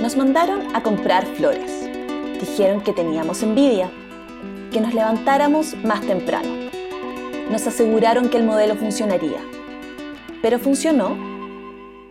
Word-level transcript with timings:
Nos 0.00 0.16
mandaron 0.16 0.74
a 0.74 0.82
comprar 0.82 1.26
flores. 1.26 1.86
Dijeron 2.40 2.80
que 2.80 2.94
teníamos 2.94 3.42
envidia, 3.42 3.90
que 4.72 4.80
nos 4.80 4.94
levantáramos 4.94 5.74
más 5.84 6.00
temprano. 6.00 6.48
Nos 7.50 7.66
aseguraron 7.66 8.30
que 8.30 8.38
el 8.38 8.44
modelo 8.44 8.76
funcionaría. 8.76 9.40
¿Pero 10.40 10.58
funcionó? 10.58 11.18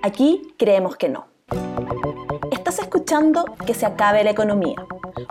Aquí 0.04 0.54
creemos 0.58 0.98
que 0.98 1.10
no. 1.10 1.26
Escuchando 2.90 3.46
Que 3.68 3.76
se 3.76 3.86
acabe 3.86 4.24
la 4.24 4.32
economía, 4.32 4.84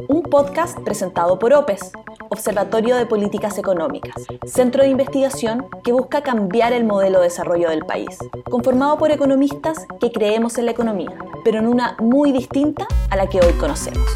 un 0.06 0.22
podcast 0.22 0.78
presentado 0.78 1.40
por 1.40 1.52
OPES, 1.52 1.90
Observatorio 2.28 2.94
de 2.94 3.04
Políticas 3.04 3.58
Económicas, 3.58 4.14
centro 4.46 4.84
de 4.84 4.90
investigación 4.90 5.66
que 5.82 5.90
busca 5.90 6.22
cambiar 6.22 6.72
el 6.72 6.84
modelo 6.84 7.18
de 7.18 7.24
desarrollo 7.24 7.68
del 7.68 7.84
país, 7.84 8.16
conformado 8.48 8.96
por 8.96 9.10
economistas 9.10 9.88
que 9.98 10.12
creemos 10.12 10.56
en 10.56 10.66
la 10.66 10.70
economía, 10.70 11.18
pero 11.42 11.58
en 11.58 11.66
una 11.66 11.96
muy 11.98 12.30
distinta 12.30 12.86
a 13.10 13.16
la 13.16 13.28
que 13.28 13.40
hoy 13.40 13.52
conocemos. 13.54 14.06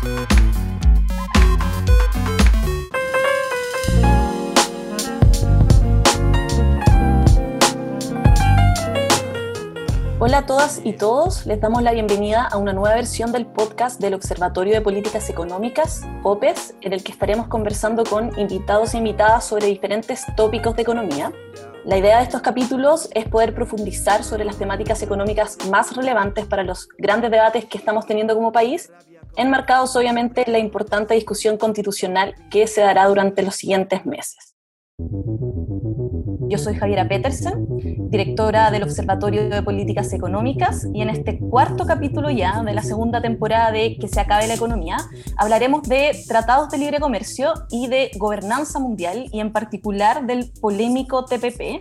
Hola 10.24 10.38
a 10.38 10.46
todas 10.46 10.80
y 10.84 10.92
todos, 10.92 11.46
les 11.46 11.60
damos 11.60 11.82
la 11.82 11.90
bienvenida 11.90 12.44
a 12.44 12.56
una 12.56 12.72
nueva 12.72 12.94
versión 12.94 13.32
del 13.32 13.44
podcast 13.44 14.00
del 14.00 14.14
Observatorio 14.14 14.72
de 14.72 14.80
Políticas 14.80 15.28
Económicas, 15.28 16.02
OPES, 16.22 16.76
en 16.80 16.92
el 16.92 17.02
que 17.02 17.10
estaremos 17.10 17.48
conversando 17.48 18.04
con 18.04 18.30
invitados 18.38 18.94
e 18.94 18.98
invitadas 18.98 19.44
sobre 19.44 19.66
diferentes 19.66 20.24
tópicos 20.36 20.76
de 20.76 20.82
economía. 20.82 21.32
La 21.84 21.98
idea 21.98 22.18
de 22.18 22.22
estos 22.22 22.40
capítulos 22.40 23.10
es 23.14 23.26
poder 23.26 23.52
profundizar 23.52 24.22
sobre 24.22 24.44
las 24.44 24.58
temáticas 24.58 25.02
económicas 25.02 25.58
más 25.68 25.96
relevantes 25.96 26.46
para 26.46 26.62
los 26.62 26.88
grandes 26.98 27.32
debates 27.32 27.64
que 27.64 27.78
estamos 27.78 28.06
teniendo 28.06 28.36
como 28.36 28.52
país, 28.52 28.92
enmarcados 29.34 29.96
obviamente 29.96 30.44
en 30.46 30.52
la 30.52 30.60
importante 30.60 31.14
discusión 31.14 31.56
constitucional 31.56 32.36
que 32.48 32.68
se 32.68 32.80
dará 32.80 33.08
durante 33.08 33.42
los 33.42 33.56
siguientes 33.56 34.06
meses. 34.06 34.54
Yo 36.52 36.58
soy 36.58 36.74
Javiera 36.74 37.08
Petersen, 37.08 38.10
directora 38.10 38.70
del 38.70 38.82
Observatorio 38.82 39.48
de 39.48 39.62
Políticas 39.62 40.12
Económicas, 40.12 40.86
y 40.92 41.00
en 41.00 41.08
este 41.08 41.38
cuarto 41.38 41.86
capítulo 41.86 42.28
ya 42.28 42.62
de 42.62 42.74
la 42.74 42.82
segunda 42.82 43.22
temporada 43.22 43.72
de 43.72 43.96
Que 43.96 44.06
se 44.06 44.20
acabe 44.20 44.46
la 44.46 44.52
economía, 44.52 44.98
hablaremos 45.38 45.84
de 45.84 46.14
tratados 46.28 46.68
de 46.68 46.76
libre 46.76 47.00
comercio 47.00 47.54
y 47.70 47.86
de 47.86 48.10
gobernanza 48.18 48.78
mundial, 48.78 49.30
y 49.32 49.40
en 49.40 49.50
particular 49.50 50.26
del 50.26 50.52
polémico 50.60 51.24
TPP, 51.24 51.80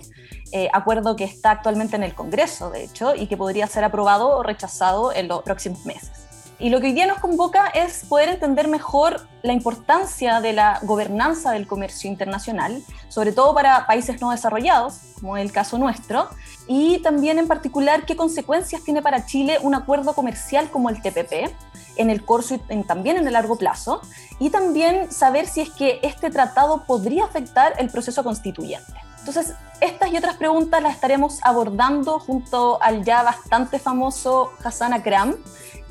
eh, 0.53 0.69
acuerdo 0.71 1.17
que 1.17 1.25
está 1.25 1.51
actualmente 1.51 1.97
en 1.97 2.03
el 2.03 2.15
Congreso, 2.15 2.69
de 2.69 2.85
hecho, 2.85 3.13
y 3.13 3.27
que 3.27 3.35
podría 3.35 3.67
ser 3.67 3.83
aprobado 3.83 4.37
o 4.37 4.41
rechazado 4.41 5.11
en 5.11 5.27
los 5.27 5.43
próximos 5.43 5.85
meses. 5.85 6.30
Y 6.61 6.69
lo 6.69 6.79
que 6.79 6.87
hoy 6.87 6.93
día 6.93 7.07
nos 7.07 7.17
convoca 7.17 7.69
es 7.69 8.05
poder 8.07 8.29
entender 8.29 8.67
mejor 8.67 9.27
la 9.41 9.51
importancia 9.51 10.41
de 10.41 10.53
la 10.53 10.79
gobernanza 10.83 11.51
del 11.53 11.65
comercio 11.65 12.07
internacional, 12.07 12.83
sobre 13.09 13.31
todo 13.31 13.55
para 13.55 13.87
países 13.87 14.21
no 14.21 14.29
desarrollados, 14.29 14.99
como 15.19 15.37
el 15.37 15.51
caso 15.51 15.79
nuestro, 15.79 16.29
y 16.67 16.99
también 16.99 17.39
en 17.39 17.47
particular 17.47 18.05
qué 18.05 18.15
consecuencias 18.15 18.83
tiene 18.83 19.01
para 19.01 19.25
Chile 19.25 19.57
un 19.63 19.73
acuerdo 19.73 20.13
comercial 20.13 20.69
como 20.69 20.91
el 20.91 21.01
TPP 21.01 21.51
en 21.95 22.11
el 22.11 22.23
corto 22.23 22.53
y 22.53 22.83
también 22.83 23.17
en 23.17 23.25
el 23.25 23.33
largo 23.33 23.55
plazo, 23.55 23.99
y 24.37 24.51
también 24.51 25.11
saber 25.11 25.47
si 25.47 25.61
es 25.61 25.71
que 25.71 25.99
este 26.03 26.29
tratado 26.29 26.83
podría 26.85 27.25
afectar 27.25 27.73
el 27.79 27.89
proceso 27.89 28.23
constituyente. 28.23 28.93
Entonces, 29.21 29.53
estas 29.81 30.11
y 30.11 30.17
otras 30.17 30.35
preguntas 30.35 30.81
las 30.81 30.95
estaremos 30.95 31.39
abordando 31.43 32.19
junto 32.19 32.81
al 32.81 33.03
ya 33.03 33.21
bastante 33.21 33.77
famoso 33.77 34.51
Hassan 34.63 34.93
Akram, 34.93 35.35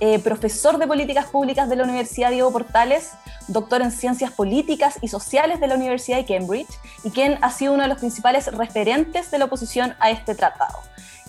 eh, 0.00 0.18
profesor 0.18 0.78
de 0.78 0.86
Políticas 0.86 1.26
Públicas 1.26 1.68
de 1.68 1.76
la 1.76 1.84
Universidad 1.84 2.30
Diego 2.30 2.50
Portales, 2.50 3.12
doctor 3.46 3.82
en 3.82 3.92
Ciencias 3.92 4.32
Políticas 4.32 4.98
y 5.00 5.08
Sociales 5.08 5.60
de 5.60 5.68
la 5.68 5.76
Universidad 5.76 6.18
de 6.18 6.24
Cambridge 6.24 6.70
y 7.04 7.10
quien 7.10 7.38
ha 7.42 7.50
sido 7.50 7.74
uno 7.74 7.84
de 7.84 7.88
los 7.88 7.98
principales 7.98 8.46
referentes 8.46 9.30
de 9.30 9.38
la 9.38 9.44
oposición 9.44 9.94
a 10.00 10.10
este 10.10 10.34
tratado. 10.34 10.78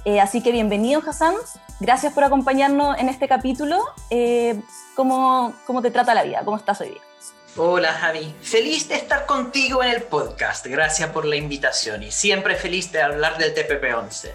Eh, 0.04 0.20
así 0.20 0.42
que 0.42 0.52
bienvenido, 0.52 1.02
Hassan. 1.08 1.36
Gracias 1.80 2.14
por 2.14 2.24
acompañarnos 2.24 2.98
en 2.98 3.10
este 3.10 3.28
capítulo. 3.28 3.80
Eh, 4.10 4.60
¿cómo, 4.96 5.54
¿Cómo 5.68 5.84
te 5.84 5.92
trata 5.92 6.16
la 6.16 6.24
vida? 6.24 6.42
¿Cómo 6.44 6.58
estás 6.58 6.82
hoy 6.82 6.90
día? 6.90 7.11
Hola 7.58 7.94
Javi, 7.94 8.34
feliz 8.42 8.88
de 8.88 8.96
estar 8.96 9.26
contigo 9.26 9.84
en 9.84 9.90
el 9.92 10.04
podcast, 10.04 10.66
gracias 10.66 11.10
por 11.10 11.26
la 11.26 11.36
invitación 11.36 12.02
y 12.02 12.12
siempre 12.12 12.56
feliz 12.56 12.92
de 12.92 13.02
hablar 13.02 13.38
del 13.38 13.54
TPP-11. 13.54 14.32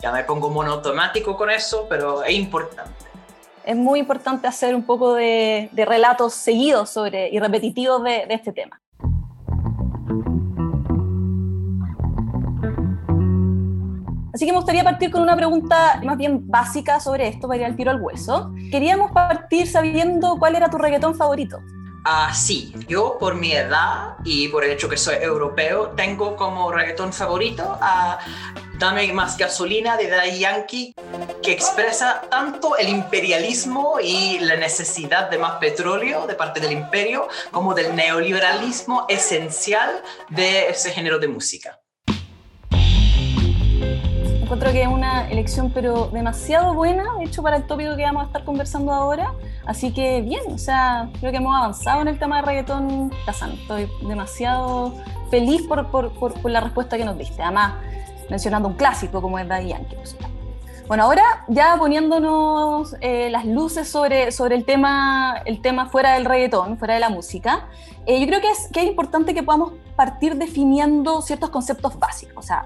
Ya 0.00 0.12
me 0.12 0.24
pongo 0.24 0.50
monotemático 0.50 1.36
con 1.36 1.50
eso, 1.50 1.86
pero 1.88 2.22
es 2.22 2.34
importante 2.34 3.08
es 3.68 3.76
muy 3.76 3.98
importante 3.98 4.46
hacer 4.46 4.74
un 4.74 4.82
poco 4.82 5.12
de, 5.12 5.68
relatos 5.76 6.32
seguidos 6.32 6.88
sobre, 6.88 7.28
y 7.28 7.38
repetitivos 7.38 8.02
de, 8.02 8.24
este 8.30 8.50
tema. 8.50 8.80
Así 14.32 14.46
que 14.46 14.52
me 14.52 14.56
gustaría 14.56 14.82
partir 14.82 15.10
con 15.10 15.20
una 15.20 15.36
pregunta 15.36 16.00
más 16.02 16.16
bien 16.16 16.48
básica 16.48 16.98
sobre 16.98 17.28
esto, 17.28 17.46
para 17.46 17.60
ir 17.60 17.66
al 17.66 17.76
tiro 17.76 17.90
al 17.90 18.00
hueso. 18.00 18.54
Queríamos 18.70 19.10
partir 19.12 19.66
sabiendo 19.66 20.38
cuál 20.38 20.54
era 20.54 20.70
tu 20.70 20.78
reggaetón 20.78 21.14
favorito. 21.14 21.58
Ah, 22.10 22.32
sí, 22.32 22.72
yo 22.88 23.18
por 23.20 23.34
mi 23.34 23.52
edad 23.52 24.16
y 24.24 24.48
por 24.48 24.64
el 24.64 24.70
hecho 24.70 24.88
que 24.88 24.96
soy 24.96 25.16
europeo, 25.16 25.90
tengo 25.90 26.36
como 26.36 26.72
reggaetón 26.72 27.12
favorito 27.12 27.76
a 27.82 28.18
Dame 28.78 29.12
más 29.12 29.36
gasolina 29.36 29.94
de 29.98 30.08
Daddy 30.08 30.38
Yankee, 30.38 30.94
que 31.42 31.52
expresa 31.52 32.22
tanto 32.30 32.78
el 32.78 32.88
imperialismo 32.88 33.98
y 34.02 34.38
la 34.38 34.56
necesidad 34.56 35.28
de 35.28 35.36
más 35.36 35.58
petróleo 35.58 36.26
de 36.26 36.34
parte 36.34 36.60
del 36.60 36.72
imperio, 36.72 37.28
como 37.50 37.74
del 37.74 37.94
neoliberalismo 37.94 39.04
esencial 39.10 40.02
de 40.30 40.70
ese 40.70 40.92
género 40.92 41.18
de 41.18 41.28
música. 41.28 41.78
Encuentro 44.48 44.72
que 44.72 44.80
es 44.80 44.88
una 44.88 45.28
elección 45.28 45.70
pero 45.70 46.06
demasiado 46.06 46.72
buena, 46.72 47.04
de 47.18 47.24
hecho, 47.24 47.42
para 47.42 47.56
el 47.56 47.66
tópico 47.66 47.96
que 47.96 48.02
vamos 48.02 48.22
a 48.22 48.26
estar 48.28 48.44
conversando 48.44 48.94
ahora. 48.94 49.34
Así 49.66 49.92
que 49.92 50.22
bien, 50.22 50.40
o 50.50 50.56
sea, 50.56 51.10
creo 51.20 51.30
que 51.30 51.36
hemos 51.36 51.54
avanzado 51.54 52.00
en 52.00 52.08
el 52.08 52.18
tema 52.18 52.36
de 52.36 52.46
reggaetón 52.46 53.12
Kazan. 53.26 53.50
Estoy 53.50 53.90
demasiado 54.08 54.94
feliz 55.30 55.60
por, 55.68 55.90
por, 55.90 56.14
por 56.14 56.50
la 56.50 56.60
respuesta 56.60 56.96
que 56.96 57.04
nos 57.04 57.18
diste. 57.18 57.42
Además, 57.42 57.74
mencionando 58.30 58.68
un 58.68 58.74
clásico 58.74 59.20
como 59.20 59.38
es 59.38 59.46
Daddy 59.46 59.68
Yankee. 59.68 59.96
Bueno, 60.86 61.02
ahora 61.02 61.44
ya 61.48 61.76
poniéndonos 61.78 62.96
eh, 63.02 63.28
las 63.28 63.44
luces 63.44 63.86
sobre, 63.86 64.32
sobre 64.32 64.56
el, 64.56 64.64
tema, 64.64 65.42
el 65.44 65.60
tema 65.60 65.90
fuera 65.90 66.14
del 66.14 66.24
reggaetón, 66.24 66.78
fuera 66.78 66.94
de 66.94 67.00
la 67.00 67.10
música, 67.10 67.68
eh, 68.06 68.18
yo 68.18 68.26
creo 68.26 68.40
que 68.40 68.50
es, 68.50 68.70
que 68.72 68.80
es 68.80 68.86
importante 68.86 69.34
que 69.34 69.42
podamos 69.42 69.72
partir 69.94 70.36
definiendo 70.36 71.20
ciertos 71.20 71.50
conceptos 71.50 71.98
básicos. 71.98 72.42
O 72.42 72.42
sea, 72.42 72.64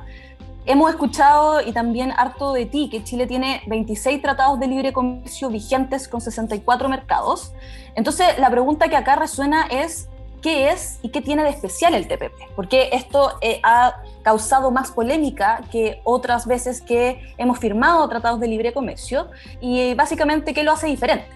hemos 0.67 0.91
escuchado 0.91 1.61
y 1.61 1.73
también 1.73 2.13
harto 2.17 2.53
de 2.53 2.67
ti 2.67 2.89
que 2.91 3.03
Chile 3.05 3.27
tiene 3.27 3.63
26 3.67 4.23
tratados 4.23 4.61
de 4.61 4.67
libre 4.67 4.93
comercio 4.93 5.49
vigentes 5.49 6.09
con 6.09 6.21
64 6.21 6.89
mercados. 6.89 7.53
Entonces, 7.95 8.39
la 8.39 8.51
pregunta 8.51 8.89
que 8.89 8.97
acá 8.97 9.17
resuena 9.17 9.67
es, 9.67 10.09
qué 10.41 10.71
es 10.71 10.99
y 11.03 11.11
qué 11.11 11.21
tiene 11.21 11.45
de 11.45 11.51
especial 11.51 11.95
el 11.95 12.09
TPP, 12.09 12.55
porque 12.57 12.91
esto 12.93 13.39
eh, 13.41 13.61
ha 13.63 14.03
causado 14.23 14.71
más 14.71 14.91
polémica 14.91 15.63
que 15.71 16.01
otras 16.05 16.47
veces 16.47 16.81
que 16.81 17.35
hemos 17.39 17.59
firmado 17.59 18.07
tratados 18.09 18.41
de 18.41 18.49
libre 18.49 18.73
comercio 18.73 19.31
y 19.61 19.95
básicamente 19.95 20.53
qué 20.53 20.65
lo 20.65 20.73
hace 20.73 20.89
diferente. 20.89 21.27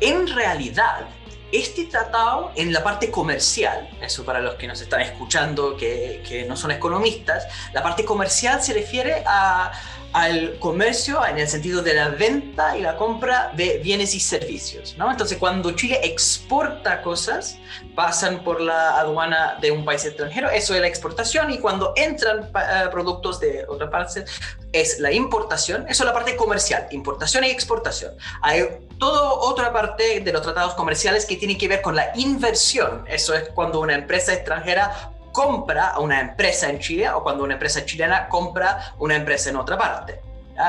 En 0.00 0.26
realidad, 0.26 1.06
este 1.54 1.84
tratado 1.84 2.52
en 2.56 2.72
la 2.72 2.82
parte 2.82 3.10
comercial, 3.10 3.88
eso 4.00 4.24
para 4.24 4.40
los 4.40 4.56
que 4.56 4.66
nos 4.66 4.80
están 4.80 5.00
escuchando 5.00 5.76
que, 5.76 6.22
que 6.26 6.44
no 6.44 6.56
son 6.56 6.72
economistas, 6.72 7.46
la 7.72 7.82
parte 7.82 8.04
comercial 8.04 8.60
se 8.60 8.72
refiere 8.72 9.22
a 9.24 9.70
al 10.14 10.60
comercio 10.60 11.26
en 11.26 11.38
el 11.38 11.48
sentido 11.48 11.82
de 11.82 11.92
la 11.92 12.08
venta 12.08 12.78
y 12.78 12.82
la 12.82 12.96
compra 12.96 13.50
de 13.56 13.78
bienes 13.78 14.14
y 14.14 14.20
servicios. 14.20 14.94
¿no? 14.96 15.10
Entonces, 15.10 15.38
cuando 15.38 15.72
Chile 15.72 15.98
exporta 16.04 17.02
cosas, 17.02 17.58
pasan 17.96 18.44
por 18.44 18.60
la 18.60 18.96
aduana 19.00 19.58
de 19.60 19.72
un 19.72 19.84
país 19.84 20.04
extranjero, 20.04 20.48
eso 20.50 20.72
es 20.72 20.80
la 20.80 20.86
exportación, 20.86 21.50
y 21.50 21.58
cuando 21.58 21.92
entran 21.96 22.44
eh, 22.44 22.88
productos 22.92 23.40
de 23.40 23.64
otra 23.68 23.90
parte, 23.90 24.24
es 24.72 25.00
la 25.00 25.10
importación, 25.12 25.86
eso 25.88 26.04
es 26.04 26.06
la 26.06 26.12
parte 26.12 26.36
comercial, 26.36 26.86
importación 26.92 27.42
y 27.44 27.48
exportación. 27.48 28.12
Hay 28.40 28.66
toda 28.98 29.32
otra 29.32 29.72
parte 29.72 30.20
de 30.20 30.32
los 30.32 30.42
tratados 30.42 30.74
comerciales 30.74 31.26
que 31.26 31.36
tiene 31.36 31.58
que 31.58 31.66
ver 31.66 31.82
con 31.82 31.96
la 31.96 32.12
inversión, 32.16 33.04
eso 33.08 33.34
es 33.34 33.48
cuando 33.48 33.80
una 33.80 33.94
empresa 33.94 34.32
extranjera 34.32 35.13
compra 35.34 35.88
a 35.88 35.98
una 35.98 36.20
empresa 36.20 36.70
en 36.70 36.78
Chile 36.78 37.10
o 37.10 37.22
cuando 37.24 37.42
una 37.42 37.54
empresa 37.54 37.84
chilena 37.84 38.28
compra 38.28 38.94
una 39.00 39.16
empresa 39.16 39.50
en 39.50 39.56
otra 39.56 39.76
parte. 39.76 40.20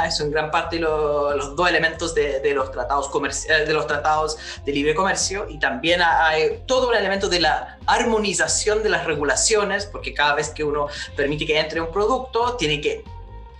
Eso 0.07 0.23
en 0.23 0.31
gran 0.31 0.49
parte 0.49 0.79
los 0.79 1.55
dos 1.55 1.69
elementos 1.69 2.15
de, 2.15 2.41
los 2.55 2.71
tratados 2.71 3.11
eh, 3.47 3.65
de 3.65 3.71
los 3.73 3.85
tratados 3.85 4.37
de 4.65 4.71
libre 4.71 4.95
comercio 4.95 5.45
y 5.47 5.59
también 5.59 6.01
hay 6.01 6.63
todo 6.65 6.89
un 6.89 6.95
elemento 6.95 7.29
de 7.29 7.41
la 7.41 7.77
armonización 7.85 8.81
de 8.81 8.89
las 8.89 9.05
regulaciones 9.05 9.85
porque 9.85 10.11
cada 10.11 10.33
vez 10.33 10.49
que 10.49 10.63
uno 10.63 10.87
permite 11.15 11.45
que 11.45 11.59
entre 11.59 11.79
un 11.79 11.91
producto 11.91 12.55
tiene 12.55 12.81
que 12.81 13.03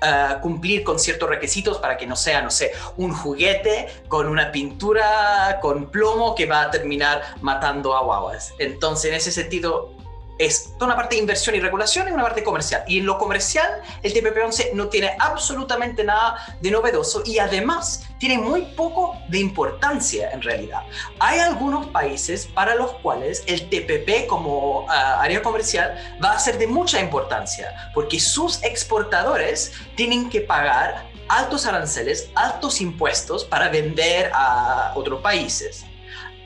uh, 0.02 0.42
cumplir 0.42 0.84
con 0.84 0.98
ciertos 0.98 1.30
requisitos 1.30 1.78
para 1.78 1.96
que 1.96 2.07
no 2.07 2.16
sea, 2.16 2.42
no 2.42 2.50
sé, 2.50 2.72
un 2.98 3.13
juguete 3.13 3.88
con 4.07 4.28
una 4.28 4.52
pintura 4.52 5.60
con 5.62 5.92
plomo 5.92 6.34
que 6.34 6.48
va 6.48 6.63
a 6.63 6.72
terminar 6.72 7.22
matando 7.42 7.96
a 7.96 8.02
guaguas. 8.02 8.52
Entonces, 8.57 9.12
en 9.12 9.18
ese 9.18 9.31
sentido, 9.31 9.96
es 10.37 10.73
una 10.81 10.95
parte 10.95 11.15
de 11.15 11.21
inversión 11.21 11.55
y 11.55 11.59
regulación 11.59 12.07
y 12.07 12.11
una 12.11 12.23
parte 12.23 12.43
comercial. 12.43 12.83
Y 12.87 12.99
en 12.99 13.05
lo 13.05 13.17
comercial, 13.17 13.81
el 14.03 14.13
TPP-11 14.13 14.73
no 14.73 14.89
tiene 14.89 15.15
absolutamente 15.19 16.03
nada 16.03 16.57
de 16.61 16.71
novedoso 16.71 17.23
y 17.25 17.39
además 17.39 18.03
tiene 18.19 18.37
muy 18.37 18.63
poco 18.75 19.17
de 19.29 19.39
importancia 19.39 20.31
en 20.31 20.41
realidad. 20.41 20.81
Hay 21.19 21.39
algunos 21.39 21.87
países 21.87 22.47
para 22.47 22.75
los 22.75 22.91
cuales 22.95 23.43
el 23.47 23.69
TPP 23.69 24.27
como 24.27 24.85
ah, 24.89 25.21
área 25.21 25.41
comercial 25.41 25.95
va 26.23 26.33
a 26.33 26.39
ser 26.39 26.57
de 26.57 26.67
mucha 26.67 26.99
importancia 26.99 27.91
porque 27.93 28.19
sus 28.19 28.61
exportadores 28.63 29.73
tienen 29.95 30.29
que 30.29 30.41
pagar 30.41 31.09
altos 31.27 31.65
aranceles, 31.65 32.29
altos 32.35 32.81
impuestos 32.81 33.45
para 33.45 33.69
vender 33.69 34.31
a 34.33 34.93
otros 34.95 35.21
países 35.21 35.85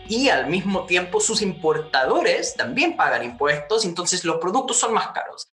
y 0.09 0.27
al 0.29 0.47
mismo 0.47 0.85
tiempo 0.85 1.21
sus 1.21 1.41
importadores 1.41 2.55
también 2.55 2.97
pagan 2.97 3.23
impuestos, 3.23 3.85
entonces 3.85 4.25
los 4.25 4.37
productos 4.37 4.77
son 4.77 4.93
más 4.93 5.09
caros. 5.09 5.47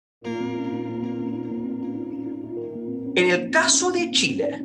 En 3.17 3.29
el 3.29 3.51
caso 3.51 3.91
de 3.91 4.09
Chile, 4.11 4.63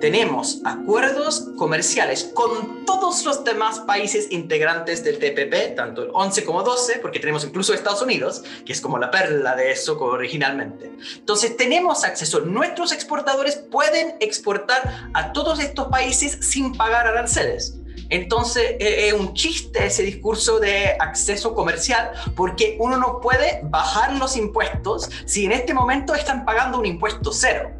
tenemos 0.00 0.60
acuerdos 0.64 1.48
comerciales 1.56 2.30
con 2.34 2.84
todos 2.84 3.24
los 3.24 3.44
demás 3.44 3.80
países 3.80 4.28
integrantes 4.30 5.02
del 5.02 5.18
TPP, 5.18 5.74
tanto 5.74 6.02
el 6.02 6.10
11 6.12 6.44
como 6.44 6.62
12, 6.62 6.98
porque 6.98 7.20
tenemos 7.20 7.44
incluso 7.44 7.72
Estados 7.72 8.02
Unidos, 8.02 8.42
que 8.64 8.72
es 8.72 8.80
como 8.80 8.98
la 8.98 9.10
perla 9.10 9.54
de 9.54 9.70
eso 9.70 9.98
originalmente. 9.98 10.92
Entonces 11.16 11.56
tenemos 11.56 12.04
acceso, 12.04 12.40
nuestros 12.40 12.92
exportadores 12.92 13.56
pueden 13.56 14.16
exportar 14.20 15.10
a 15.14 15.32
todos 15.32 15.60
estos 15.60 15.88
países 15.88 16.38
sin 16.40 16.74
pagar 16.74 17.06
aranceles. 17.06 17.78
Entonces 18.10 18.76
eh, 18.78 19.08
es 19.08 19.12
un 19.12 19.34
chiste 19.34 19.86
ese 19.86 20.02
discurso 20.02 20.58
de 20.58 20.96
acceso 20.98 21.54
comercial 21.54 22.10
porque 22.34 22.76
uno 22.80 22.96
no 22.96 23.20
puede 23.20 23.60
bajar 23.64 24.14
los 24.16 24.36
impuestos 24.36 25.10
si 25.24 25.46
en 25.46 25.52
este 25.52 25.74
momento 25.74 26.14
están 26.14 26.44
pagando 26.44 26.78
un 26.78 26.86
impuesto 26.86 27.32
cero. 27.32 27.70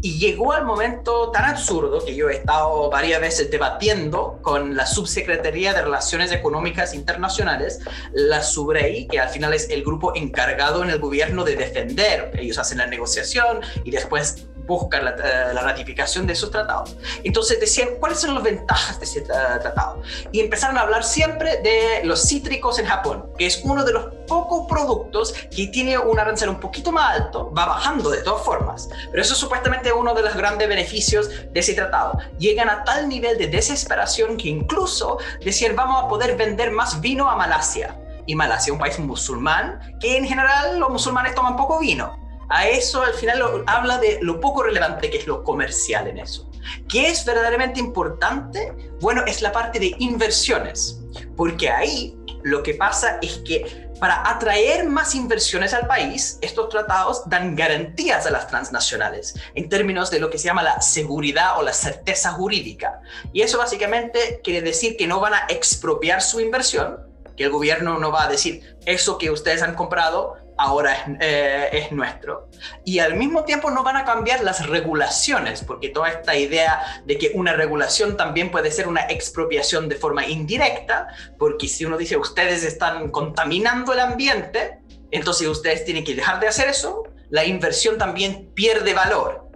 Y 0.00 0.18
llegó 0.18 0.52
al 0.52 0.64
momento 0.64 1.30
tan 1.30 1.44
absurdo 1.44 2.04
que 2.04 2.14
yo 2.14 2.28
he 2.28 2.34
estado 2.34 2.90
varias 2.90 3.20
veces 3.20 3.50
debatiendo 3.50 4.38
con 4.42 4.76
la 4.76 4.86
Subsecretaría 4.86 5.72
de 5.72 5.82
Relaciones 5.82 6.32
Económicas 6.32 6.94
Internacionales, 6.94 7.80
la 8.12 8.42
SUBREI, 8.42 9.08
que 9.08 9.18
al 9.18 9.28
final 9.28 9.54
es 9.54 9.68
el 9.70 9.82
grupo 9.82 10.14
encargado 10.14 10.82
en 10.82 10.90
el 10.90 10.98
gobierno 10.98 11.44
de 11.44 11.56
defender. 11.56 12.32
Ellos 12.38 12.58
hacen 12.58 12.78
la 12.78 12.86
negociación 12.86 13.60
y 13.84 13.90
después 13.90 14.46
buscar 14.66 15.02
eh, 15.02 15.54
la, 15.54 15.62
ratificación 15.62 16.26
de 16.26 16.32
esos 16.32 16.50
tratados. 16.50 16.96
Entonces 17.24 17.60
decían, 17.60 17.90
¿cuáles 17.98 18.20
son 18.20 18.34
las 18.34 18.42
ventajas 18.42 18.98
de 18.98 19.04
ese 19.04 19.20
tratado? 19.22 20.02
Y 20.32 20.40
empezaron 20.40 20.76
a 20.78 20.82
hablar 20.82 21.04
siempre 21.04 21.58
de 21.62 22.04
los 22.04 22.22
cítricos 22.22 22.78
en 22.78 22.86
Japón, 22.86 23.30
que 23.38 23.46
es 23.46 23.60
uno 23.64 23.84
de 23.84 23.92
los 23.92 24.06
pocos 24.26 24.66
productos 24.68 25.32
que 25.32 25.68
tiene 25.68 25.98
un 25.98 26.18
arancel 26.18 26.48
un 26.48 26.60
poquito 26.60 26.92
más 26.92 27.20
alto, 27.20 27.52
va 27.52 27.66
bajando 27.66 28.10
de 28.10 28.22
todas 28.22 28.42
formas, 28.42 28.88
pero 29.10 29.22
eso 29.22 29.34
es 29.34 29.38
supuestamente 29.38 29.92
uno 29.92 30.14
de 30.14 30.22
los 30.22 30.34
grandes 30.34 30.68
beneficios 30.68 31.28
de 31.28 31.60
ese 31.60 31.74
tratado. 31.74 32.18
Llegan 32.38 32.68
a 32.68 32.84
tal 32.84 33.08
nivel 33.08 33.38
de 33.38 33.46
desesperación 33.46 34.36
que 34.36 34.48
incluso 34.48 35.18
decían, 35.44 35.76
vamos 35.76 36.04
a 36.04 36.08
poder 36.08 36.36
vender 36.36 36.70
más 36.70 37.00
vino 37.00 37.30
a 37.30 37.36
Malasia. 37.36 37.96
Y 38.28 38.34
Malasia, 38.34 38.72
un 38.72 38.80
país 38.80 38.98
musulmán, 38.98 39.96
que 40.00 40.16
en 40.16 40.26
general 40.26 40.80
los 40.80 40.90
musulmanes 40.90 41.34
toman 41.36 41.56
poco 41.56 41.78
vino 41.78 42.25
a 42.48 42.68
eso 42.68 43.02
al 43.02 43.14
final 43.14 43.64
habla 43.66 43.98
de 43.98 44.18
lo 44.22 44.40
poco 44.40 44.62
relevante 44.62 45.10
que 45.10 45.18
es 45.18 45.26
lo 45.26 45.42
comercial 45.42 46.08
en 46.08 46.18
eso. 46.18 46.50
¿Qué 46.88 47.08
es 47.08 47.24
verdaderamente 47.24 47.80
importante? 47.80 48.72
Bueno, 49.00 49.24
es 49.26 49.42
la 49.42 49.52
parte 49.52 49.78
de 49.78 49.94
inversiones, 49.98 51.00
porque 51.36 51.70
ahí 51.70 52.16
lo 52.42 52.62
que 52.62 52.74
pasa 52.74 53.18
es 53.22 53.38
que 53.38 53.86
para 53.98 54.28
atraer 54.28 54.86
más 54.86 55.14
inversiones 55.14 55.72
al 55.72 55.86
país, 55.86 56.38
estos 56.42 56.68
tratados 56.68 57.22
dan 57.28 57.56
garantías 57.56 58.26
a 58.26 58.30
las 58.30 58.46
transnacionales 58.46 59.34
en 59.54 59.68
términos 59.68 60.10
de 60.10 60.20
lo 60.20 60.28
que 60.28 60.38
se 60.38 60.44
llama 60.44 60.62
la 60.62 60.80
seguridad 60.80 61.58
o 61.58 61.62
la 61.62 61.72
certeza 61.72 62.32
jurídica. 62.32 63.00
Y 63.32 63.40
eso 63.40 63.58
básicamente 63.58 64.40
quiere 64.44 64.60
decir 64.60 64.96
que 64.96 65.06
no 65.06 65.20
van 65.20 65.34
a 65.34 65.46
expropiar 65.48 66.20
su 66.20 66.40
inversión, 66.40 66.98
que 67.36 67.44
el 67.44 67.50
gobierno 67.50 67.98
no 67.98 68.12
va 68.12 68.24
a 68.24 68.28
decir 68.28 68.76
eso 68.84 69.18
que 69.18 69.30
ustedes 69.30 69.62
han 69.62 69.74
comprado 69.74 70.34
ahora 70.58 70.94
es, 70.94 71.00
eh, 71.20 71.68
es, 71.72 71.92
nuestro. 71.92 72.48
Y 72.84 72.98
al 72.98 73.14
mismo 73.14 73.44
tiempo 73.44 73.70
no 73.70 73.82
van 73.82 73.96
a 73.96 74.04
cambiar 74.04 74.42
las 74.42 74.66
regulaciones, 74.68 75.62
porque 75.62 75.88
toda 75.88 76.08
esta 76.08 76.36
idea 76.36 77.02
de 77.04 77.18
que 77.18 77.32
una 77.34 77.52
regulación 77.52 78.16
también 78.16 78.50
puede 78.50 78.70
ser 78.70 78.88
una 78.88 79.02
expropiación 79.02 79.88
de 79.88 79.96
forma 79.96 80.26
indirecta, 80.26 81.08
porque 81.38 81.68
si 81.68 81.84
uno 81.84 81.96
dice 81.96 82.16
ustedes 82.16 82.64
están 82.64 83.10
contaminando 83.10 83.92
el 83.92 84.00
ambiente, 84.00 84.78
entonces 85.10 85.46
ustedes 85.48 85.84
tienen 85.84 86.04
que 86.04 86.14
dejar 86.14 86.40
de 86.40 86.48
hacer 86.48 86.68
eso, 86.68 87.04
la 87.30 87.44
inversión 87.44 87.98
también 87.98 88.50
pierde 88.54 88.94
valor. 88.94 89.48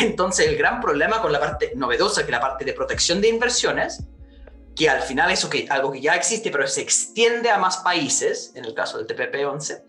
Entonces 0.00 0.48
el 0.48 0.56
gran 0.56 0.80
problema 0.80 1.22
con 1.22 1.32
la 1.32 1.40
parte 1.40 1.72
novedosa, 1.76 2.22
que 2.22 2.26
es 2.26 2.30
la 2.30 2.40
parte 2.40 2.64
de 2.64 2.72
protección 2.72 3.20
de 3.20 3.28
inversiones, 3.28 4.04
que 4.74 4.90
al 4.90 5.02
final 5.02 5.30
eso 5.30 5.48
que 5.48 5.66
algo 5.70 5.90
que 5.90 6.00
ya 6.00 6.14
existe, 6.14 6.50
pero 6.50 6.66
se 6.66 6.82
extiende 6.82 7.50
a 7.50 7.58
más 7.58 7.78
países, 7.78 8.52
en 8.54 8.64
el 8.64 8.74
caso 8.74 8.98
del 8.98 9.06
TPP-11, 9.06 9.82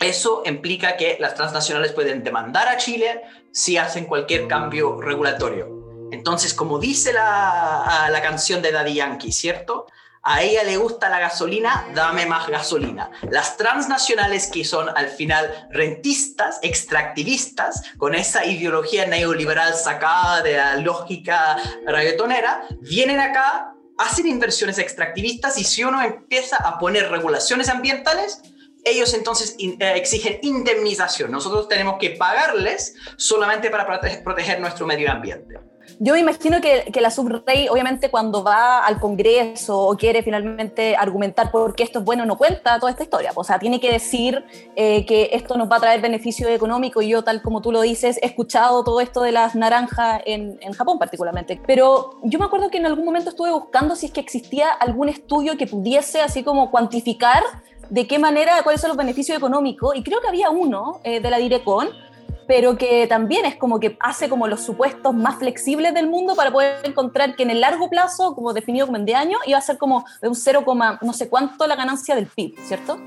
eso 0.00 0.42
implica 0.44 0.96
que 0.96 1.16
las 1.20 1.34
transnacionales 1.34 1.92
pueden 1.92 2.22
demandar 2.22 2.68
a 2.68 2.76
Chile 2.76 3.22
si 3.52 3.76
hacen 3.76 4.06
cualquier 4.06 4.46
cambio 4.46 5.00
regulatorio. 5.00 6.08
Entonces, 6.10 6.54
como 6.54 6.78
dice 6.78 7.12
la, 7.12 8.08
la 8.10 8.22
canción 8.22 8.62
de 8.62 8.72
Daddy 8.72 8.94
Yankee, 8.94 9.32
¿cierto? 9.32 9.86
A 10.22 10.42
ella 10.42 10.64
le 10.64 10.76
gusta 10.76 11.08
la 11.08 11.20
gasolina, 11.20 11.86
dame 11.94 12.26
más 12.26 12.48
gasolina. 12.48 13.10
Las 13.30 13.56
transnacionales 13.56 14.48
que 14.48 14.64
son 14.64 14.88
al 14.88 15.08
final 15.08 15.68
rentistas, 15.70 16.58
extractivistas, 16.62 17.82
con 17.96 18.14
esa 18.14 18.44
ideología 18.44 19.06
neoliberal 19.06 19.74
sacada 19.74 20.42
de 20.42 20.56
la 20.56 20.76
lógica 20.76 21.56
reggaetonera, 21.86 22.66
vienen 22.80 23.20
acá, 23.20 23.74
hacen 23.96 24.26
inversiones 24.26 24.78
extractivistas 24.78 25.56
y 25.58 25.64
si 25.64 25.84
uno 25.84 26.02
empieza 26.02 26.56
a 26.56 26.78
poner 26.78 27.10
regulaciones 27.10 27.68
ambientales, 27.68 28.42
ellos 28.84 29.14
entonces 29.14 29.56
eh, 29.58 29.76
exigen 29.96 30.38
indemnización. 30.42 31.30
Nosotros 31.30 31.68
tenemos 31.68 31.96
que 31.98 32.10
pagarles 32.10 32.94
solamente 33.16 33.70
para 33.70 33.86
proteger, 33.86 34.60
nuestro 34.60 34.86
medio 34.86 35.10
ambiente. 35.10 35.56
Yo 36.00 36.12
me 36.12 36.20
imagino 36.20 36.60
que, 36.60 37.00
la 37.00 37.10
subrey, 37.10 37.68
obviamente, 37.68 38.10
cuando 38.10 38.44
va 38.44 38.84
al 38.84 39.00
Congreso 39.00 39.78
o 39.78 39.96
quiere 39.96 40.22
finalmente 40.22 40.94
argumentar 40.94 41.50
por 41.50 41.74
qué 41.74 41.82
esto 41.82 42.00
es 42.00 42.04
bueno, 42.04 42.26
no 42.26 42.36
cuenta 42.36 42.78
toda 42.78 42.92
esta 42.92 43.02
historia. 43.02 43.32
O 43.34 43.42
sea, 43.42 43.58
tiene 43.58 43.80
que 43.80 43.90
decir 43.90 44.44
eh, 44.76 45.06
que 45.06 45.30
esto 45.32 45.56
nos 45.56 45.70
va 45.70 45.76
a 45.76 45.80
traer 45.80 46.00
beneficio 46.00 46.48
económico. 46.48 47.00
Y 47.00 47.08
yo, 47.08 47.24
tal 47.24 47.42
como 47.42 47.62
tú 47.62 47.72
lo 47.72 47.80
dices, 47.80 48.18
he 48.22 48.26
escuchado 48.26 48.84
todo 48.84 49.00
esto 49.00 49.22
de 49.22 49.32
las 49.32 49.54
naranjas 49.54 50.20
en, 50.26 50.58
en 50.60 50.72
Japón, 50.72 50.98
particularmente. 50.98 51.60
Pero 51.66 52.20
yo 52.22 52.38
me 52.38 52.44
acuerdo 52.44 52.70
que 52.70 52.78
en 52.78 52.86
algún 52.86 53.04
momento 53.04 53.30
estuve 53.30 53.50
buscando 53.50 53.96
si 53.96 54.06
es 54.06 54.12
que 54.12 54.20
existía 54.20 54.70
algún 54.70 55.08
estudio 55.08 55.56
que 55.56 55.66
pudiese, 55.66 56.20
así 56.20 56.44
como, 56.44 56.70
cuantificar 56.70 57.42
de 57.90 58.06
qué 58.06 58.18
manera, 58.18 58.62
cuáles 58.62 58.80
son 58.80 58.88
los 58.88 58.96
beneficios 58.96 59.36
económicos, 59.36 59.96
y 59.96 60.02
creo 60.02 60.20
que 60.20 60.28
había 60.28 60.50
uno 60.50 61.00
eh, 61.04 61.20
de 61.20 61.30
la 61.30 61.38
Direcon, 61.38 61.88
pero 62.46 62.78
que 62.78 63.06
también 63.06 63.44
es 63.44 63.56
como 63.56 63.78
que 63.78 63.96
hace 64.00 64.28
como 64.28 64.48
los 64.48 64.62
supuestos 64.62 65.14
más 65.14 65.38
flexibles 65.38 65.92
del 65.92 66.08
mundo 66.08 66.34
para 66.34 66.50
poder 66.50 66.80
encontrar 66.84 67.36
que 67.36 67.42
en 67.42 67.50
el 67.50 67.60
largo 67.60 67.90
plazo, 67.90 68.34
como 68.34 68.54
definido 68.54 68.86
como 68.86 68.96
en 68.96 69.04
de 69.04 69.14
año, 69.14 69.38
iba 69.46 69.58
a 69.58 69.60
ser 69.60 69.76
como 69.76 70.04
de 70.22 70.28
un 70.28 70.34
0, 70.34 70.64
no 71.02 71.12
sé 71.12 71.28
cuánto 71.28 71.66
la 71.66 71.76
ganancia 71.76 72.14
del 72.14 72.26
PIB, 72.26 72.58
¿cierto? 72.64 72.98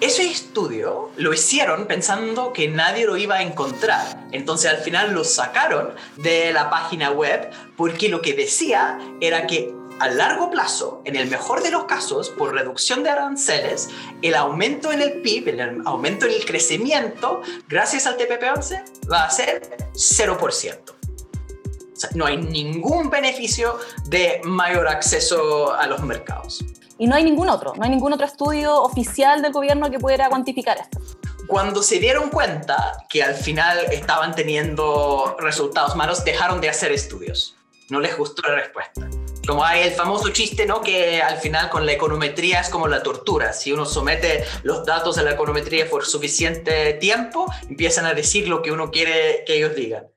Ese 0.00 0.30
estudio 0.30 1.10
lo 1.16 1.32
hicieron 1.32 1.86
pensando 1.86 2.52
que 2.52 2.68
nadie 2.68 3.04
lo 3.04 3.16
iba 3.16 3.36
a 3.36 3.42
encontrar. 3.42 4.28
Entonces 4.30 4.70
al 4.70 4.76
final 4.76 5.12
lo 5.12 5.24
sacaron 5.24 5.88
de 6.16 6.52
la 6.52 6.70
página 6.70 7.10
web 7.10 7.50
porque 7.76 8.08
lo 8.08 8.22
que 8.22 8.34
decía 8.34 9.00
era 9.20 9.48
que 9.48 9.74
a 10.00 10.08
largo 10.08 10.50
plazo, 10.50 11.02
en 11.04 11.16
el 11.16 11.28
mejor 11.28 11.62
de 11.62 11.70
los 11.70 11.84
casos, 11.84 12.30
por 12.30 12.54
reducción 12.54 13.02
de 13.02 13.10
aranceles, 13.10 13.88
el 14.22 14.34
aumento 14.34 14.92
en 14.92 15.00
el 15.00 15.20
PIB, 15.20 15.48
el 15.48 15.82
aumento 15.84 16.26
en 16.26 16.32
el 16.32 16.44
crecimiento, 16.44 17.42
gracias 17.68 18.06
al 18.06 18.16
TPP-11, 18.16 19.10
va 19.10 19.24
a 19.24 19.30
ser 19.30 19.76
0%. 19.92 20.78
O 20.90 22.00
sea, 22.00 22.10
no 22.14 22.26
hay 22.26 22.36
ningún 22.36 23.10
beneficio 23.10 23.78
de 24.06 24.40
mayor 24.44 24.88
acceso 24.88 25.74
a 25.74 25.86
los 25.86 26.00
mercados. 26.02 26.64
Y 26.96 27.06
no 27.06 27.14
hay 27.14 27.24
ningún 27.24 27.48
otro, 27.48 27.74
no 27.76 27.84
hay 27.84 27.90
ningún 27.90 28.12
otro 28.12 28.26
estudio 28.26 28.82
oficial 28.82 29.42
del 29.42 29.52
gobierno 29.52 29.90
que 29.90 29.98
pudiera 29.98 30.28
cuantificar 30.28 30.78
esto. 30.78 31.00
Cuando 31.46 31.82
se 31.82 31.98
dieron 31.98 32.28
cuenta 32.28 33.04
que 33.08 33.22
al 33.22 33.34
final 33.34 33.78
estaban 33.90 34.34
teniendo 34.34 35.36
resultados 35.40 35.96
malos, 35.96 36.24
dejaron 36.24 36.60
de 36.60 36.68
hacer 36.68 36.92
estudios. 36.92 37.56
No 37.88 38.00
les 38.00 38.16
gustó 38.18 38.42
la 38.42 38.56
respuesta 38.56 39.08
Como 39.48 39.64
hay 39.64 39.84
el 39.84 39.92
famoso 39.92 40.28
chiste, 40.28 40.66
¿no? 40.66 40.82
Que 40.82 41.22
al 41.22 41.38
final 41.38 41.70
con 41.70 41.86
la 41.86 41.92
econometría 41.92 42.60
es 42.60 42.68
como 42.68 42.86
la 42.86 43.02
tortura. 43.02 43.54
Si 43.54 43.72
uno 43.72 43.86
somete 43.86 44.44
los 44.62 44.84
datos 44.84 45.16
a 45.16 45.22
la 45.22 45.30
econometría 45.30 45.88
por 45.88 46.04
suficiente 46.04 46.92
tiempo, 47.00 47.46
empiezan 47.66 48.04
a 48.04 48.12
decir 48.12 48.46
lo 48.46 48.60
que 48.60 48.72
uno 48.72 48.90
quiere 48.90 49.44
que 49.46 49.56
ellos 49.56 49.74
digan. 49.74 50.08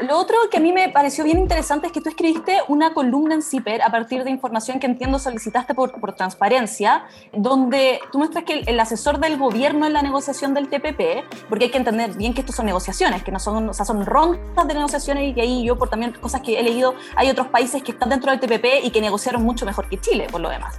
Lo 0.00 0.18
otro 0.18 0.36
que 0.50 0.58
a 0.58 0.60
mí 0.60 0.74
me 0.74 0.90
pareció 0.90 1.24
bien 1.24 1.38
interesante 1.38 1.86
es 1.86 1.92
que 1.92 2.02
tú 2.02 2.10
escribiste 2.10 2.58
una 2.68 2.92
columna 2.92 3.34
en 3.34 3.40
CIPER 3.40 3.80
a 3.80 3.88
partir 3.88 4.24
de 4.24 4.30
información 4.30 4.78
que 4.78 4.84
entiendo 4.86 5.18
solicitaste 5.18 5.72
por, 5.72 5.90
transparencia, 6.14 7.06
donde 7.32 8.00
tú 8.12 8.18
muestras 8.18 8.44
que 8.44 8.60
el, 8.66 8.78
asesor 8.78 9.18
del 9.18 9.38
gobierno 9.38 9.86
en 9.86 9.94
la 9.94 10.02
negociación 10.02 10.52
del 10.52 10.68
TPP, 10.68 11.48
porque 11.48 11.64
hay 11.64 11.70
que 11.70 11.78
entender 11.78 12.14
bien 12.14 12.34
que 12.34 12.40
esto 12.40 12.52
son 12.52 12.66
negociaciones, 12.66 13.22
que 13.22 13.32
no 13.32 13.38
son, 13.38 13.70
o 13.70 13.72
sea, 13.72 13.86
son 13.86 14.04
rondas 14.04 14.68
de 14.68 14.74
negociaciones 14.74 15.30
y 15.30 15.34
que 15.34 15.40
ahí 15.40 15.64
yo, 15.64 15.78
por 15.78 15.88
también 15.88 16.12
cosas 16.12 16.42
que 16.42 16.60
he 16.60 16.62
leído, 16.62 16.94
hay 17.14 17.30
otros 17.30 17.46
países 17.46 17.82
que 17.82 17.92
están 17.92 18.10
dentro 18.10 18.30
del 18.30 18.38
TPP 18.38 18.84
y 18.84 18.90
que 18.90 19.00
negociaron 19.00 19.42
mucho 19.42 19.64
mejor 19.64 19.88
que 19.88 19.98
Chile, 19.98 20.26
por 20.30 20.42
lo 20.42 20.50
demás. 20.50 20.78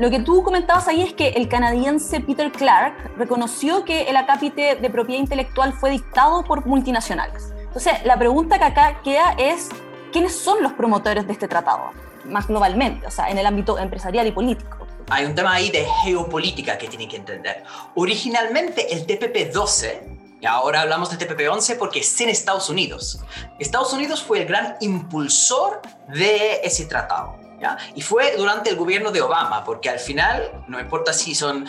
Lo 0.00 0.10
que 0.10 0.18
tú 0.18 0.42
comentabas 0.42 0.88
ahí 0.88 1.02
es 1.02 1.14
que 1.14 1.28
el 1.28 1.48
canadiense 1.48 2.20
Peter 2.20 2.50
Clark 2.50 3.12
reconoció 3.16 3.84
que 3.84 4.02
el 4.02 4.16
acápite 4.16 4.74
de 4.74 4.90
propiedad 4.90 5.20
intelectual 5.20 5.72
fue 5.72 5.90
dictado 5.90 6.42
por 6.42 6.66
multinacionales. 6.66 7.52
Entonces, 7.76 8.06
la 8.06 8.18
pregunta 8.18 8.58
que 8.58 8.64
acá 8.64 9.02
queda 9.04 9.34
es, 9.36 9.68
¿quiénes 10.10 10.34
son 10.34 10.62
los 10.62 10.72
promotores 10.72 11.26
de 11.26 11.34
este 11.34 11.46
tratado? 11.46 11.90
Más 12.24 12.46
globalmente, 12.46 13.06
o 13.06 13.10
sea, 13.10 13.28
en 13.28 13.36
el 13.36 13.44
ámbito 13.44 13.78
empresarial 13.78 14.26
y 14.26 14.32
político. 14.32 14.86
Hay 15.10 15.26
un 15.26 15.34
tema 15.34 15.52
ahí 15.52 15.70
de 15.70 15.86
geopolítica 16.02 16.78
que 16.78 16.88
tienen 16.88 17.06
que 17.06 17.16
entender. 17.16 17.64
Originalmente 17.94 18.94
el 18.94 19.06
TPP-12 19.06 20.38
y 20.40 20.46
ahora 20.46 20.80
hablamos 20.80 21.10
del 21.10 21.18
TPP-11 21.18 21.76
porque 21.76 21.98
es 21.98 22.18
en 22.22 22.30
Estados 22.30 22.70
Unidos. 22.70 23.20
Estados 23.58 23.92
Unidos 23.92 24.22
fue 24.22 24.40
el 24.40 24.46
gran 24.46 24.76
impulsor 24.80 25.82
de 26.08 26.62
ese 26.64 26.86
tratado. 26.86 27.36
¿ya? 27.60 27.76
Y 27.94 28.00
fue 28.00 28.38
durante 28.38 28.70
el 28.70 28.76
gobierno 28.76 29.10
de 29.12 29.20
Obama, 29.20 29.64
porque 29.64 29.90
al 29.90 29.98
final, 29.98 30.64
no 30.66 30.80
importa 30.80 31.12
si 31.12 31.34
son 31.34 31.66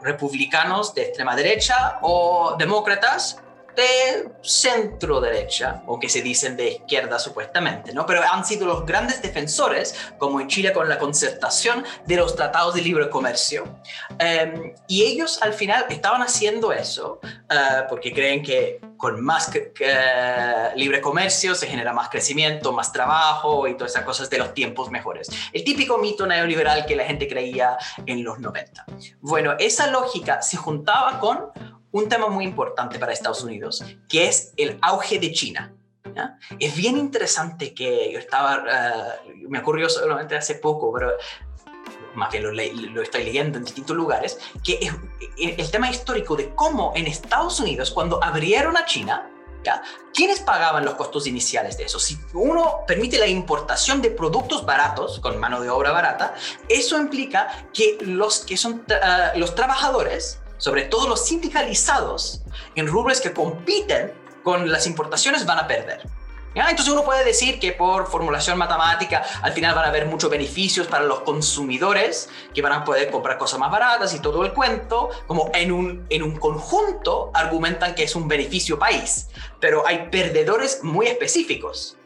republicanos 0.00 0.94
de 0.94 1.02
extrema 1.02 1.36
derecha 1.36 1.98
o 2.00 2.56
demócratas, 2.58 3.43
de 3.76 4.30
centro 4.42 5.20
derecha, 5.20 5.82
o 5.86 5.98
que 5.98 6.08
se 6.08 6.22
dicen 6.22 6.56
de 6.56 6.72
izquierda 6.72 7.18
supuestamente, 7.18 7.92
¿no? 7.92 8.06
Pero 8.06 8.22
han 8.22 8.44
sido 8.44 8.66
los 8.66 8.86
grandes 8.86 9.22
defensores, 9.22 9.94
como 10.18 10.40
en 10.40 10.48
Chile 10.48 10.72
con 10.72 10.88
la 10.88 10.98
concertación 10.98 11.84
de 12.06 12.16
los 12.16 12.36
tratados 12.36 12.74
de 12.74 12.82
libre 12.82 13.10
comercio. 13.10 13.80
Em, 14.18 14.74
y 14.88 15.04
ellos 15.04 15.40
al 15.42 15.52
final 15.52 15.86
estaban 15.88 16.22
haciendo 16.22 16.72
eso 16.72 17.20
eh, 17.22 17.84
porque 17.88 18.12
creen 18.12 18.42
que 18.42 18.80
con 18.96 19.22
más 19.22 19.50
libre 20.76 21.00
comercio 21.00 21.54
se 21.54 21.66
genera 21.66 21.92
más 21.92 22.08
crecimiento, 22.08 22.72
más 22.72 22.92
trabajo 22.92 23.68
y 23.68 23.74
todas 23.76 23.92
esas 23.92 24.04
cosas 24.04 24.30
de 24.30 24.38
los 24.38 24.54
tiempos 24.54 24.90
mejores. 24.90 25.28
El 25.52 25.62
típico 25.62 25.98
mito 25.98 26.26
neoliberal 26.26 26.86
que 26.86 26.96
la 26.96 27.04
gente 27.04 27.28
creía 27.28 27.76
en 28.06 28.24
los 28.24 28.38
90. 28.38 28.86
Bueno, 29.20 29.56
esa 29.58 29.88
lógica 29.88 30.40
se 30.40 30.56
juntaba 30.56 31.20
con 31.20 31.50
un 31.94 32.08
tema 32.08 32.26
muy 32.26 32.44
importante 32.44 32.98
para 32.98 33.12
Estados 33.12 33.44
Unidos, 33.44 33.84
que 34.08 34.26
es 34.26 34.52
el 34.56 34.78
auge 34.82 35.20
de 35.20 35.32
China. 35.32 35.72
Es 36.58 36.74
bien 36.74 36.98
interesante 36.98 37.72
que 37.72 38.12
yo 38.12 38.18
estaba, 38.18 38.64
eh, 38.68 39.44
me 39.48 39.60
ocurrió 39.60 39.88
solamente 39.88 40.36
hace 40.36 40.56
poco, 40.56 40.92
pero 40.92 41.12
más 42.16 42.32
bien 42.32 42.44
lo, 42.94 43.00
estoy 43.02 43.24
leyendo 43.24 43.58
en 43.58 43.64
distintos 43.64 43.96
lugares, 43.96 44.38
que 44.64 44.78
es 44.80 44.92
el 45.38 45.70
tema 45.70 45.88
histórico 45.88 46.34
de 46.34 46.52
cómo 46.54 46.92
en 46.96 47.06
Estados 47.06 47.60
Unidos, 47.60 47.92
cuando 47.92 48.22
abrieron 48.22 48.76
a 48.76 48.84
China. 48.84 49.30
¿Quiénes 50.12 50.40
pagaban 50.40 50.84
los 50.84 50.94
costos 50.94 51.26
iniciales 51.26 51.78
de 51.78 51.84
eso? 51.84 51.98
Si 51.98 52.18
uno 52.34 52.80
permite 52.86 53.16
la 53.18 53.26
importación 53.26 54.02
de 54.02 54.10
productos 54.10 54.66
baratos, 54.66 55.20
con 55.20 55.38
mano 55.38 55.58
de 55.62 55.70
obra 55.70 55.90
barata, 55.90 56.34
eso 56.68 56.98
implica 56.98 57.66
que 57.72 57.96
los 58.02 58.40
que 58.40 58.58
son 58.58 58.84
uh, 58.90 59.38
los 59.38 59.54
trabajadores 59.54 60.43
sobre 60.64 60.84
todo 60.84 61.06
los 61.06 61.26
sindicalizados 61.26 62.40
en 62.74 62.86
rubros 62.86 63.20
que 63.20 63.34
compiten 63.34 64.14
con 64.42 64.72
las 64.72 64.86
importaciones 64.86 65.44
van 65.44 65.58
a 65.58 65.66
perder. 65.66 66.08
¿Ya? 66.54 66.70
Entonces 66.70 66.90
uno 66.90 67.04
puede 67.04 67.22
decir 67.22 67.60
que 67.60 67.72
por 67.72 68.06
formulación 68.06 68.56
matemática 68.56 69.22
al 69.42 69.52
final 69.52 69.74
van 69.74 69.84
a 69.84 69.88
haber 69.88 70.06
muchos 70.06 70.30
beneficios 70.30 70.86
para 70.86 71.04
los 71.04 71.20
consumidores 71.20 72.30
que 72.54 72.62
van 72.62 72.72
a 72.72 72.82
poder 72.82 73.10
comprar 73.10 73.36
cosas 73.36 73.60
más 73.60 73.70
baratas 73.70 74.14
y 74.14 74.20
todo 74.20 74.42
el 74.42 74.54
cuento, 74.54 75.10
como 75.26 75.50
en 75.52 75.70
un, 75.70 76.06
en 76.08 76.22
un 76.22 76.34
conjunto 76.38 77.30
argumentan 77.34 77.94
que 77.94 78.04
es 78.04 78.16
un 78.16 78.26
beneficio 78.26 78.78
país, 78.78 79.28
pero 79.60 79.86
hay 79.86 80.08
perdedores 80.10 80.82
muy 80.82 81.08
específicos 81.08 81.98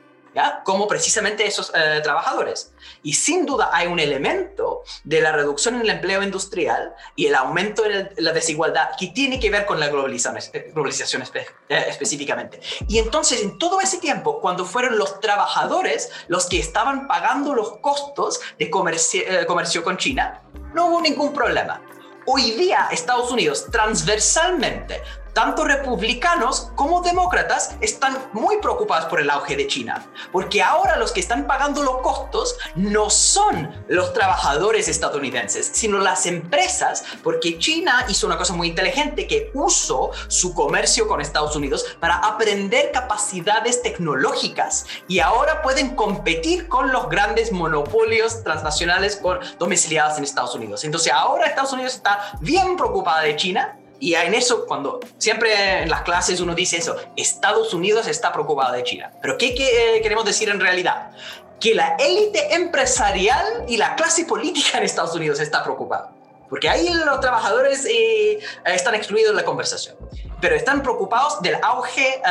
como 0.64 0.86
precisamente 0.86 1.46
esos 1.46 1.72
eh, 1.74 2.00
trabajadores. 2.02 2.72
Y 3.02 3.14
sin 3.14 3.46
duda 3.46 3.70
hay 3.72 3.86
un 3.86 3.98
elemento 3.98 4.82
de 5.04 5.20
la 5.20 5.32
reducción 5.32 5.76
en 5.76 5.82
el 5.82 5.90
empleo 5.90 6.22
industrial 6.22 6.94
y 7.16 7.26
el 7.26 7.34
aumento 7.34 7.82
de 7.82 8.10
la 8.16 8.32
desigualdad 8.32 8.90
que 8.98 9.08
tiene 9.08 9.40
que 9.40 9.50
ver 9.50 9.66
con 9.66 9.80
la 9.80 9.88
globalización, 9.88 10.42
eh, 10.52 10.70
globalización 10.74 11.22
eh, 11.34 11.46
específicamente. 11.88 12.60
Y 12.88 12.98
entonces 12.98 13.42
en 13.42 13.58
todo 13.58 13.80
ese 13.80 13.98
tiempo, 13.98 14.40
cuando 14.40 14.64
fueron 14.64 14.98
los 14.98 15.20
trabajadores 15.20 16.10
los 16.28 16.46
que 16.46 16.58
estaban 16.58 17.06
pagando 17.06 17.54
los 17.54 17.78
costos 17.78 18.40
de 18.58 18.70
comercio, 18.70 19.22
comercio 19.46 19.82
con 19.82 19.96
China, 19.96 20.42
no 20.74 20.86
hubo 20.86 21.00
ningún 21.00 21.32
problema. 21.32 21.82
Hoy 22.26 22.50
día 22.52 22.88
Estados 22.90 23.30
Unidos 23.30 23.66
transversalmente 23.70 25.02
tanto 25.38 25.62
republicanos 25.62 26.72
como 26.74 27.00
demócratas 27.00 27.76
están 27.80 28.18
muy 28.32 28.56
preocupados 28.56 29.04
por 29.04 29.20
el 29.20 29.30
auge 29.30 29.54
de 29.54 29.68
China, 29.68 30.04
porque 30.32 30.64
ahora 30.64 30.96
los 30.96 31.12
que 31.12 31.20
están 31.20 31.46
pagando 31.46 31.84
los 31.84 31.98
costos 31.98 32.56
no 32.74 33.08
son 33.08 33.84
los 33.86 34.12
trabajadores 34.12 34.88
estadounidenses, 34.88 35.70
sino 35.72 35.98
las 35.98 36.26
empresas, 36.26 37.04
porque 37.22 37.56
China 37.60 38.04
hizo 38.08 38.26
una 38.26 38.36
cosa 38.36 38.52
muy 38.52 38.66
inteligente 38.66 39.28
que 39.28 39.52
usó 39.54 40.10
su 40.26 40.54
comercio 40.54 41.06
con 41.06 41.20
Estados 41.20 41.54
Unidos 41.54 41.86
para 42.00 42.16
aprender 42.16 42.90
capacidades 42.90 43.80
tecnológicas 43.80 44.86
y 45.06 45.20
ahora 45.20 45.62
pueden 45.62 45.94
competir 45.94 46.66
con 46.66 46.90
los 46.90 47.08
grandes 47.08 47.52
monopolios 47.52 48.42
transnacionales 48.42 49.22
domiciliados 49.56 50.18
en 50.18 50.24
Estados 50.24 50.56
Unidos. 50.56 50.82
Entonces 50.82 51.12
ahora 51.12 51.46
Estados 51.46 51.72
Unidos 51.74 51.94
está 51.94 52.32
bien 52.40 52.76
preocupada 52.76 53.20
de 53.20 53.36
China 53.36 53.78
y 54.00 54.14
en 54.14 54.34
eso, 54.34 54.64
cuando 54.66 55.00
siempre 55.18 55.82
en 55.82 55.90
las 55.90 56.02
clases 56.02 56.40
uno 56.40 56.54
dice 56.54 56.76
eso, 56.76 56.96
Estados 57.16 57.74
Unidos 57.74 58.06
está 58.06 58.32
preocupado 58.32 58.72
de 58.72 58.84
China. 58.84 59.12
Pero 59.20 59.36
¿qué, 59.36 59.54
eh, 59.58 60.00
queremos 60.02 60.24
decir 60.24 60.48
en 60.48 60.60
realidad? 60.60 61.10
Que 61.58 61.74
la 61.74 61.96
élite 61.98 62.54
empresarial 62.54 63.64
y 63.66 63.76
la 63.76 63.96
clase 63.96 64.24
política 64.24 64.78
en 64.78 64.84
Estados 64.84 65.14
Unidos 65.16 65.40
está 65.40 65.64
preocupada. 65.64 66.12
Porque 66.48 66.68
ahí 66.68 66.88
los 66.88 67.20
trabajadores 67.20 67.84
eh, 67.86 68.38
están 68.64 68.94
excluidos 68.94 69.32
de 69.32 69.36
la 69.36 69.44
conversación. 69.44 69.96
Pero 70.40 70.54
están 70.54 70.82
preocupados 70.82 71.42
del 71.42 71.56
auge 71.60 72.22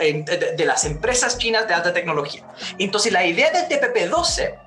eh, 0.00 0.24
de, 0.26 0.54
de, 0.56 0.64
las 0.64 0.84
empresas 0.84 1.38
chinas 1.38 1.68
de 1.68 1.74
alta 1.74 1.92
tecnología. 1.92 2.44
Entonces 2.78 3.12
la 3.12 3.24
idea 3.24 3.50
del 3.52 3.68
TPP-12 3.68 4.58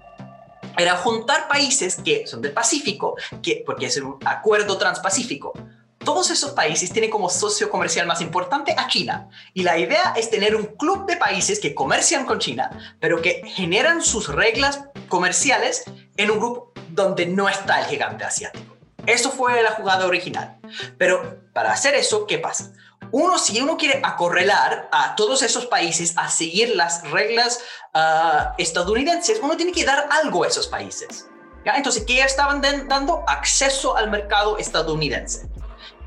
era 0.77 0.95
juntar 0.95 1.49
países 1.49 1.97
que 2.03 2.25
son 2.25 2.41
del 2.41 2.53
Pacífico, 2.53 3.15
que, 3.43 3.61
porque 3.65 3.87
es 3.87 3.97
un 3.97 4.17
acuerdo 4.25 4.77
transpacífico, 4.77 5.53
todos 6.03 6.31
esos 6.31 6.51
países 6.51 6.91
tienen 6.91 7.09
como 7.09 7.29
socio 7.29 7.69
comercial 7.69 8.07
más 8.07 8.21
importante 8.21 8.73
a 8.77 8.87
China. 8.87 9.29
Y 9.53 9.63
la 9.63 9.77
idea 9.77 10.13
es 10.15 10.29
tener 10.29 10.55
un 10.55 10.65
club 10.65 11.05
de 11.05 11.17
países 11.17 11.59
que 11.59 11.75
comercian 11.75 12.25
con 12.25 12.39
China, 12.39 12.95
pero 12.99 13.21
que 13.21 13.41
generan 13.45 14.01
sus 14.01 14.27
reglas 14.27 14.85
comerciales 15.07 15.83
en 16.17 16.31
un 16.31 16.39
grupo 16.39 16.71
donde 16.89 17.25
no 17.25 17.49
está 17.49 17.79
el 17.79 17.85
gigante 17.85 18.23
asiático. 18.23 18.75
Eso 19.05 19.31
fue 19.31 19.63
la 19.63 19.71
jugada 19.71 20.05
original. 20.05 20.59
Pero 20.97 21.41
para 21.53 21.71
hacer 21.71 21.95
eso, 21.95 22.25
¿qué 22.27 22.37
pasa? 22.37 22.71
Uno, 23.11 23.37
si 23.37 23.59
uno 23.59 23.77
quiere 23.77 23.99
acorrelar 24.03 24.89
a 24.91 25.15
todos 25.15 25.41
esos 25.41 25.65
países 25.65 26.13
a 26.17 26.29
seguir 26.29 26.75
las 26.75 27.09
reglas 27.11 27.59
ah, 27.93 28.53
estadounidenses, 28.57 29.39
uno 29.41 29.57
tiene 29.57 29.73
que 29.73 29.83
dar 29.83 30.07
algo 30.11 30.43
a 30.43 30.47
esos 30.47 30.67
países. 30.67 31.27
¿Ya? 31.65 31.73
Entonces, 31.73 32.05
¿qué 32.07 32.21
estaban 32.21 32.61
dando? 32.61 33.23
Acceso 33.27 33.95
al 33.95 34.09
mercado 34.09 34.57
estadounidense. 34.57 35.50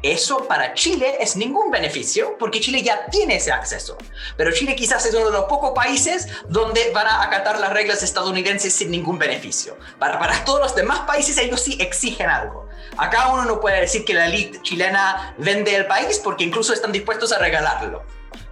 Eso 0.04 0.46
para 0.46 0.74
Chile 0.74 1.16
es 1.18 1.34
ningún 1.34 1.70
beneficio 1.70 2.36
porque 2.38 2.60
Chile 2.60 2.82
ya 2.82 3.06
tiene 3.06 3.36
ese 3.36 3.50
acceso. 3.50 3.96
Pero 4.36 4.52
Chile 4.52 4.76
quizás 4.76 5.06
es 5.06 5.14
uno 5.14 5.24
de 5.24 5.32
los 5.32 5.44
pocos 5.44 5.72
países 5.74 6.28
donde 6.46 6.90
van 6.92 7.06
a 7.06 7.22
acatar 7.22 7.58
las 7.58 7.72
reglas 7.72 8.02
estadounidenses 8.02 8.74
sin 8.74 8.90
ningún 8.90 9.18
beneficio. 9.18 9.78
Para, 9.98 10.44
todos 10.44 10.60
los 10.60 10.74
demás 10.74 11.00
países 11.06 11.38
ellos 11.38 11.62
sí 11.62 11.78
exigen 11.80 12.28
algo. 12.28 12.68
Acá 12.98 13.28
uno 13.32 13.46
no 13.46 13.60
puede 13.60 13.80
decir 13.80 14.04
que 14.04 14.12
la 14.12 14.26
elite 14.26 14.60
chilena 14.60 15.34
vende 15.38 15.74
el 15.74 15.86
país 15.86 16.20
porque 16.22 16.44
incluso 16.44 16.74
están 16.74 16.92
dispuestos 16.92 17.32
a 17.32 17.38
regalarlo. 17.38 18.02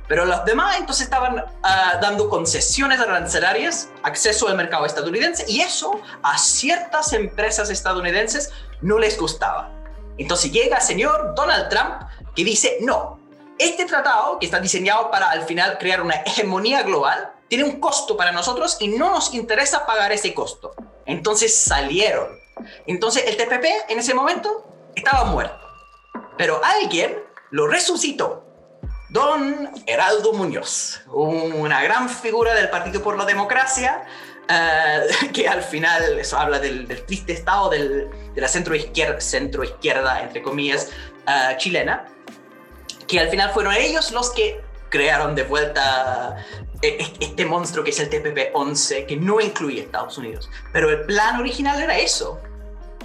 Pero 0.09 0.25
los 0.25 0.47
demás 0.47 0.78
entonces 0.78 1.04
estaban 1.04 1.44
ah, 1.62 1.99
dando 2.00 2.30
concesiones 2.30 2.99
arancelarias, 2.99 3.90
acceso 4.02 4.49
al 4.49 4.56
mercado 4.56 4.87
estadounidense, 4.87 5.44
y 5.47 5.61
eso 5.61 6.00
a 6.23 6.38
ciertas 6.38 7.12
empresas 7.12 7.68
estadounidenses 7.68 8.50
no 8.80 8.99
les 8.99 9.18
gustaba. 9.18 9.81
Entonces 10.19 10.52
llega 10.52 10.76
el 10.76 10.83
señor 10.83 11.35
Donald 11.35 11.69
Trump 11.69 12.02
que 12.35 12.45
dice, 12.45 12.78
no, 12.81 13.19
este 13.59 13.85
tratado, 13.85 14.38
que 14.38 14.47
está 14.47 14.61
diseñado 14.61 15.11
para 15.11 15.31
al 15.31 15.42
final 15.45 15.78
crear 15.78 16.02
una 16.02 16.16
hegemonía 16.16 16.83
global, 16.83 17.33
tiene 17.49 17.64
un 17.64 17.81
costo 17.81 18.16
para 18.16 18.33
nosotros 18.33 18.76
y 18.81 18.88
no 18.88 19.11
nos 19.11 19.35
interesa 19.35 19.87
pagar 19.87 20.12
ese 20.12 20.35
costo. 20.35 20.75
Entonces 21.07 21.54
salieron. 21.54 22.28
Entonces 22.87 23.25
el 23.26 23.37
TPP 23.37 23.90
en 23.90 23.99
ese 23.99 24.14
momento 24.14 24.66
estaba 24.95 25.25
muerto. 25.25 25.61
Pero 26.37 26.61
alguien 26.64 27.23
lo 27.50 27.66
resucitó. 27.66 28.45
Don 29.11 29.71
Heraldo 29.87 30.33
Muñoz, 30.33 31.02
una 31.09 31.83
gran 31.83 32.09
figura 32.09 32.54
del 32.54 32.71
Partido 32.71 33.02
por 33.02 33.19
la 33.19 33.26
Democracia, 33.26 34.07
eh, 34.49 35.00
que 35.32 35.49
al 35.49 35.62
final 35.62 36.18
eso 36.18 36.38
habla 36.38 36.58
del, 36.58 36.87
triste 37.06 37.32
estado 37.32 37.70
de 37.70 38.08
la 38.34 38.49
centroizquierda, 38.49 39.18
izquierda, 39.64 40.22
entre 40.22 40.42
comillas, 40.42 40.90
eh, 41.26 41.56
chilena, 41.58 42.06
que 43.06 43.20
al 43.20 43.28
final 43.28 43.50
fueron 43.50 43.75
ellos 43.75 44.11
los 44.12 44.30
que 44.30 44.61
crearon 44.88 45.34
de 45.34 45.44
vuelta 45.44 46.44
eh, 46.82 46.99
este 47.20 47.46
monstruo 47.46 47.84
que 47.84 47.90
es 47.90 48.00
el 48.00 48.11
TPP-11, 48.11 49.06
que 49.06 49.16
no 49.16 49.40
incluye 49.40 49.80
Estados 49.80 50.18
Unidos. 50.18 50.50
Pero 50.72 50.90
el 50.90 51.02
plan 51.06 51.40
original 51.40 51.80
era 51.80 51.99
eso. 51.99 52.40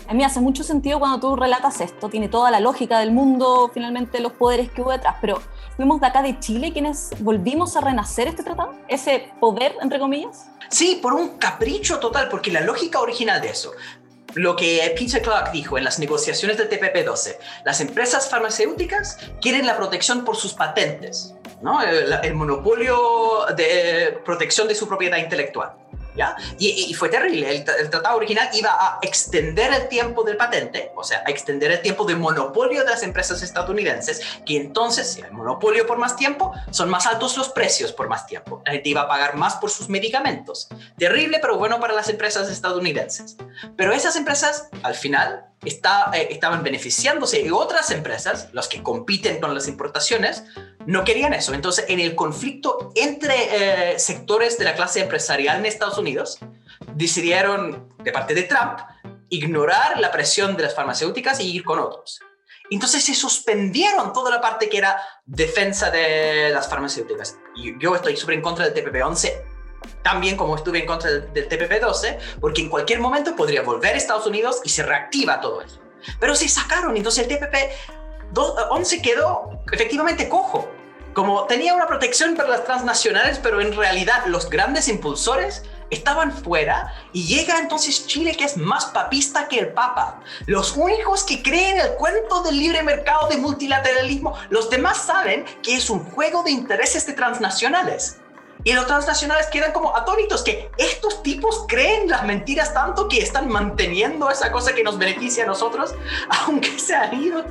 A 0.09 0.13
mí 0.13 0.23
hace 0.23 0.39
mucho 0.39 0.63
sentido 0.63 0.99
cuando 0.99 1.19
tú 1.19 1.35
relatas 1.35 1.81
esto, 1.81 2.07
tiene 2.07 2.29
toda 2.29 2.49
la 2.49 2.61
lógica 2.61 2.99
del 2.99 3.11
mundo, 3.11 3.69
finalmente 3.73 4.21
los 4.21 4.31
poderes 4.31 4.71
que 4.71 4.81
hubo 4.81 4.91
detrás, 4.91 5.15
pero 5.19 5.41
fuimos 5.75 5.99
de 5.99 6.07
acá 6.07 6.21
de 6.21 6.39
Chile 6.39 6.71
quienes 6.71 7.09
volvimos 7.19 7.75
a 7.75 7.81
renacer 7.81 8.29
este 8.29 8.41
tratado, 8.41 8.73
ese 8.87 9.33
poder, 9.41 9.75
entre 9.81 9.99
comillas. 9.99 10.47
Sí, 10.69 10.99
por 11.01 11.13
un 11.13 11.37
capricho 11.37 11.99
total, 11.99 12.29
porque 12.29 12.51
la 12.51 12.61
lógica 12.61 13.01
original 13.01 13.41
de 13.41 13.49
eso, 13.49 13.73
lo 14.35 14.55
que 14.55 14.93
Peter 14.97 15.21
Clark 15.21 15.51
dijo 15.51 15.77
en 15.77 15.83
las 15.83 15.99
negociaciones 15.99 16.57
del 16.57 16.69
TPP-12, 16.69 17.35
las 17.65 17.81
empresas 17.81 18.29
farmacéuticas 18.29 19.17
quieren 19.41 19.65
la 19.65 19.75
protección 19.75 20.23
por 20.23 20.37
sus 20.37 20.53
patentes, 20.53 21.35
¿no? 21.61 21.81
el 21.81 22.33
monopolio 22.33 23.45
de 23.57 24.21
protección 24.23 24.69
de 24.69 24.75
su 24.75 24.87
propiedad 24.87 25.17
intelectual. 25.17 25.73
Y, 26.57 26.93
fue 26.93 27.09
terrible. 27.09 27.49
El, 27.49 27.63
tratado 27.63 28.17
original 28.17 28.49
iba 28.53 28.71
a 28.71 28.99
extender 29.01 29.73
el 29.73 29.87
tiempo 29.87 30.23
del 30.23 30.37
patente, 30.37 30.91
o 30.95 31.03
sea, 31.03 31.23
a 31.25 31.29
extender 31.29 31.71
el 31.71 31.81
tiempo 31.81 32.05
de 32.05 32.15
monopolio 32.15 32.83
de 32.83 32.89
las 32.89 33.03
empresas 33.03 33.41
estadounidenses, 33.41 34.21
que 34.45 34.57
entonces, 34.57 35.07
si 35.11 35.21
hay 35.21 35.31
monopolio 35.31 35.85
por 35.85 35.97
más 35.97 36.15
tiempo, 36.15 36.53
son 36.71 36.89
más 36.89 37.05
altos 37.05 37.37
los 37.37 37.49
precios 37.49 37.91
por 37.91 38.07
más 38.07 38.25
tiempo. 38.25 38.61
La 38.65 38.73
gente 38.73 38.89
iba 38.89 39.01
a 39.01 39.07
pagar 39.07 39.35
más 39.35 39.55
por 39.55 39.69
sus 39.69 39.89
medicamentos. 39.89 40.67
Terrible, 40.97 41.39
pero 41.39 41.57
bueno 41.57 41.79
para 41.79 41.93
las 41.93 42.09
empresas 42.09 42.49
estadounidenses. 42.49 43.37
Pero 43.75 43.93
esas 43.93 44.15
empresas, 44.15 44.69
al 44.83 44.95
final, 44.95 45.45
eh, 45.65 46.27
estaban 46.29 46.63
beneficiándose 46.63 47.41
y 47.41 47.49
otras 47.49 47.91
empresas, 47.91 48.49
los 48.53 48.67
que 48.67 48.83
compiten 48.83 49.39
con 49.39 49.53
las 49.53 49.67
importaciones, 49.67 50.43
no 50.85 51.03
querían 51.03 51.33
eso. 51.33 51.53
Entonces, 51.53 51.85
en 51.87 51.99
el 51.99 52.15
conflicto 52.15 52.91
entre 52.95 53.93
eh, 53.93 53.99
sectores 53.99 54.57
de 54.57 54.65
la 54.65 54.75
clase 54.75 55.01
empresarial 55.01 55.57
en 55.59 55.65
Estados 55.65 55.97
Unidos, 55.97 56.39
decidieron, 56.93 57.93
de 58.03 58.11
parte 58.11 58.33
de 58.33 58.43
Trump, 58.43 58.79
ignorar 59.29 59.99
la 59.99 60.11
presión 60.11 60.55
de 60.55 60.63
las 60.63 60.75
farmacéuticas 60.75 61.39
y 61.39 61.51
ir 61.51 61.63
con 61.63 61.79
otros. 61.79 62.21
Entonces 62.69 63.03
se 63.03 63.13
suspendieron 63.13 64.13
toda 64.13 64.29
la 64.29 64.41
parte 64.41 64.69
que 64.69 64.77
era 64.77 65.01
defensa 65.25 65.89
de 65.89 66.49
las 66.49 66.69
farmacéuticas. 66.69 67.37
Y 67.55 67.79
yo 67.79 67.95
estoy 67.95 68.15
súper 68.17 68.35
en 68.35 68.41
contra 68.41 68.69
del 68.69 68.73
TPP-11, 68.73 69.56
también 70.03 70.37
como 70.37 70.55
estuve 70.55 70.79
en 70.79 70.85
contra 70.85 71.11
del, 71.11 71.33
del 71.33 71.49
TPP-12, 71.49 72.17
porque 72.39 72.61
en 72.61 72.69
cualquier 72.69 72.99
momento 72.99 73.35
podría 73.35 73.61
volver 73.61 73.93
a 73.93 73.97
Estados 73.97 74.25
Unidos 74.25 74.61
y 74.63 74.69
se 74.69 74.83
reactiva 74.83 75.41
todo 75.41 75.61
eso. 75.61 75.79
Pero 76.19 76.35
se 76.35 76.47
sacaron, 76.47 76.95
entonces 76.95 77.27
el 77.27 77.39
TPP-11 77.39 79.01
quedó 79.01 79.61
efectivamente 79.71 80.29
cojo 80.29 80.69
como 81.17 81.47
tenía 81.47 81.73
una 81.73 81.87
protección 81.87 82.35
para 82.35 82.49
las 82.49 82.63
transnacionales, 82.63 83.39
pero 83.41 83.59
en 83.59 83.75
realidad 83.75 84.27
los 84.27 84.51
grandes 84.51 84.87
impulsores 84.87 85.63
estaban 85.89 86.31
fuera 86.31 86.93
y 87.11 87.25
llega 87.25 87.57
entonces 87.57 88.05
Chile 88.05 88.35
que 88.35 88.43
es 88.43 88.55
más 88.55 88.85
papista 88.85 89.47
que 89.47 89.57
el 89.57 89.69
Papa. 89.69 90.21
Los 90.45 90.77
únicos 90.77 91.23
que 91.23 91.41
creen 91.41 91.79
el 91.79 91.95
cuento 91.95 92.43
del 92.43 92.59
libre 92.59 92.83
mercado 92.83 93.27
de 93.29 93.37
multilateralismo, 93.37 94.35
los 94.51 94.69
demás 94.69 94.97
saben 95.07 95.43
que 95.63 95.77
es 95.77 95.89
un 95.89 96.05
juego 96.05 96.43
de 96.43 96.51
intereses 96.51 97.07
de 97.07 97.13
transnacionales. 97.13 98.17
Y 98.63 98.73
los 98.73 98.87
transnacionales 98.87 99.47
quedan 99.47 99.71
como 99.71 99.95
atónitos 99.95 100.43
que 100.43 100.69
estos 100.77 101.23
tipos 101.23 101.65
creen 101.67 102.09
las 102.09 102.25
mentiras 102.25 102.73
tanto 102.73 103.07
que 103.07 103.19
están 103.19 103.47
manteniendo 103.47 104.29
esa 104.29 104.51
cosa 104.51 104.73
que 104.73 104.83
nos 104.83 104.97
beneficia 104.97 105.43
a 105.43 105.47
nosotros, 105.47 105.95
aunque 106.45 106.79
se 106.79 106.95
han 106.95 107.21
ido 107.21 107.43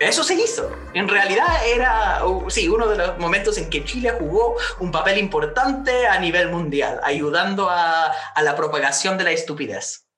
eso 0.00 0.24
se 0.24 0.34
hizo. 0.34 0.74
En 0.94 1.08
realidad 1.08 1.46
era, 1.66 2.22
sí, 2.48 2.68
uno 2.68 2.88
de 2.88 2.96
los 2.96 3.18
momentos 3.18 3.58
en 3.58 3.68
que 3.68 3.84
Chile 3.84 4.12
jugó 4.18 4.56
un 4.78 4.90
papel 4.90 5.18
importante 5.18 6.06
a 6.06 6.18
nivel 6.18 6.48
mundial, 6.48 7.00
ayudando 7.04 7.68
a 7.68 8.12
la 8.42 8.56
propagación 8.56 9.18
de 9.18 9.24
la 9.24 9.32
estupidez. 9.32 10.09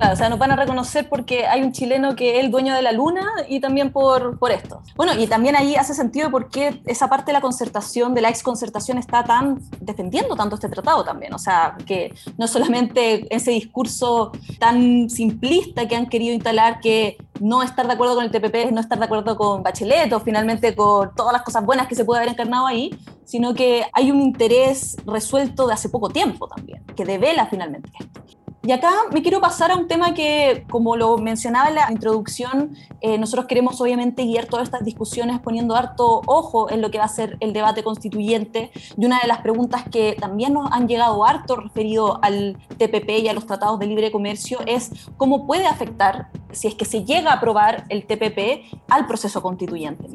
O 0.00 0.16
sea, 0.16 0.28
nos 0.28 0.38
van 0.38 0.50
a 0.50 0.56
reconocer 0.56 1.08
porque 1.08 1.46
hay 1.46 1.62
un 1.62 1.72
chileno 1.72 2.16
que 2.16 2.38
es 2.38 2.44
el 2.44 2.50
dueño 2.50 2.74
de 2.74 2.82
la 2.82 2.92
luna 2.92 3.26
y 3.48 3.60
también 3.60 3.92
por, 3.92 4.38
por 4.38 4.50
esto. 4.50 4.82
Bueno, 4.96 5.12
y 5.14 5.26
también 5.26 5.56
ahí 5.56 5.76
hace 5.76 5.94
sentido 5.94 6.30
por 6.30 6.50
qué 6.50 6.82
esa 6.86 7.08
parte 7.08 7.26
de 7.26 7.34
la 7.34 7.40
concertación, 7.40 8.14
de 8.14 8.20
la 8.20 8.28
exconcertación, 8.28 8.98
está 8.98 9.24
tan 9.24 9.60
defendiendo 9.80 10.34
tanto 10.36 10.56
este 10.56 10.68
tratado 10.68 11.04
también. 11.04 11.32
O 11.34 11.38
sea, 11.38 11.76
que 11.86 12.14
no 12.36 12.48
solamente 12.48 13.26
ese 13.34 13.52
discurso 13.52 14.32
tan 14.58 15.08
simplista 15.08 15.86
que 15.86 15.96
han 15.96 16.06
querido 16.06 16.34
instalar 16.34 16.80
que 16.80 17.16
no 17.40 17.62
estar 17.62 17.86
de 17.86 17.92
acuerdo 17.92 18.14
con 18.14 18.24
el 18.24 18.30
TPP 18.30 18.54
es 18.54 18.72
no 18.72 18.80
estar 18.80 18.98
de 18.98 19.04
acuerdo 19.04 19.36
con 19.36 19.62
Bachelet 19.62 20.12
o 20.12 20.20
finalmente 20.20 20.74
con 20.74 21.14
todas 21.14 21.32
las 21.32 21.42
cosas 21.42 21.64
buenas 21.64 21.88
que 21.88 21.94
se 21.94 22.04
puede 22.04 22.20
haber 22.20 22.32
encarnado 22.32 22.66
ahí, 22.66 22.96
sino 23.24 23.54
que 23.54 23.84
hay 23.92 24.10
un 24.10 24.20
interés 24.20 24.96
resuelto 25.06 25.66
de 25.66 25.74
hace 25.74 25.88
poco 25.88 26.08
tiempo 26.10 26.46
también, 26.48 26.84
que 26.96 27.04
devela 27.04 27.46
finalmente 27.46 27.90
esto. 27.98 28.43
Y 28.66 28.72
acá 28.72 28.90
me 29.12 29.20
quiero 29.20 29.42
pasar 29.42 29.70
a 29.70 29.76
un 29.76 29.88
tema 29.88 30.14
que, 30.14 30.64
como 30.70 30.96
lo 30.96 31.18
mencionaba 31.18 31.68
en 31.68 31.74
la 31.74 31.92
introducción, 31.92 32.74
eh, 33.02 33.18
nosotros 33.18 33.44
queremos 33.46 33.78
obviamente 33.78 34.24
guiar 34.24 34.46
todas 34.46 34.64
estas 34.64 34.82
discusiones 34.82 35.38
poniendo 35.40 35.76
harto 35.76 36.22
ojo 36.24 36.70
en 36.70 36.80
lo 36.80 36.90
que 36.90 36.96
va 36.96 37.04
a 37.04 37.08
ser 37.08 37.36
el 37.40 37.52
debate 37.52 37.84
constituyente. 37.84 38.70
Y 38.96 39.04
una 39.04 39.20
de 39.20 39.28
las 39.28 39.42
preguntas 39.42 39.84
que 39.92 40.16
también 40.18 40.54
nos 40.54 40.72
han 40.72 40.88
llegado 40.88 41.26
harto 41.26 41.56
referido 41.56 42.18
al 42.22 42.56
TPP 42.78 43.10
y 43.18 43.28
a 43.28 43.34
los 43.34 43.46
tratados 43.46 43.78
de 43.78 43.86
libre 43.86 44.10
comercio 44.10 44.60
es 44.66 44.90
cómo 45.18 45.46
puede 45.46 45.66
afectar, 45.66 46.28
si 46.50 46.66
es 46.66 46.74
que 46.74 46.86
se 46.86 47.04
llega 47.04 47.32
a 47.32 47.34
aprobar 47.34 47.84
el 47.90 48.06
TPP, 48.06 48.64
al 48.88 49.06
proceso 49.06 49.42
constituyente 49.42 50.08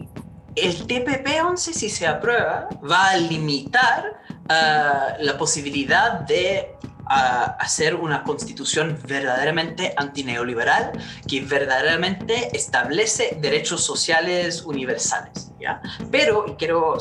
El 0.56 0.88
TPP-11, 0.88 1.58
si 1.58 1.90
se 1.90 2.08
aprueba, 2.08 2.68
va 2.90 3.10
a 3.12 3.18
limitar 3.18 4.20
uh, 4.46 5.24
la 5.24 5.38
posibilidad 5.38 6.22
de 6.22 6.76
a 7.10 7.56
hacer 7.60 7.96
una 7.96 8.24
constitución 8.24 9.00
verdaderamente 9.08 9.94
antineoliberal 9.98 10.92
que 11.28 11.42
verdaderamente 11.42 12.56
establece 12.56 13.38
derechos 13.42 13.84
sociales 13.84 14.62
universales. 14.64 15.52
¿ya? 15.60 15.82
Pero, 16.12 16.46
y 16.48 16.54
quiero 16.54 16.98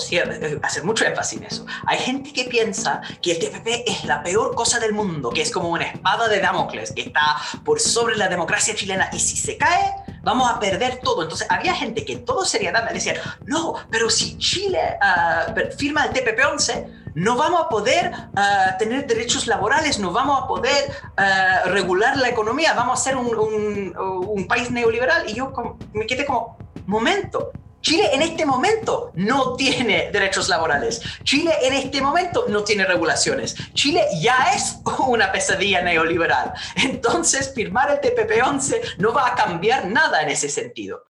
hacer 0.63 0.85
mucho 0.85 1.05
énfasis 1.05 1.39
en 1.39 1.45
eso, 1.45 1.67
hay 1.87 1.99
gente 1.99 2.33
que 2.33 2.45
piensa 2.45 3.01
que 3.23 3.33
el 3.33 3.39
TPP 3.39 3.85
es 3.87 4.05
la 4.05 4.23
peor 4.23 4.55
cosa 4.55 4.81
del 4.81 4.93
mundo, 4.93 5.31
que 5.31 5.43
es 5.43 5.51
como 5.51 5.69
una 5.69 5.85
espada 5.85 6.29
de 6.29 6.41
Damocles, 6.41 6.93
que 6.93 7.03
está 7.03 7.37
por 7.65 7.79
sobre 7.81 8.17
la 8.17 8.29
democracia 8.29 8.75
chilena 8.75 9.11
y 9.13 9.19
si 9.19 9.37
se 9.37 9.57
cae, 9.57 9.93
vamos 10.23 10.51
a 10.51 10.59
perder 10.59 11.01
todo. 11.03 11.23
Entonces 11.23 11.47
había 11.51 11.75
gente 11.75 12.05
que 12.05 12.15
en 12.15 12.25
todo 12.25 12.45
seriedad 12.45 12.85
me 12.85 12.93
decía, 12.93 13.15
no, 13.47 13.75
pero 13.91 14.11
si 14.11 14.39
Chile 14.39 14.99
uh, 15.01 15.77
firma 15.77 16.07
el 16.07 16.13
TPP-11, 16.13 17.08
no 17.19 17.37
vamos 17.37 17.63
a 17.63 17.69
poder 17.69 18.13
ah, 18.37 18.77
tener 18.79 19.07
derechos 19.07 19.47
laborales, 19.47 19.99
no 19.99 20.13
vamos 20.13 20.41
a 20.41 20.47
poder 20.47 20.91
ah, 21.17 21.63
regular 21.67 22.17
la 22.17 22.29
economía, 22.29 22.75
vamos 22.75 23.01
a 23.01 23.03
ser 23.03 23.17
un, 23.17 24.47
país 24.49 24.71
neoliberal. 24.71 25.29
Y 25.29 25.35
yo 25.35 25.53
me 25.93 26.07
quedé 26.07 26.25
como, 26.25 26.57
momento, 26.87 27.51
Chile 27.81 28.11
en 28.13 28.23
este 28.23 28.47
momento 28.47 29.11
no 29.15 29.57
tiene 29.57 30.11
derechos 30.13 30.49
laborales. 30.49 31.03
Chile 31.25 31.53
en 31.63 31.75
este 31.75 32.01
momento 32.01 32.47
no 32.49 32.63
tiene 32.63 32.85
regulaciones. 32.85 33.57
Chile 33.75 34.05
ya 34.21 34.53
es 34.55 34.79
una 35.07 35.33
pesadilla 35.33 35.83
neoliberal. 35.83 36.53
Entonces, 36.77 37.53
firmar 37.53 37.91
el 37.91 38.01
TPP-11 38.01 38.97
no 38.99 39.13
va 39.13 39.27
a 39.27 39.35
cambiar 39.35 39.87
nada 39.87 40.23
en 40.23 40.31
ese 40.31 40.49
sentido. 40.49 41.08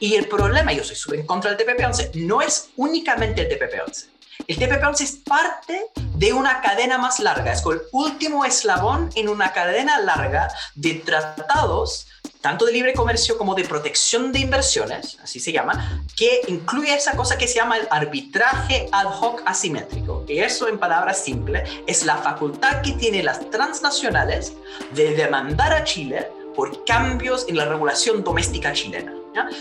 Y 0.00 0.14
el 0.14 0.28
problema, 0.28 0.72
yo 0.72 0.84
soy 0.84 0.96
súper 0.96 1.20
en 1.20 1.26
contra 1.26 1.54
del 1.54 1.66
TPP-11, 1.66 2.14
no 2.14 2.42
es 2.42 2.70
únicamente 2.76 3.42
el 3.42 3.48
TPP-11. 3.48 4.06
El 4.46 4.58
TPP-11 4.58 5.00
es 5.00 5.12
parte 5.12 5.86
de 5.94 6.32
una 6.32 6.60
cadena 6.60 6.98
más 6.98 7.20
larga, 7.20 7.52
es 7.52 7.64
el 7.64 7.80
último 7.92 8.44
eslabón 8.44 9.10
en 9.14 9.28
una 9.28 9.52
cadena 9.52 9.98
larga 9.98 10.48
de 10.74 10.94
tratados 10.94 12.06
tanto 12.46 12.64
de 12.64 12.70
libre 12.70 12.94
comercio 12.94 13.36
como 13.36 13.56
de 13.56 13.64
protección 13.64 14.30
de 14.30 14.38
inversiones, 14.38 15.18
así 15.20 15.40
se 15.40 15.50
llama, 15.50 16.04
que 16.14 16.42
incluye 16.46 16.94
esa 16.94 17.16
cosa 17.16 17.36
que 17.36 17.48
se 17.48 17.56
llama 17.56 17.76
el 17.76 17.88
arbitraje 17.90 18.88
ad 18.92 19.06
hoc 19.20 19.42
asimétrico. 19.46 20.24
Y 20.28 20.38
eso, 20.38 20.68
en 20.68 20.78
palabras 20.78 21.24
simples, 21.24 21.68
es 21.88 22.06
la 22.06 22.18
facultad 22.18 22.82
que 22.82 22.92
tienen 22.92 23.24
las 23.24 23.50
transnacionales 23.50 24.52
de 24.94 25.16
demandar 25.16 25.72
a 25.72 25.82
Chile 25.82 26.30
por 26.54 26.84
cambios 26.84 27.46
en 27.48 27.56
la 27.56 27.64
regulación 27.64 28.22
doméstica 28.22 28.72
chilena. 28.72 29.15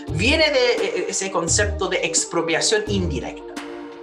Viene 0.10 0.50
de 0.52 0.66
eh, 0.72 0.78
eh, 0.82 1.06
ese 1.10 1.32
concepto 1.32 1.88
de 1.88 1.98
expropiación 1.98 2.84
indirecta, 2.88 3.54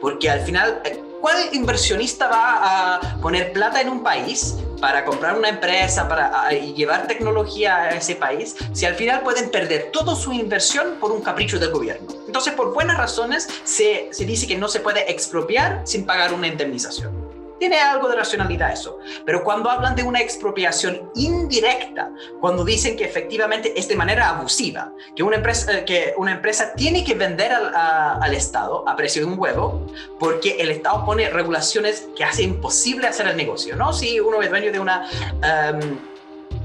porque 0.00 0.28
al 0.28 0.40
final, 0.40 0.82
eh, 0.84 1.02
¿cuál 1.20 1.36
inversionista 1.52 2.28
va 2.28 2.96
a 2.96 3.20
poner 3.20 3.52
plata 3.52 3.80
en 3.80 3.88
un 3.88 4.02
país 4.02 4.56
para 4.80 5.04
comprar 5.04 5.38
una 5.38 5.48
empresa, 5.48 6.08
para 6.08 6.50
llevar 6.50 7.06
tecnología 7.06 7.76
a 7.76 7.90
ese 7.90 8.16
país, 8.16 8.56
si 8.72 8.84
al 8.84 8.96
final 8.96 9.22
pueden 9.22 9.50
perder 9.50 9.90
toda 9.92 10.16
su 10.16 10.32
inversión 10.32 10.96
por 11.00 11.12
un 11.12 11.22
capricho 11.22 11.58
del 11.58 11.70
gobierno? 11.70 12.08
Entonces, 12.26 12.52
por 12.54 12.74
buenas 12.74 12.98
razones, 12.98 13.48
se, 13.64 14.08
se 14.10 14.24
dice 14.24 14.46
que 14.46 14.58
no 14.58 14.68
se 14.68 14.80
puede 14.80 15.10
expropiar 15.10 15.82
sin 15.84 16.04
pagar 16.04 16.34
una 16.34 16.48
indemnización 16.48 17.21
tiene 17.62 17.78
algo 17.78 18.08
de 18.08 18.16
racionalidad 18.16 18.72
eso. 18.72 18.98
Pero 19.24 19.44
cuando 19.44 19.70
hablan 19.70 19.94
de 19.94 20.02
una 20.02 20.20
expropiación 20.20 21.12
indirecta, 21.14 22.10
cuando 22.40 22.64
dicen 22.64 22.96
que 22.96 23.04
efectivamente 23.04 23.72
es 23.78 23.86
de 23.86 23.94
manera 23.94 24.30
abusiva, 24.30 24.92
que 25.14 25.22
una 25.22 25.36
empresa, 25.36 25.72
eh, 25.72 25.84
que 25.84 26.12
una 26.16 26.32
empresa 26.32 26.72
tiene 26.74 27.04
que 27.04 27.14
vender 27.14 27.52
al, 27.52 27.72
al 27.72 28.34
Estado 28.34 28.82
a 28.88 28.96
precio 28.96 29.24
de 29.24 29.32
un 29.32 29.38
huevo, 29.38 29.86
porque 30.18 30.56
el 30.58 30.72
Estado 30.72 31.04
pone 31.04 31.30
regulaciones 31.30 32.08
que 32.16 32.24
hacen 32.24 32.50
imposible 32.50 33.06
hacer 33.06 33.28
el 33.28 33.36
negocio, 33.36 33.76
¿no? 33.76 33.92
Si 33.92 34.18
uno 34.18 34.42
es 34.42 34.50
dueño 34.50 34.72
de 34.72 34.80
una... 34.80 35.08
Em, 35.40 35.98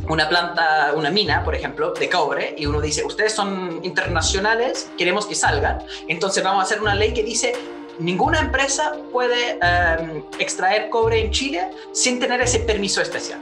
una 0.09 0.29
planta, 0.29 0.93
una 0.95 1.11
mina, 1.11 1.43
por 1.43 1.53
ejemplo, 1.53 1.91
de 1.91 2.09
cobre, 2.09 2.55
y 2.57 2.65
uno 2.65 2.79
dice, 2.79 3.03
ustedes 3.03 3.33
son 3.33 3.81
internacionales, 3.83 4.89
queremos 4.97 5.25
que 5.25 5.35
salgan, 5.35 5.79
entonces 6.07 6.43
vamos 6.43 6.61
a 6.61 6.63
hacer 6.63 6.81
una 6.81 6.95
ley 6.95 7.13
que 7.13 7.23
dice, 7.23 7.53
ninguna 7.99 8.39
empresa 8.39 8.93
puede 9.11 9.59
em, 9.61 10.23
extraer 10.39 10.89
cobre 10.89 11.19
en 11.19 11.31
Chile 11.31 11.69
sin 11.91 12.19
tener 12.19 12.41
ese 12.41 12.59
permiso 12.59 13.01
especial. 13.01 13.41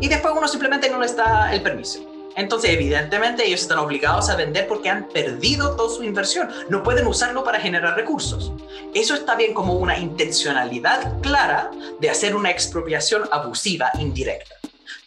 Y 0.00 0.08
después 0.08 0.34
uno 0.36 0.48
simplemente 0.48 0.88
no 0.88 1.00
le 1.00 1.12
da 1.12 1.52
el 1.52 1.62
permiso. 1.62 2.00
Entonces, 2.34 2.70
evidentemente, 2.70 3.46
ellos 3.46 3.60
están 3.60 3.78
obligados 3.78 4.30
a 4.30 4.36
vender 4.36 4.66
porque 4.66 4.88
han 4.88 5.06
perdido 5.08 5.76
toda 5.76 5.94
su 5.94 6.02
inversión. 6.02 6.48
No 6.70 6.82
pueden 6.82 7.06
usarlo 7.06 7.44
para 7.44 7.60
generar 7.60 7.94
recursos. 7.94 8.52
Eso 8.94 9.14
está 9.14 9.34
bien 9.34 9.52
como 9.52 9.74
una 9.74 9.98
intencionalidad 9.98 11.20
clara 11.20 11.70
de 12.00 12.08
hacer 12.08 12.34
una 12.34 12.50
expropiación 12.50 13.24
abusiva 13.30 13.90
indirecta 13.98 14.61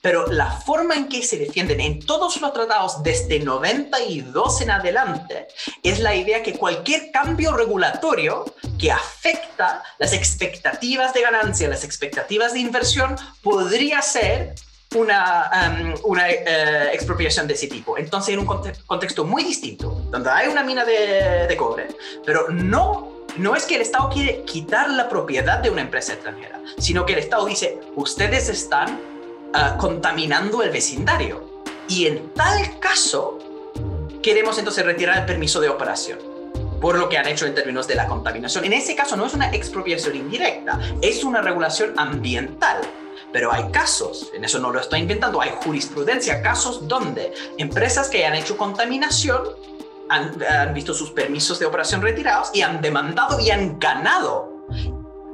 pero 0.06 0.28
la 0.28 0.52
forma 0.52 0.94
en 0.94 1.10
que 1.10 1.24
se 1.24 1.36
defienden 1.36 1.82
en 1.82 2.00
todos 2.00 2.40
los 2.40 2.54
tratados 2.54 3.02
desde 3.02 3.40
92 3.40 4.62
en 4.62 4.70
adelante 4.70 5.48
es 5.82 6.00
la 6.00 6.14
idea 6.14 6.44
que 6.44 6.54
cualquier 6.54 7.10
cambio 7.10 7.54
regulatorio 7.54 8.46
que 8.78 8.92
afecta 8.92 9.82
las 9.98 10.14
expectativas 10.14 11.12
de 11.16 11.22
ganancia, 11.22 11.68
las 11.68 11.84
expectativas 11.84 12.54
de 12.54 12.60
inversión, 12.60 13.16
podría 13.42 14.00
ser 14.04 14.54
una, 14.94 15.50
um, 15.82 16.12
una 16.12 16.30
eh, 16.30 16.92
expropiación 16.94 17.48
de 17.48 17.56
ese 17.56 17.66
tipo. 17.66 17.98
Entonces, 17.98 18.36
en 18.36 18.42
un 18.42 18.46
contexto 18.46 19.26
muy 19.26 19.44
distinto, 19.44 20.04
donde 20.12 20.30
hay 20.30 20.50
una 20.50 20.62
mina 20.62 20.86
de, 20.86 21.48
de 21.48 21.58
cobre, 21.58 21.88
pero 22.24 22.48
no 22.52 23.16
no 23.38 23.54
es 23.56 23.66
que 23.66 23.76
el 23.76 23.82
Estado 23.82 24.10
quiere 24.10 24.44
quitar 24.44 24.90
la 24.90 25.10
propiedad 25.10 25.58
de 25.58 25.70
una 25.70 25.82
empresa 25.82 26.14
extranjera, 26.14 26.62
sino 26.78 27.06
que 27.06 27.14
el 27.14 27.20
Estado 27.20 27.46
dice, 27.46 27.78
ustedes 27.96 28.48
están 28.48 29.15
Ah, 29.58 29.78
contaminando 29.78 30.62
el 30.64 30.70
vecindario. 30.70 31.64
Y 31.88 32.08
en 32.08 32.34
tal 32.34 32.78
caso, 32.78 33.40
queremos 34.22 34.58
entonces 34.58 34.86
retirar 34.86 35.20
el 35.20 35.26
permiso 35.26 35.62
de 35.62 35.70
operación 35.70 36.20
por 36.82 37.00
lo 37.00 37.08
que 37.08 37.18
han 37.18 37.26
hecho 37.26 37.46
en 37.46 37.56
términos 37.56 37.88
de 37.88 37.96
la 37.96 38.06
contaminación. 38.06 38.66
En 38.66 38.74
ese 38.74 38.98
caso 38.98 39.16
no 39.16 39.26
es 39.26 39.34
una 39.34 39.50
expropiación 39.52 40.18
indirecta, 40.18 40.78
es 41.02 41.24
una 41.24 41.42
regulación 41.42 41.98
ambiental. 41.98 42.82
Pero 43.32 43.50
hay 43.50 43.72
casos, 43.72 44.30
en 44.34 44.44
eso 44.44 44.60
no 44.60 44.72
lo 44.74 44.82
estoy 44.82 45.00
inventando, 45.00 45.40
hay 45.40 45.52
jurisprudencia, 45.64 46.42
casos 46.42 46.86
donde 46.86 47.34
empresas 47.58 48.10
que 48.10 48.26
han 48.26 48.36
hecho 48.36 48.58
contaminación 48.58 49.42
han, 50.10 50.36
han 50.44 50.74
visto 50.74 50.94
sus 50.94 51.12
permisos 51.12 51.60
de 51.60 51.66
operación 51.66 52.02
retirados 52.02 52.52
y 52.54 52.62
han 52.62 52.82
demandado 52.82 53.40
y 53.40 53.52
han 53.52 53.80
ganado. 53.80 54.68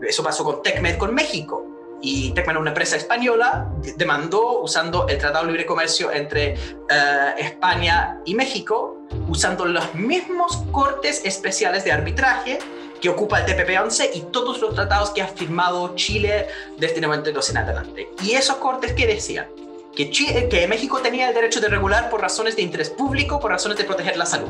Eso 0.07 0.23
pasó 0.23 0.43
con 0.43 0.61
TecMed 0.61 0.99
con 0.99 1.15
México 1.15 1.70
y 2.01 2.31
Tecman, 2.31 2.57
una 2.57 2.71
empresa 2.71 2.95
española, 2.95 3.69
demandó 3.95 4.61
usando 4.61 5.07
el 5.07 5.17
Tratado 5.17 5.45
de 5.45 5.51
Libre 5.51 5.65
Comercio 5.65 6.11
entre 6.11 6.53
eh, 6.53 7.33
España 7.37 8.19
y 8.25 8.35
México, 8.35 8.97
usando 9.27 9.65
los 9.65 9.93
mismos 9.93 10.63
cortes 10.71 11.21
especiales 11.23 11.83
de 11.83 11.91
arbitraje 11.91 12.59
que 12.99 13.09
ocupa 13.09 13.39
el 13.39 13.45
TPP-11 13.45 14.11
y 14.13 14.21
todos 14.31 14.61
los 14.61 14.75
tratados 14.75 15.09
que 15.11 15.21
ha 15.21 15.27
firmado 15.27 15.95
Chile 15.95 16.47
desde 16.77 17.01
92 17.01 17.49
en 17.49 17.57
adelante. 17.57 18.09
Y 18.23 18.33
esos 18.33 18.57
cortes 18.57 18.93
que 18.93 19.07
decían 19.07 19.47
que, 19.95 20.09
que 20.09 20.67
México 20.67 20.99
tenía 20.99 21.29
el 21.29 21.33
derecho 21.33 21.59
de 21.59 21.67
regular 21.67 22.09
por 22.09 22.21
razones 22.21 22.55
de 22.55 22.61
interés 22.61 22.89
público, 22.89 23.39
por 23.39 23.51
razones 23.51 23.77
de 23.77 23.83
proteger 23.83 24.17
la 24.17 24.25
salud. 24.25 24.49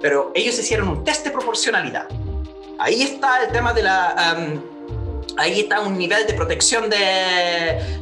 Pero 0.00 0.32
ellos 0.34 0.58
hicieron 0.58 0.88
un 0.88 1.04
test 1.04 1.24
de 1.24 1.30
proporcionalidad. 1.30 2.08
Ahí 2.78 3.02
está 3.02 3.42
el 3.42 3.52
tema 3.52 3.72
de 3.72 3.82
la 3.82 4.36
ahí 5.36 5.60
está 5.60 5.80
un 5.80 5.98
nivel 5.98 6.26
de 6.26 6.34
protección 6.34 6.90
de, 6.90 8.00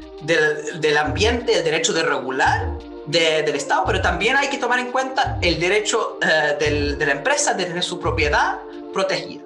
del 0.81 0.97
ambiente, 0.97 1.59
el 1.59 1.65
derecho 1.65 1.93
de 1.93 2.03
regular 2.03 2.69
del 3.07 3.55
Estado, 3.55 3.85
pero 3.87 4.01
también 4.01 4.37
hay 4.37 4.49
que 4.49 4.59
tomar 4.59 4.79
en 4.79 4.91
cuenta 4.91 5.39
el 5.43 5.61
derecho 5.61 6.19
eh, 6.23 6.97
de 6.99 7.07
la 7.07 7.13
empresa 7.13 7.53
de 7.53 7.67
tener 7.67 7.83
su 7.83 8.01
propiedad 8.01 8.59
protegida. 8.93 9.43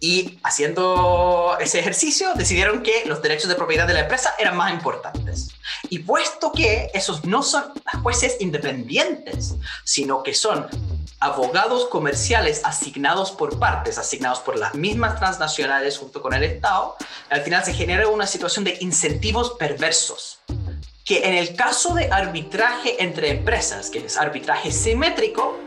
Y 0.00 0.38
haciendo 0.42 1.56
ese 1.60 1.78
ejercicio 1.78 2.34
decidieron 2.34 2.82
que 2.82 3.04
los 3.06 3.22
derechos 3.22 3.48
de 3.48 3.54
propiedad 3.54 3.86
de 3.86 3.94
la 3.94 4.00
empresa 4.00 4.34
eran 4.38 4.56
más 4.56 4.72
importantes. 4.72 5.48
Y 5.88 6.00
puesto 6.00 6.52
que 6.52 6.90
esos 6.92 7.24
no 7.24 7.42
son 7.42 7.64
jueces 8.02 8.36
independientes, 8.40 9.54
sino 9.82 10.22
que 10.22 10.34
son 10.34 10.66
abogados 11.20 11.86
comerciales 11.86 12.62
asignados 12.64 13.32
por 13.32 13.58
partes, 13.58 13.98
asignados 13.98 14.40
por 14.40 14.58
las 14.58 14.74
mismas 14.74 15.18
transnacionales 15.18 15.98
junto 15.98 16.20
con 16.22 16.34
el 16.34 16.44
Estado, 16.44 16.96
al 17.30 17.42
final 17.42 17.64
se 17.64 17.72
genera 17.72 18.08
una 18.08 18.26
situación 18.26 18.64
de 18.64 18.76
incentivos 18.80 19.52
perversos. 19.52 20.40
Que 21.04 21.28
en 21.28 21.34
el 21.34 21.54
caso 21.54 21.94
de 21.94 22.10
arbitraje 22.10 23.02
entre 23.02 23.30
empresas, 23.30 23.90
que 23.90 23.98
es 23.98 24.16
arbitraje 24.16 24.72
simétrico, 24.72 25.58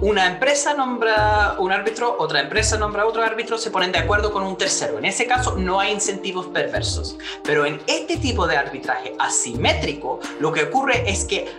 una 0.00 0.26
empresa 0.26 0.74
nombra 0.74 1.56
un 1.58 1.72
árbitro, 1.72 2.16
otra 2.18 2.40
empresa 2.40 2.76
nombra 2.76 3.06
otro 3.06 3.22
árbitro, 3.22 3.56
se 3.56 3.70
ponen 3.70 3.92
de 3.92 3.98
acuerdo 3.98 4.32
con 4.32 4.42
un 4.42 4.56
tercero. 4.56 4.98
En 4.98 5.04
ese 5.04 5.26
caso 5.26 5.56
no 5.56 5.80
hay 5.80 5.92
incentivos 5.92 6.46
perversos. 6.48 7.16
Pero 7.42 7.64
en 7.64 7.80
este 7.86 8.16
tipo 8.16 8.46
de 8.46 8.56
arbitraje 8.56 9.14
asimétrico, 9.18 10.20
lo 10.40 10.52
que 10.52 10.64
ocurre 10.64 11.08
es 11.08 11.24
que 11.24 11.50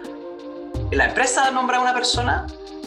la 0.92 1.06
empresa 1.06 1.50
nombra 1.52 1.78
a 1.78 1.82
una 1.82 1.94
persona, 1.94 2.46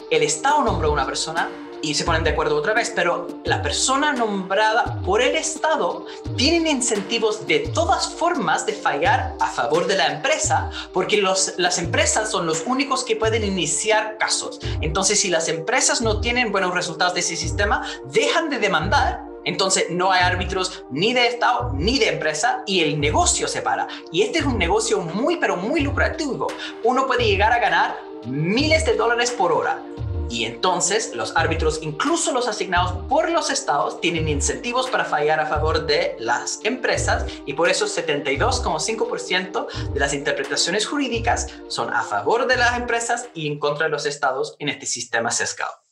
el 0.09 0.23
Estado 0.23 0.63
nombra 0.63 0.87
a 0.87 0.91
una 0.91 1.05
persona 1.05 1.49
y 1.81 1.93
se 1.93 2.03
ponen 2.03 2.23
de 2.23 2.31
acuerdo 2.31 2.57
otra 2.57 2.73
vez, 2.73 2.91
pero 2.93 3.27
la 3.45 3.61
persona 3.61 4.11
nombrada 4.11 4.99
por 5.05 5.21
el 5.21 5.35
Estado 5.35 6.05
tiene 6.35 6.71
incentivos 6.71 7.47
de 7.47 7.59
todas 7.59 8.09
formas 8.09 8.65
de 8.65 8.73
fallar 8.73 9.35
a 9.39 9.47
favor 9.47 9.87
de 9.87 9.95
la 9.95 10.07
empresa, 10.07 10.69
porque 10.91 11.17
los, 11.17 11.53
las 11.57 11.77
empresas 11.77 12.29
son 12.29 12.45
los 12.45 12.63
únicos 12.65 13.03
que 13.03 13.15
pueden 13.15 13.43
iniciar 13.43 14.17
casos. 14.17 14.59
Entonces, 14.81 15.19
si 15.19 15.29
las 15.29 15.47
empresas 15.47 16.01
no 16.01 16.19
tienen 16.19 16.51
buenos 16.51 16.73
resultados 16.73 17.13
de 17.13 17.21
ese 17.21 17.37
sistema, 17.37 17.85
dejan 18.11 18.49
de 18.49 18.59
demandar 18.59 19.29
entonces 19.45 19.85
no 19.89 20.11
hay 20.11 20.21
árbitros 20.21 20.83
ni 20.91 21.13
de 21.13 21.27
Estado 21.27 21.71
ni 21.73 21.97
de 21.97 22.09
empresa 22.09 22.63
y 22.67 22.81
el 22.81 22.99
negocio 22.99 23.47
se 23.47 23.61
para. 23.61 23.87
Y 24.11 24.21
este 24.21 24.39
es 24.39 24.45
un 24.45 24.57
negocio 24.57 24.99
muy 24.99 25.37
pero 25.37 25.55
muy 25.55 25.81
lucrativo. 25.81 26.47
Uno 26.83 27.07
puede 27.07 27.25
llegar 27.25 27.53
a 27.53 27.59
ganar 27.59 27.97
miles 28.25 28.85
de 28.85 28.95
dólares 28.95 29.31
por 29.31 29.51
hora. 29.51 29.81
Y 30.29 30.45
entonces 30.45 31.15
los 31.15 31.35
árbitros, 31.35 31.79
incluso 31.81 32.31
los 32.31 32.47
asignados 32.47 33.05
por 33.07 33.29
los 33.29 33.49
estados, 33.49 33.99
tienen 33.99 34.27
incentivos 34.27 34.89
para 34.89 35.05
fallar 35.05 35.39
a 35.39 35.47
favor 35.47 35.85
de 35.85 36.15
las 36.19 36.59
empresas 36.63 37.25
y 37.45 37.53
por 37.53 37.69
eso 37.69 37.87
72,5% 37.87 39.91
de 39.91 39.99
las 39.99 40.13
interpretaciones 40.13 40.85
jurídicas 40.85 41.47
son 41.67 41.93
a 41.93 42.03
favor 42.03 42.47
de 42.47 42.57
las 42.57 42.77
empresas 42.77 43.29
y 43.33 43.47
en 43.47 43.59
contra 43.59 43.87
de 43.87 43.91
los 43.91 44.05
estados 44.05 44.55
en 44.59 44.69
este 44.69 44.85
sistema 44.85 45.31
sesgado. 45.31 45.88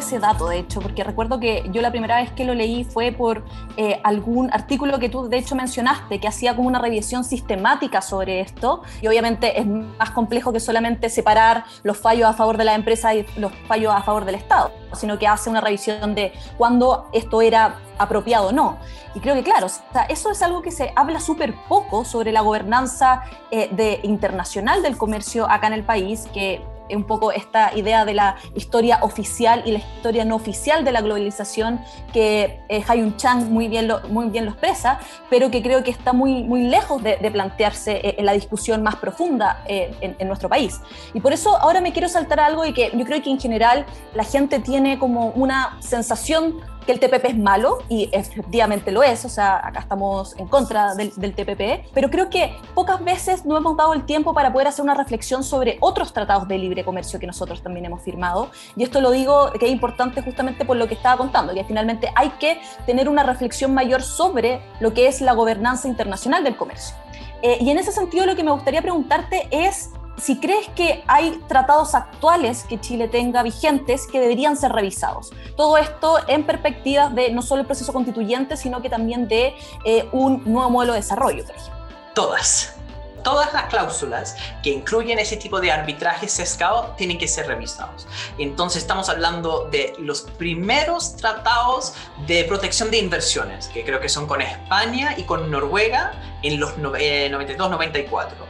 Ese 0.00 0.18
dato, 0.18 0.48
de 0.48 0.58
hecho, 0.58 0.80
porque 0.80 1.04
recuerdo 1.04 1.38
que 1.38 1.68
yo 1.72 1.80
la 1.80 1.90
primera 1.90 2.16
vez 2.16 2.32
que 2.32 2.44
lo 2.44 2.54
leí 2.54 2.84
fue 2.84 3.12
por 3.12 3.44
eh, 3.76 4.00
algún 4.02 4.52
artículo 4.52 4.98
que 4.98 5.08
tú, 5.08 5.28
de 5.28 5.38
hecho, 5.38 5.54
mencionaste, 5.54 6.18
que 6.18 6.28
hacía 6.28 6.56
como 6.56 6.68
una 6.68 6.78
revisión 6.78 7.22
sistemática 7.22 8.02
sobre 8.02 8.40
esto. 8.40 8.82
Y 9.00 9.06
obviamente 9.06 9.60
es 9.60 9.66
más 9.66 10.10
complejo 10.10 10.52
que 10.52 10.60
solamente 10.60 11.08
separar 11.08 11.64
los 11.82 11.96
fallos 11.96 12.28
a 12.28 12.32
favor 12.32 12.56
de 12.56 12.64
la 12.64 12.74
empresa 12.74 13.14
y 13.14 13.26
los 13.36 13.52
fallos 13.68 13.94
a 13.94 14.02
favor 14.02 14.24
del 14.24 14.34
Estado, 14.34 14.72
sino 14.94 15.18
que 15.18 15.26
hace 15.26 15.48
una 15.48 15.60
revisión 15.60 16.14
de 16.14 16.32
cuándo 16.58 17.08
esto 17.12 17.42
era 17.42 17.76
apropiado 17.98 18.48
o 18.48 18.52
no. 18.52 18.78
Y 19.14 19.20
creo 19.20 19.34
que, 19.34 19.42
claro, 19.42 19.66
eso 20.08 20.30
es 20.30 20.42
algo 20.42 20.62
que 20.62 20.70
se 20.70 20.92
habla 20.96 21.20
súper 21.20 21.54
poco 21.68 22.04
sobre 22.04 22.32
la 22.32 22.40
gobernanza 22.40 23.22
eh, 23.50 23.68
de, 23.72 24.00
internacional 24.04 24.82
del 24.82 24.96
comercio 24.96 25.50
acá 25.50 25.66
en 25.66 25.72
el 25.74 25.84
país, 25.84 26.28
que 26.32 26.62
un 26.96 27.04
poco 27.04 27.32
esta 27.32 27.76
idea 27.76 28.04
de 28.04 28.14
la 28.14 28.36
historia 28.54 28.98
oficial 29.02 29.62
y 29.64 29.72
la 29.72 29.78
historia 29.78 30.24
no 30.24 30.36
oficial 30.36 30.84
de 30.84 30.92
la 30.92 31.00
globalización 31.00 31.80
que 32.12 32.60
eh, 32.68 32.84
Hayun 32.86 33.16
Chang 33.16 33.50
muy 33.50 33.68
bien, 33.68 33.88
lo, 33.88 34.00
muy 34.08 34.28
bien 34.28 34.44
lo 34.44 34.52
expresa, 34.52 35.00
pero 35.28 35.50
que 35.50 35.62
creo 35.62 35.82
que 35.82 35.90
está 35.90 36.12
muy, 36.12 36.44
muy 36.44 36.62
lejos 36.62 37.02
de, 37.02 37.30
plantearse 37.30 37.92
eh, 37.96 38.16
en 38.18 38.26
la 38.26 38.32
discusión 38.32 38.82
más 38.82 38.96
profunda 38.96 39.62
eh, 39.66 39.94
en, 40.00 40.16
en, 40.18 40.26
nuestro 40.28 40.48
país. 40.48 40.80
Y 41.14 41.20
por 41.20 41.32
eso 41.32 41.56
ahora 41.56 41.80
me 41.80 41.92
quiero 41.92 42.08
saltar 42.08 42.40
algo 42.40 42.64
y 42.64 42.72
que 42.72 42.90
yo 42.92 43.04
creo 43.04 43.22
que 43.22 43.30
en 43.30 43.38
general 43.38 43.86
la 44.14 44.24
gente 44.24 44.58
tiene 44.58 44.98
como 44.98 45.28
una 45.30 45.76
sensación 45.80 46.60
que 46.86 46.92
el 46.92 47.00
TPP 47.00 47.24
es 47.26 47.36
malo, 47.36 47.78
y 47.88 48.08
efectivamente 48.12 48.90
lo 48.90 49.02
es, 49.02 49.24
o 49.24 49.28
sea, 49.28 49.56
acá 49.66 49.80
estamos 49.80 50.36
en 50.38 50.48
contra 50.48 50.94
del, 50.94 51.10
TPP, 51.12 51.90
pero 51.92 52.10
creo 52.10 52.30
que 52.30 52.56
pocas 52.74 53.02
veces 53.04 53.44
no 53.44 53.56
hemos 53.56 53.76
dado 53.76 53.92
el 53.94 54.04
tiempo 54.04 54.34
para 54.34 54.52
poder 54.52 54.68
hacer 54.68 54.82
una 54.82 54.94
reflexión 54.94 55.44
sobre 55.44 55.78
otros 55.80 56.12
tratados 56.12 56.48
de 56.48 56.58
libre 56.58 56.84
comercio 56.84 57.20
que 57.20 57.26
nosotros 57.26 57.62
también 57.62 57.86
hemos 57.86 58.02
firmado, 58.02 58.50
y 58.76 58.82
esto 58.82 59.00
lo 59.00 59.10
digo 59.10 59.52
que 59.52 59.66
es 59.66 59.72
importante 59.72 60.22
justamente 60.22 60.64
por 60.64 60.76
lo 60.76 60.88
que 60.88 60.94
estaba 60.94 61.16
contando, 61.16 61.54
que 61.54 61.64
finalmente 61.64 62.10
hay 62.14 62.30
que 62.30 62.60
tener 62.86 63.08
una 63.08 63.22
reflexión 63.22 63.74
mayor 63.74 64.02
sobre 64.02 64.60
lo 64.80 64.92
que 64.92 65.06
es 65.06 65.20
la 65.20 65.32
gobernanza 65.32 65.88
internacional 65.88 66.44
del 66.44 66.56
comercio. 66.56 66.96
Eh, 67.42 67.58
y 67.60 67.70
en 67.70 67.78
ese 67.78 67.92
sentido 67.92 68.26
lo 68.26 68.36
que 68.36 68.44
me 68.44 68.50
gustaría 68.50 68.82
preguntarte 68.82 69.48
es 69.50 69.90
si 70.20 70.38
crees 70.38 70.68
que 70.76 71.02
hay 71.06 71.40
tratados 71.48 71.94
actuales 71.94 72.64
que 72.68 72.80
Chile 72.80 73.08
tenga 73.08 73.42
vigentes 73.42 74.06
que 74.06 74.20
deberían 74.20 74.56
ser 74.56 74.72
revisados. 74.72 75.30
Todo 75.56 75.78
esto 75.78 76.18
en 76.28 76.44
perspectiva 76.44 77.08
de 77.08 77.30
no 77.32 77.42
solo 77.42 77.62
el 77.62 77.66
proceso 77.66 77.92
constituyente, 77.92 78.56
sino 78.56 78.82
que 78.82 78.90
también 78.90 79.28
de 79.28 79.54
eh, 79.84 80.08
un 80.12 80.42
nuevo 80.44 80.70
modelo 80.70 80.92
de 80.92 81.00
desarrollo, 81.00 81.44
por 81.44 81.56
ejemplo. 81.56 81.80
Todas. 82.14 82.74
Todas 83.22 83.52
las 83.52 83.64
cláusulas 83.64 84.34
que 84.62 84.70
incluyen 84.70 85.18
ese 85.18 85.36
tipo 85.36 85.60
de 85.60 85.70
arbitraje 85.70 86.26
sesgado 86.26 86.94
tienen 86.96 87.18
que 87.18 87.28
ser 87.28 87.46
revisados. 87.46 88.06
Entonces 88.38 88.80
estamos 88.80 89.10
hablando 89.10 89.68
de 89.70 89.92
los 89.98 90.22
primeros 90.22 91.16
tratados 91.16 91.92
de 92.26 92.44
protección 92.44 92.90
de 92.90 92.96
inversiones, 92.96 93.68
que 93.68 93.84
creo 93.84 94.00
que 94.00 94.08
son 94.08 94.26
con 94.26 94.40
España 94.40 95.14
y 95.18 95.24
con 95.24 95.50
Noruega 95.50 96.12
en 96.42 96.58
los 96.58 96.78
92-94 96.78 98.49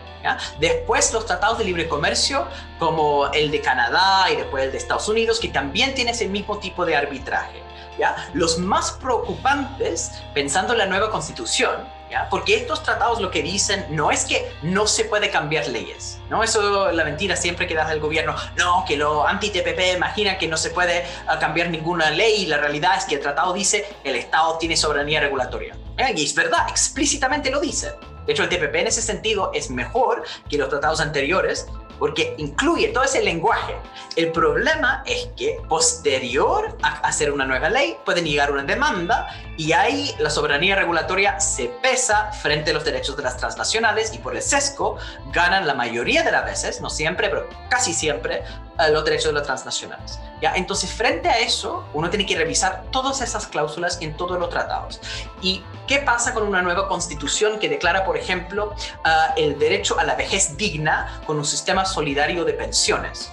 Después 0.59 1.13
los 1.13 1.27
tratados 1.27 1.59
de 1.59 1.65
libre 1.65 1.89
comercio 1.89 2.47
como 2.79 3.31
el 3.33 3.51
de 3.51 3.61
Canadá 3.61 4.31
y 4.31 4.37
después 4.37 4.65
el 4.65 4.73
de 4.73 4.79
Estados 4.79 5.09
Unidos, 5.09 5.41
que 5.41 5.49
también 5.49 5.95
tiene 5.95 6.13
ese 6.13 6.29
mismo 6.29 6.59
tipo 6.59 6.85
de 6.85 6.97
arbitraje. 6.97 7.63
¿ya? 7.99 8.17
Los 8.35 8.59
más 8.59 8.93
preocupantes, 8.93 10.13
pensando 10.35 10.73
en 10.73 10.79
la 10.79 10.87
nueva 10.87 11.11
constitución. 11.11 12.01
Porque 12.29 12.57
estos 12.57 12.83
tratados 12.83 13.21
lo 13.21 13.31
que 13.31 13.43
dicen 13.43 13.87
no 13.91 14.11
es 14.11 14.25
que 14.25 14.53
no 14.63 14.87
se 14.87 15.05
puede 15.05 15.31
cambiar 15.31 15.69
leyes, 15.69 16.19
¿no? 16.29 16.43
Eso 16.43 16.91
la 16.91 17.05
mentira 17.05 17.37
siempre 17.37 17.69
que 17.69 17.75
da 17.75 17.87
del 17.89 18.01
gobierno, 18.01 18.35
no, 18.57 18.85
que 18.87 18.97
lo 18.97 19.27
anti-TPP 19.27 19.95
imagina 19.95 20.37
que 20.37 20.49
no 20.49 20.57
se 20.57 20.71
puede 20.71 21.05
ah, 21.29 21.39
cambiar 21.39 21.71
ninguna 21.71 22.11
ley 22.11 22.43
y 22.43 22.47
la 22.47 22.59
realidad 22.59 22.99
es 22.99 23.05
que 23.05 23.15
el 23.15 23.21
tratado 23.21 23.53
dice 23.53 23.87
el 24.03 24.17
Estado 24.17 24.59
tiene 24.59 24.77
soberanía 24.77 25.21
regulatoria. 25.21 25.77
Y 26.17 26.25
es 26.25 26.35
verdad, 26.35 26.67
explícitamente 26.69 27.51
lo 27.51 27.61
dice. 27.61 27.93
De 28.27 28.33
hecho, 28.33 28.43
el 28.45 28.49
TPP 28.49 28.75
en 28.77 28.87
ese 28.87 29.03
sentido 29.03 29.51
es 29.55 29.71
mejor 29.71 30.25
que 30.49 30.59
los 30.59 30.69
tratados 30.69 31.01
anteriores 31.01 31.67
porque 32.01 32.35
incluye 32.39 32.89
todo 32.89 33.05
ese 33.05 33.23
lenguaje. 33.23 33.77
El 34.17 34.33
problema 34.33 35.05
es 35.07 35.29
que 35.37 35.61
posterior 35.69 36.77
a 36.83 36.95
hacer 37.07 37.31
una 37.31 37.45
nueva 37.45 37.69
ley 37.69 37.97
pueden 38.05 38.25
llegar 38.25 38.51
una 38.51 38.65
demanda 38.65 39.29
y 39.57 39.73
ahí 39.73 40.15
la 40.19 40.31
soberanía 40.31 40.75
regulatoria 40.75 41.39
se 41.39 41.67
pesa 41.83 42.33
frente 42.33 42.71
a 42.71 42.75
los 42.75 42.85
derechos 42.85 43.17
de 43.17 43.23
las 43.23 43.37
transnacionales 43.37 44.15
y 44.15 44.19
por 44.19 44.35
el 44.35 44.43
sesgo 44.43 44.97
ganan 45.33 45.67
la 45.67 45.75
mayoría 45.75 46.23
de 46.23 46.33
las 46.33 46.47
veces, 46.47 46.81
no 46.81 46.89
siempre, 46.89 47.29
pero 47.29 47.47
casi 47.69 47.93
siempre, 47.93 48.43
eh, 48.81 48.91
los 48.91 49.05
derechos 49.05 49.27
de 49.27 49.33
las 49.35 49.43
transnacionales. 49.47 50.19
¿ya? 50.41 50.55
Entonces, 50.55 50.91
frente 50.91 51.29
a 51.29 51.39
eso, 51.41 51.85
uno 51.93 52.09
tiene 52.09 52.25
que 52.25 52.37
revisar 52.37 52.85
todas 52.91 53.21
esas 53.21 53.47
cláusulas 53.47 53.99
en 54.01 54.17
todos 54.17 54.39
los 54.39 54.49
tratados. 54.49 55.01
¿Y 55.43 55.63
qué 55.87 55.99
pasa 55.99 56.33
con 56.33 56.45
una 56.45 56.63
nueva 56.63 56.89
constitución 56.89 57.59
que 57.59 57.69
declara, 57.69 58.05
por 58.07 58.17
ejemplo, 58.17 58.75
eh, 58.79 59.11
el 59.37 59.59
derecho 59.59 59.99
a 59.99 60.05
la 60.05 60.15
vejez 60.15 60.57
digna 60.57 61.21
con 61.27 61.37
un 61.37 61.45
sistema 61.45 61.85
solidario 61.93 62.45
de 62.45 62.55
pensiones? 62.55 63.31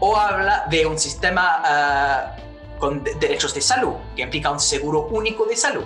O 0.00 0.16
habla 0.16 0.66
de 0.70 0.86
un 0.86 0.98
sistema... 0.98 2.36
Eh, 2.36 2.40
con 2.80 3.04
derechos 3.04 3.54
de 3.54 3.60
salud, 3.60 3.94
que 4.16 4.22
implica 4.22 4.50
un 4.50 4.58
seguro 4.58 5.06
único 5.10 5.44
de 5.44 5.54
salud. 5.54 5.84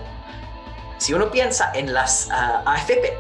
Si 0.97 1.13
uno 1.13 1.31
piensa 1.31 1.73
en 1.75 1.93
las 1.93 2.29
ah, 2.31 2.63
AFP, 2.65 3.13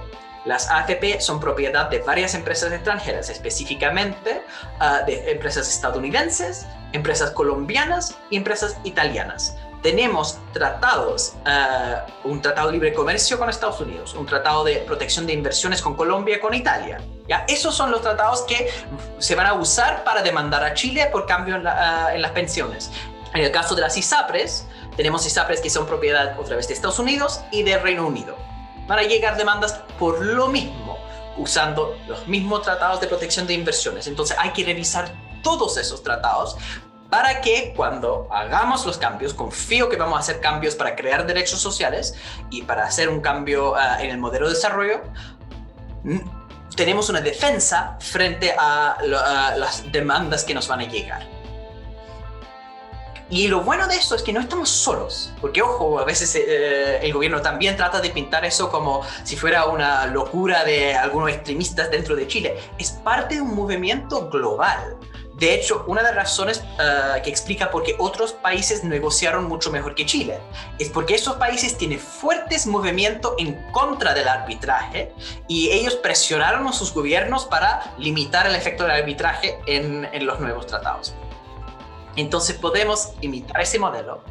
las 0.46 0.70
AFP 0.70 1.20
son 1.20 1.40
propiedad 1.40 1.90
de 1.90 1.98
varias 1.98 2.34
empresas 2.34 2.72
extranjeras, 2.72 3.28
específicamente 3.28 4.42
ah, 4.78 5.00
de 5.06 5.32
empresas 5.32 5.68
estadounidenses, 5.68 6.66
empresas 6.92 7.32
colombianas 7.32 8.16
y 8.30 8.36
empresas 8.36 8.78
italianas. 8.84 9.56
Tenemos 9.84 10.38
tratados, 10.54 11.34
ah, 11.44 12.06
un 12.24 12.40
tratado 12.40 12.68
de 12.68 12.72
libre 12.72 12.94
comercio 12.94 13.38
con 13.38 13.50
Estados 13.50 13.78
Unidos, 13.82 14.14
un 14.14 14.24
tratado 14.24 14.64
de 14.64 14.76
protección 14.76 15.26
de 15.26 15.34
inversiones 15.34 15.82
con 15.82 15.94
Colombia 15.94 16.40
con 16.40 16.54
Italia. 16.54 17.02
¿ya? 17.28 17.44
Esos 17.48 17.74
son 17.74 17.90
los 17.90 18.00
tratados 18.00 18.44
que 18.48 18.70
se 19.18 19.34
van 19.34 19.44
a 19.44 19.52
usar 19.52 20.02
para 20.02 20.22
demandar 20.22 20.64
a 20.64 20.72
Chile 20.72 21.10
por 21.12 21.26
cambio 21.26 21.56
en 21.56 21.64
las 21.64 22.30
pensiones. 22.30 22.90
En 23.34 23.42
el 23.42 23.52
caso 23.52 23.74
de 23.74 23.82
las 23.82 23.94
ISAPRES, 23.98 24.66
tenemos 24.96 25.26
ISAPRES 25.26 25.60
que 25.60 25.68
son 25.68 25.84
propiedad 25.84 26.40
otra 26.40 26.56
vez 26.56 26.66
de 26.66 26.72
Estados 26.72 26.98
Unidos 26.98 27.42
y 27.52 27.62
de 27.62 27.76
Reino 27.76 28.06
Unido. 28.06 28.38
Van 28.86 29.00
a 29.00 29.02
llegar 29.02 29.36
demandas 29.36 29.82
por 29.98 30.24
lo 30.24 30.48
mismo, 30.48 30.96
usando 31.36 31.94
los 32.08 32.26
mismos 32.26 32.62
tratados 32.62 33.02
de 33.02 33.06
protección 33.06 33.46
de 33.46 33.52
inversiones. 33.52 34.06
Entonces 34.06 34.34
hay 34.40 34.48
que 34.54 34.64
revisar 34.64 35.12
todos 35.42 35.76
esos 35.76 36.02
tratados 36.02 36.56
para 37.14 37.40
que 37.40 37.72
cuando 37.76 38.26
hagamos 38.32 38.84
los 38.84 38.98
cambios, 38.98 39.34
confío 39.34 39.88
que 39.88 39.96
vamos 39.96 40.16
a 40.16 40.18
hacer 40.18 40.40
cambios 40.40 40.74
para 40.74 40.96
crear 40.96 41.24
derechos 41.24 41.60
sociales 41.60 42.16
y 42.50 42.62
para 42.62 42.86
hacer 42.86 43.08
un 43.08 43.20
cambio 43.20 43.76
ah, 43.76 44.02
en 44.02 44.10
el 44.10 44.18
modelo 44.18 44.48
de 44.48 44.54
desarrollo, 44.54 45.00
tenemos 46.74 47.08
una 47.10 47.20
defensa 47.20 47.96
frente 48.00 48.52
a 48.58 48.96
las 49.56 49.92
demandas 49.92 50.42
que 50.42 50.54
nos 50.54 50.66
van 50.66 50.80
a 50.80 50.88
llegar. 50.88 51.24
Y 53.30 53.46
lo 53.46 53.60
bueno 53.60 53.86
de 53.86 53.94
eso 53.94 54.16
es 54.16 54.22
que 54.24 54.32
no 54.32 54.40
estamos 54.40 54.68
solos, 54.68 55.32
porque 55.40 55.62
ojo, 55.62 56.00
a 56.00 56.04
veces 56.04 56.34
eh, 56.34 56.98
el 57.00 57.12
gobierno 57.12 57.40
también 57.40 57.76
trata 57.76 58.00
de 58.00 58.10
pintar 58.10 58.44
eso 58.44 58.72
como 58.72 59.02
si 59.22 59.36
fuera 59.36 59.66
una 59.66 60.06
locura 60.06 60.64
de 60.64 60.96
algunos 60.96 61.30
extremistas 61.30 61.92
dentro 61.92 62.16
de 62.16 62.26
Chile. 62.26 62.58
Es 62.76 62.90
parte 62.90 63.36
de 63.36 63.40
un 63.40 63.54
movimiento 63.54 64.28
global. 64.28 64.96
De 65.38 65.52
hecho, 65.52 65.84
una 65.88 66.02
de 66.02 66.08
las 66.08 66.16
razones 66.16 66.62
eh, 66.78 67.20
que 67.22 67.30
explica 67.30 67.70
por 67.70 67.82
qué 67.82 67.96
otros 67.98 68.32
países 68.32 68.84
negociaron 68.84 69.44
mucho 69.44 69.70
mejor 69.72 69.94
que 69.94 70.06
Chile 70.06 70.38
es 70.78 70.90
porque 70.90 71.14
esos 71.14 71.34
países 71.36 71.76
tienen 71.76 71.98
fuertes 71.98 72.66
movimientos 72.66 73.34
en 73.38 73.54
contra 73.72 74.14
del 74.14 74.28
arbitraje 74.28 75.12
y 75.48 75.70
ellos 75.70 75.96
presionaron 75.96 76.66
a 76.68 76.72
sus 76.72 76.94
gobiernos 76.94 77.46
para 77.46 77.94
limitar 77.98 78.46
el 78.46 78.54
efecto 78.54 78.84
del 78.84 78.92
arbitraje 78.92 79.58
en 79.66 80.24
los 80.24 80.38
nuevos 80.38 80.66
tratados. 80.66 81.14
Entonces 82.16 82.56
podemos 82.56 83.10
imitar 83.20 83.60
ese 83.60 83.78
modelo 83.78 84.22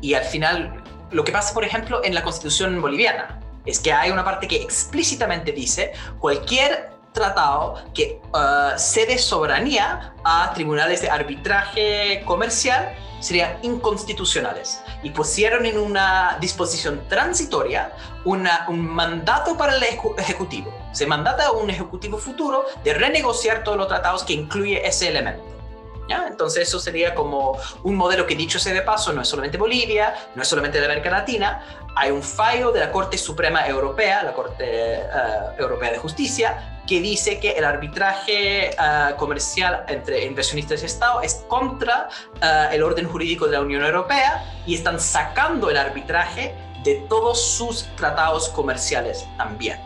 y 0.00 0.14
al 0.14 0.24
final 0.24 0.82
lo 1.10 1.24
que 1.24 1.32
pasa, 1.32 1.54
por 1.54 1.64
ejemplo, 1.64 2.02
en 2.04 2.14
la 2.14 2.22
constitución 2.22 2.80
boliviana 2.80 3.40
es 3.64 3.78
que 3.80 3.92
hay 3.92 4.10
una 4.10 4.24
parte 4.24 4.48
que 4.48 4.56
explícitamente 4.56 5.52
dice 5.52 5.92
cualquier 6.18 6.90
tratado 7.12 7.82
que 7.94 8.20
uh, 8.32 8.78
cede 8.78 9.18
soberanía 9.18 10.14
a 10.24 10.52
tribunales 10.54 11.02
de 11.02 11.10
arbitraje 11.10 12.22
comercial 12.24 12.94
serían 13.20 13.58
inconstitucionales 13.62 14.80
y 15.02 15.10
pusieron 15.10 15.66
en 15.66 15.78
una 15.78 16.36
disposición 16.40 17.02
transitoria 17.08 17.92
un 18.24 18.46
mandato 18.78 19.56
para 19.56 19.74
el 19.74 19.82
ejecutivo. 20.18 20.72
Se 20.92 21.06
mandata 21.06 21.46
a 21.46 21.52
un 21.52 21.70
ejecutivo 21.70 22.18
futuro 22.18 22.64
de 22.84 22.94
renegociar 22.94 23.64
todos 23.64 23.78
los 23.78 23.88
tratados 23.88 24.22
que 24.22 24.34
incluye 24.34 24.86
ese 24.86 25.08
elemento. 25.08 25.58
Entonces 26.38 26.68
eso 26.68 26.78
sería 26.78 27.14
como 27.14 27.58
un 27.82 27.96
modelo 27.96 28.26
que 28.26 28.34
dicho 28.34 28.58
sea 28.58 28.72
de 28.72 28.82
paso 28.82 29.12
no 29.12 29.22
es 29.22 29.28
solamente 29.28 29.58
Bolivia, 29.58 30.14
no 30.34 30.42
es 30.42 30.48
solamente 30.48 30.78
de 30.78 30.86
América 30.86 31.10
Latina, 31.10 31.62
hay 31.96 32.10
un 32.10 32.22
fallo 32.22 32.70
de 32.70 32.80
la 32.80 32.92
Corte 32.92 33.18
Suprema 33.18 33.66
Europea, 33.66 34.22
la 34.22 34.32
Corte 34.32 34.64
eh, 34.64 35.02
Europea 35.58 35.90
de 35.90 35.98
Justicia, 35.98 36.77
que 36.88 37.00
dice 37.00 37.38
que 37.38 37.50
el 37.50 37.64
arbitraje 37.64 38.70
uh, 38.78 39.14
comercial 39.16 39.84
entre 39.88 40.24
inversionistas 40.24 40.82
y 40.82 40.86
Estado 40.86 41.20
es 41.20 41.44
contra 41.46 42.08
uh, 42.42 42.72
el 42.72 42.82
orden 42.82 43.06
jurídico 43.06 43.46
de 43.46 43.52
la 43.52 43.60
Unión 43.60 43.84
Europea 43.84 44.44
y 44.66 44.74
están 44.74 44.98
sacando 44.98 45.70
el 45.70 45.76
arbitraje 45.76 46.54
de 46.84 46.94
todos 47.08 47.40
sus 47.40 47.84
tratados 47.96 48.48
comerciales 48.48 49.26
también. 49.36 49.78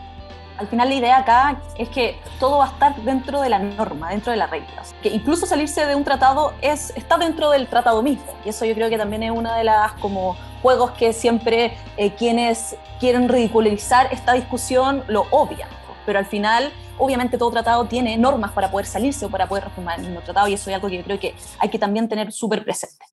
Al 0.57 0.67
final 0.67 0.87
la 0.87 0.95
idea 0.95 1.17
acá 1.17 1.59
es 1.77 1.89
que 1.89 2.17
todo 2.39 2.59
va 2.59 2.65
a 2.65 2.69
estar 2.69 2.95
dentro 2.97 3.41
de 3.41 3.49
la 3.49 3.59
norma, 3.59 4.11
dentro 4.11 4.31
de 4.31 4.37
las 4.37 4.49
reglas. 4.49 4.95
Que 5.01 5.09
incluso 5.09 5.45
salirse 5.45 5.85
de 5.85 5.95
un 5.95 6.03
tratado 6.03 6.53
es, 6.61 6.93
está 6.95 7.17
dentro 7.17 7.49
del 7.49 7.67
tratado 7.67 8.01
mismo. 8.01 8.33
Y 8.45 8.49
eso 8.49 8.63
yo 8.63 8.73
creo 8.75 8.89
que 8.89 8.97
también 8.97 9.23
es 9.23 9.31
una 9.31 9.57
de 9.57 9.65
las 9.65 9.93
como 9.93 10.37
juegos 10.61 10.91
que 10.91 11.11
siempre 11.11 11.75
eh, 11.97 12.11
quienes 12.13 12.77
quieren 12.99 13.27
ridiculizar 13.27 14.07
esta 14.13 14.33
discusión 14.33 15.03
lo 15.07 15.25
obvian. 15.31 15.67
Pero 16.05 16.19
al 16.19 16.25
final, 16.25 16.71
obviamente 16.97 17.37
todo 17.37 17.51
tratado 17.51 17.85
tiene 17.85 18.17
normas 18.17 18.51
para 18.51 18.71
poder 18.71 18.85
salirse 18.85 19.25
o 19.25 19.29
para 19.29 19.47
poder 19.47 19.65
reformar 19.65 19.99
el 19.99 20.05
mismo 20.05 20.21
tratado 20.21 20.47
y 20.47 20.53
eso 20.53 20.69
es 20.69 20.75
algo 20.75 20.87
que 20.87 20.97
yo 20.97 21.03
creo 21.03 21.19
que 21.19 21.35
hay 21.59 21.69
que 21.69 21.79
también 21.79 22.07
tener 22.07 22.31
súper 22.31 22.63
presente. 22.63 23.05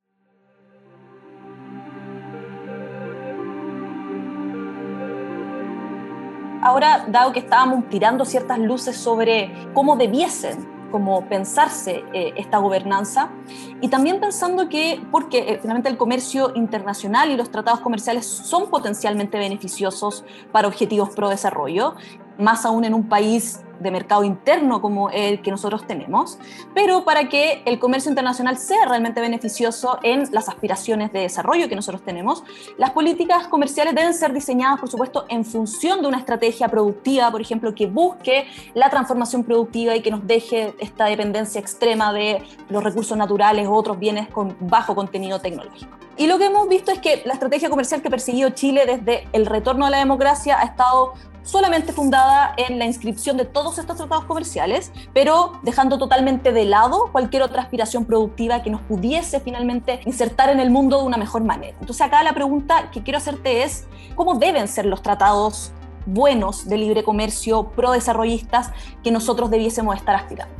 Ahora, 6.62 7.07
dado 7.09 7.33
que 7.33 7.38
estábamos 7.38 7.88
tirando 7.88 8.27
ciertas 8.27 8.59
luces 8.59 8.95
sobre 8.97 9.51
cómo 9.73 9.97
debiesen 9.97 10.69
como 10.90 11.27
pensarse 11.27 12.05
eh, 12.12 12.35
esta 12.37 12.59
gobernanza 12.59 13.31
y 13.81 13.88
también 13.88 14.21
pensando 14.21 14.69
que, 14.69 15.01
porque 15.11 15.38
eh, 15.38 15.59
finalmente 15.61 15.88
el 15.88 15.97
comercio 15.97 16.53
internacional 16.55 17.31
y 17.31 17.37
los 17.37 17.51
tratados 17.51 17.81
comerciales 17.81 18.27
son 18.27 18.69
potencialmente 18.69 19.38
beneficiosos 19.38 20.25
para 20.53 20.69
objetivos 20.69 21.11
pro 21.11 21.29
desarrollo, 21.29 21.95
más 22.38 22.66
aún 22.66 22.85
en 22.85 22.95
un 22.95 23.09
país 23.09 23.61
de 23.81 23.90
mercado 23.90 24.25
interno 24.25 24.81
como 24.81 25.11
el 25.11 25.43
que 25.43 25.51
nosotros 25.51 25.87
tenemos, 25.87 26.38
pero 26.75 27.05
para 27.05 27.29
que 27.29 27.62
el 27.64 27.79
comercio 27.79 28.11
internacional 28.11 28.59
sea 28.59 28.85
realmente 28.87 29.21
beneficioso 29.21 29.99
en 30.03 30.29
las 30.33 30.49
aspiraciones 30.49 31.12
de 31.12 31.21
desarrollo 31.21 31.69
que 31.69 31.77
nosotros 31.77 32.03
tenemos, 32.03 32.45
las 32.79 32.90
políticas 32.90 33.49
comerciales 33.49 33.95
deben 33.95 34.14
ser 34.14 34.33
diseñadas, 34.33 34.81
por 34.81 34.90
supuesto, 34.90 35.25
en 35.29 35.45
función 35.45 36.03
de 36.03 36.09
una 36.09 36.19
estrategia 36.19 36.69
productiva, 36.69 37.31
por 37.31 37.40
ejemplo, 37.40 37.75
que 37.75 37.87
busque 37.87 38.47
la 38.75 38.90
transformación 38.90 39.45
productiva 39.45 39.97
y 39.97 40.03
que 40.03 40.11
nos 40.11 40.27
deje 40.27 40.75
esta 40.79 41.07
dependencia 41.07 41.61
extrema 41.61 42.12
de 42.12 42.43
los 42.69 42.83
recursos 42.83 43.16
naturales 43.16 43.66
u 43.66 43.73
otros 43.73 43.99
bienes 43.99 44.29
con 44.29 44.57
bajo 44.61 44.95
contenido 44.95 45.40
tecnológico. 45.40 46.01
Y 46.16 46.27
lo 46.27 46.38
que 46.38 46.47
hemos 46.47 46.69
visto 46.69 46.93
es 46.93 46.99
que 46.99 47.23
la 47.25 47.33
estrategia 47.33 47.71
comercial 47.71 48.03
que 48.03 48.09
ha 48.09 48.11
perseguido 48.11 48.51
Chile 48.51 48.85
desde 48.85 49.27
el 49.33 49.47
retorno 49.47 49.87
a 49.87 49.90
la 49.90 49.99
democracia 49.99 50.59
ha 50.61 50.64
estado 50.64 51.14
solamente 51.42 51.92
fundada 51.92 52.55
en 52.57 52.79
la 52.79 52.85
inscripción 52.85 53.37
de 53.37 53.44
todos 53.44 53.79
estos 53.79 53.96
tratados 53.96 54.24
comerciales, 54.24 54.92
pero 55.12 55.53
dejando 55.62 55.98
totalmente 55.98 56.53
de 56.53 56.64
lado 56.64 57.09
cualquier 57.12 57.42
otra 57.42 57.62
aspiración 57.62 58.05
productiva 58.05 58.62
que 58.62 58.70
nos 58.70 58.81
pudiese 58.83 59.40
finalmente 59.40 60.00
insertar 60.07 60.50
en 60.50 60.61
el 60.61 60.70
mundo 60.70 60.98
de 60.98 61.05
una 61.05 61.16
mejor 61.16 61.44
manera. 61.44 61.76
Entonces 61.81 62.07
acá 62.07 62.22
la 62.22 62.33
pregunta 62.33 62.90
que 62.90 63.03
quiero 63.03 63.18
hacerte 63.18 63.62
es, 63.62 63.87
¿cómo 64.14 64.35
deben 64.35 64.68
ser 64.68 64.87
los 64.87 65.03
tratados 65.03 65.72
buenos 66.07 66.68
de 66.68 66.79
libre 66.79 67.03
comercio 67.03 67.70
pro 67.70 67.92
desarrollistas 67.92 68.70
que 69.03 69.11
nosotros 69.11 69.50
debiésemos 69.50 69.96
estar 69.96 70.14
aspirando? 70.16 70.55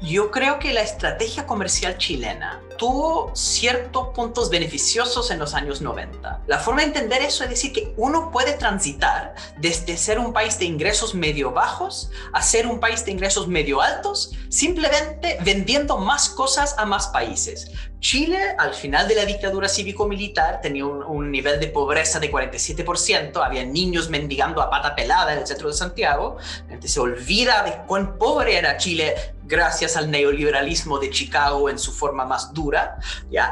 Yo 0.00 0.30
creo 0.30 0.58
que 0.58 0.72
la 0.72 0.82
estrategia 0.82 1.46
comercial 1.46 1.98
chilena 1.98 2.60
tuvo 2.78 3.30
ciertos 3.34 4.08
puntos 4.14 4.48
beneficiosos 4.48 5.30
en 5.30 5.38
los 5.38 5.52
años 5.52 5.82
90. 5.82 6.42
La 6.46 6.58
forma 6.58 6.80
de 6.80 6.88
entender 6.88 7.20
eso 7.20 7.44
es 7.44 7.50
decir 7.50 7.72
que 7.72 7.92
uno 7.96 8.30
puede 8.30 8.54
transitar 8.54 9.34
desde 9.58 9.96
ser 9.98 10.18
un 10.18 10.32
país 10.32 10.58
de 10.58 10.64
ingresos 10.64 11.14
medio 11.14 11.52
bajos 11.52 12.10
a 12.32 12.40
ser 12.40 12.66
un 12.66 12.80
país 12.80 13.04
de 13.04 13.10
ingresos 13.10 13.48
medio 13.48 13.82
altos 13.82 14.32
simplemente 14.48 15.38
vendiendo 15.44 15.98
más 15.98 16.30
cosas 16.30 16.74
a 16.78 16.86
más 16.86 17.08
países. 17.08 17.70
Chile, 18.00 18.38
al 18.58 18.74
final 18.74 19.08
de 19.08 19.16
la 19.16 19.24
dictadura 19.24 19.68
cívico-militar, 19.68 20.60
tenía 20.60 20.86
un, 20.86 21.32
nivel 21.32 21.58
de 21.58 21.66
pobreza 21.66 22.20
de 22.20 22.30
47%, 22.30 23.44
había 23.44 23.64
niños 23.64 24.08
mendigando 24.08 24.62
a 24.62 24.70
pata 24.70 24.94
pelada 24.94 25.32
en 25.32 25.40
el 25.40 25.46
centro 25.46 25.68
de 25.68 25.74
Santiago, 25.74 26.36
Entonces 26.68 26.92
se 26.92 27.00
olvida 27.00 27.64
de 27.64 27.86
cuán 27.86 28.16
pobre 28.16 28.56
era 28.56 28.76
Chile 28.76 29.14
gracias 29.48 29.96
al 29.96 30.10
neoliberalismo 30.10 30.98
de 30.98 31.10
Chicago 31.10 31.70
en 31.70 31.78
su 31.78 31.92
forma 31.92 32.24
más 32.24 32.52
dura, 32.52 32.67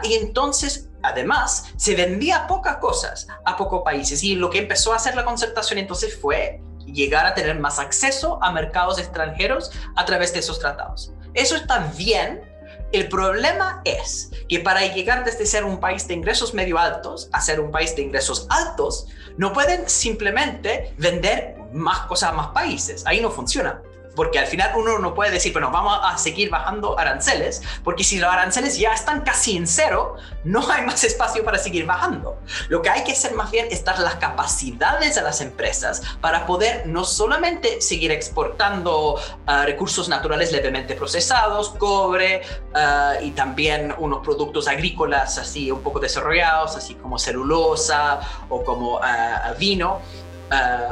Y 0.02 0.14
entonces, 0.14 0.88
además, 1.02 1.64
se 1.76 1.94
vendía 1.94 2.46
pocas 2.46 2.76
cosas 2.76 3.26
a 3.44 3.57
pocos 3.57 3.83
países 3.85 4.22
y 4.22 4.35
lo 4.35 4.50
que 4.50 4.59
empezó 4.59 4.92
a 4.92 4.96
hacer 4.96 5.14
la 5.14 5.24
concertación 5.24 5.79
entonces 5.79 6.18
fue 6.20 6.61
llegar 6.87 7.26
a 7.26 7.35
tener 7.35 7.59
más 7.59 7.79
acceso 7.79 8.38
a 8.42 8.52
mercados 8.52 8.98
extranjeros 8.98 9.72
a 9.96 10.05
través 10.05 10.33
de 10.33 10.40
esos 10.40 10.59
tratados. 10.59 11.12
Eso 11.35 11.57
está 11.57 11.92
bien, 11.96 12.42
el 12.92 13.09
problema 13.09 13.83
es 13.85 14.31
que 14.48 14.61
para 14.61 14.87
llegar 14.87 15.24
desde 15.24 15.46
ser 15.46 15.64
un 15.64 15.81
país 15.81 16.07
de 16.07 16.14
ingresos 16.14 16.55
medio 16.55 16.79
altos 16.79 17.29
a 17.33 17.40
ser 17.40 17.61
un 17.61 17.70
país 17.70 17.94
de 17.96 18.02
ingresos 18.02 18.46
altos, 18.48 19.09
no 19.37 19.52
pueden 19.52 19.88
simplemente 19.88 20.94
vender 20.96 21.57
más 21.72 22.07
cosas 22.07 22.31
a 22.31 22.33
más 22.33 22.48
países. 22.48 23.05
Ahí 23.07 23.20
no 23.20 23.31
funciona 23.31 23.83
porque 24.16 24.38
al 24.38 24.46
final 24.46 24.72
uno 24.76 24.98
no 24.98 25.14
puede 25.14 25.31
decir, 25.31 25.52
bueno, 25.52 25.70
vamos 25.70 26.00
a 26.02 26.16
seguir 26.18 26.50
bajando 26.50 26.98
aranceles, 26.98 27.62
porque 27.85 28.02
si 28.02 28.18
los 28.18 28.33
aranceles 28.33 28.79
ya 28.79 28.92
están 28.94 29.20
casi 29.20 29.57
en 29.57 29.66
cero, 29.66 30.16
no 30.42 30.68
hay 30.70 30.85
más 30.85 31.05
espacio 31.05 31.44
para 31.44 31.59
seguir 31.59 31.87
bajando. 31.87 32.40
Lo 32.68 32.81
que 32.83 32.88
hay 32.88 33.05
que 33.05 33.12
hacer 33.12 33.35
más 33.35 33.50
bien 33.50 33.68
es 33.70 33.85
dar 33.85 33.98
las 33.98 34.16
capacidades 34.16 35.18
a 35.18 35.22
las 35.22 35.40
empresas 35.40 36.02
para 36.20 36.46
poder 36.46 36.87
no 36.87 37.05
solamente 37.05 37.81
seguir 37.83 38.11
exportando 38.11 39.20
ah, 39.46 39.64
recursos 39.66 40.09
naturales 40.09 40.50
levemente 40.50 40.94
procesados, 40.94 41.70
cobre 41.70 42.40
ah, 42.74 43.14
y 43.22 43.33
también 43.33 43.94
unos 43.98 44.24
productos 44.24 44.66
agrícolas 44.66 45.37
así 45.37 45.70
un 45.70 45.83
poco 45.83 46.00
desarrollados, 46.00 46.74
así 46.74 46.94
como 46.94 47.18
celulosa 47.18 48.20
o 48.48 48.64
como 48.64 48.98
ah, 49.02 49.52
vino 49.59 50.00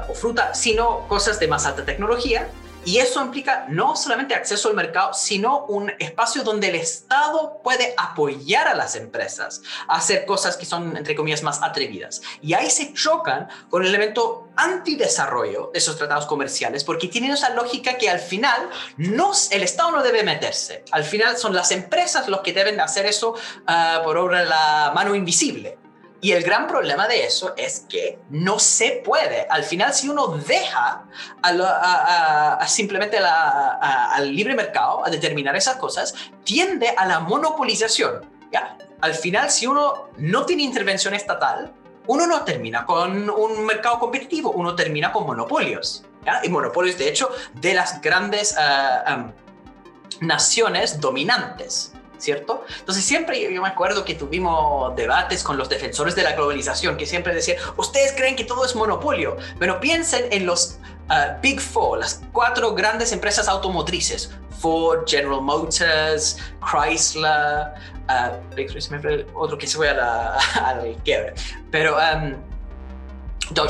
o 0.08 0.14
fruta, 0.14 0.52
sino 0.52 1.06
cosas 1.06 1.38
de 1.38 1.46
más 1.46 1.64
alta 1.64 1.84
tecnología 1.84 2.48
y 2.84 2.98
eso 2.98 3.22
implica 3.22 3.66
no 3.68 3.96
solamente 3.96 4.34
acceso 4.34 4.68
al 4.68 4.74
mercado, 4.74 5.14
sino 5.14 5.64
un 5.66 5.92
espacio 5.98 6.42
donde 6.42 6.68
el 6.68 6.74
Estado 6.74 7.60
puede 7.62 7.94
apoyar 7.96 8.68
a 8.68 8.74
las 8.74 8.94
empresas 8.94 9.62
a 9.88 9.96
hacer 9.96 10.26
cosas 10.26 10.56
que 10.56 10.66
son, 10.66 10.96
entre 10.96 11.14
comillas, 11.14 11.42
más 11.42 11.62
atrevidas. 11.62 12.22
Y 12.42 12.54
ahí 12.54 12.68
se 12.70 12.92
chocan 12.92 13.48
con 13.70 13.82
el 13.82 13.88
elemento 13.88 14.48
antidesarrollo 14.56 15.70
de 15.72 15.78
esos 15.78 15.96
tratados 15.96 16.26
comerciales, 16.26 16.84
porque 16.84 17.08
tienen 17.08 17.32
esa 17.32 17.50
lógica 17.50 17.96
que 17.96 18.10
al 18.10 18.20
final 18.20 18.68
no, 18.96 19.32
el 19.50 19.62
Estado 19.62 19.90
no 19.90 20.02
debe 20.02 20.22
meterse. 20.22 20.84
Al 20.90 21.04
final 21.04 21.36
son 21.36 21.54
las 21.54 21.70
empresas 21.70 22.28
los 22.28 22.40
que 22.40 22.52
deben 22.52 22.80
hacer 22.80 23.06
eso 23.06 23.34
ah, 23.66 24.02
por 24.04 24.16
obra 24.16 24.40
de 24.40 24.46
la 24.46 24.92
mano 24.94 25.14
invisible. 25.14 25.78
Y 26.24 26.32
el 26.32 26.42
gran 26.42 26.66
problema 26.66 27.06
de 27.06 27.26
eso 27.26 27.52
es 27.54 27.84
que 27.86 28.18
no 28.30 28.58
se 28.58 29.02
puede. 29.04 29.46
Al 29.50 29.62
final, 29.62 29.92
si 29.92 30.08
uno 30.08 30.28
deja 30.28 31.04
a, 31.42 32.64
simplemente 32.66 33.18
al 33.18 34.34
libre 34.34 34.54
mercado 34.54 35.04
a 35.04 35.10
determinar 35.10 35.54
esas 35.54 35.76
cosas, 35.76 36.14
tiende 36.42 36.94
a 36.96 37.04
la 37.04 37.20
monopolización. 37.20 38.22
¿ya? 38.50 38.78
Al 39.02 39.12
final, 39.12 39.50
si 39.50 39.66
uno 39.66 40.08
no 40.16 40.46
tiene 40.46 40.62
intervención 40.62 41.12
estatal, 41.12 41.74
uno 42.06 42.26
no 42.26 42.42
termina 42.42 42.86
con 42.86 43.28
un 43.28 43.66
mercado 43.66 43.98
competitivo, 43.98 44.50
uno 44.52 44.74
termina 44.74 45.12
con 45.12 45.26
monopolios. 45.26 46.06
¿ya? 46.24 46.40
Y 46.42 46.48
monopolios, 46.48 46.96
de 46.96 47.06
hecho, 47.06 47.28
de 47.52 47.74
las 47.74 48.00
grandes 48.00 48.56
uh, 48.56 49.30
naciones 50.24 50.98
dominantes. 50.98 51.92
¿Cierto? 52.24 52.64
Entonces 52.78 53.04
siempre 53.04 53.52
yo 53.52 53.62
me 53.62 53.68
acuerdo 53.68 54.04
que 54.04 54.14
tuvimos 54.14 54.96
debates 54.96 55.42
con 55.42 55.58
los 55.58 55.68
defensores 55.68 56.16
de 56.16 56.22
la 56.22 56.32
globalización 56.32 56.96
que 56.96 57.06
siempre 57.06 57.34
decían, 57.34 57.58
ustedes 57.76 58.12
creen 58.12 58.34
que 58.34 58.44
todo 58.44 58.64
es 58.64 58.74
monopolio, 58.74 59.36
pero 59.58 59.78
piensen 59.78 60.26
en 60.30 60.46
los 60.46 60.78
uh, 61.10 61.40
Big 61.42 61.60
Four, 61.60 61.98
las 61.98 62.22
cuatro 62.32 62.74
grandes 62.74 63.12
empresas 63.12 63.46
automotrices, 63.46 64.30
Ford, 64.58 65.04
General 65.06 65.42
Motors, 65.42 66.38
Chrysler, 66.66 67.74
uh, 68.08 69.38
otro 69.38 69.58
que 69.58 69.66
se 69.66 69.76
fue 69.76 69.90
a 69.90 69.94
la, 69.94 70.38
al 70.64 70.96
quiebre, 71.04 71.34
pero 71.70 71.96
um, 71.96 72.34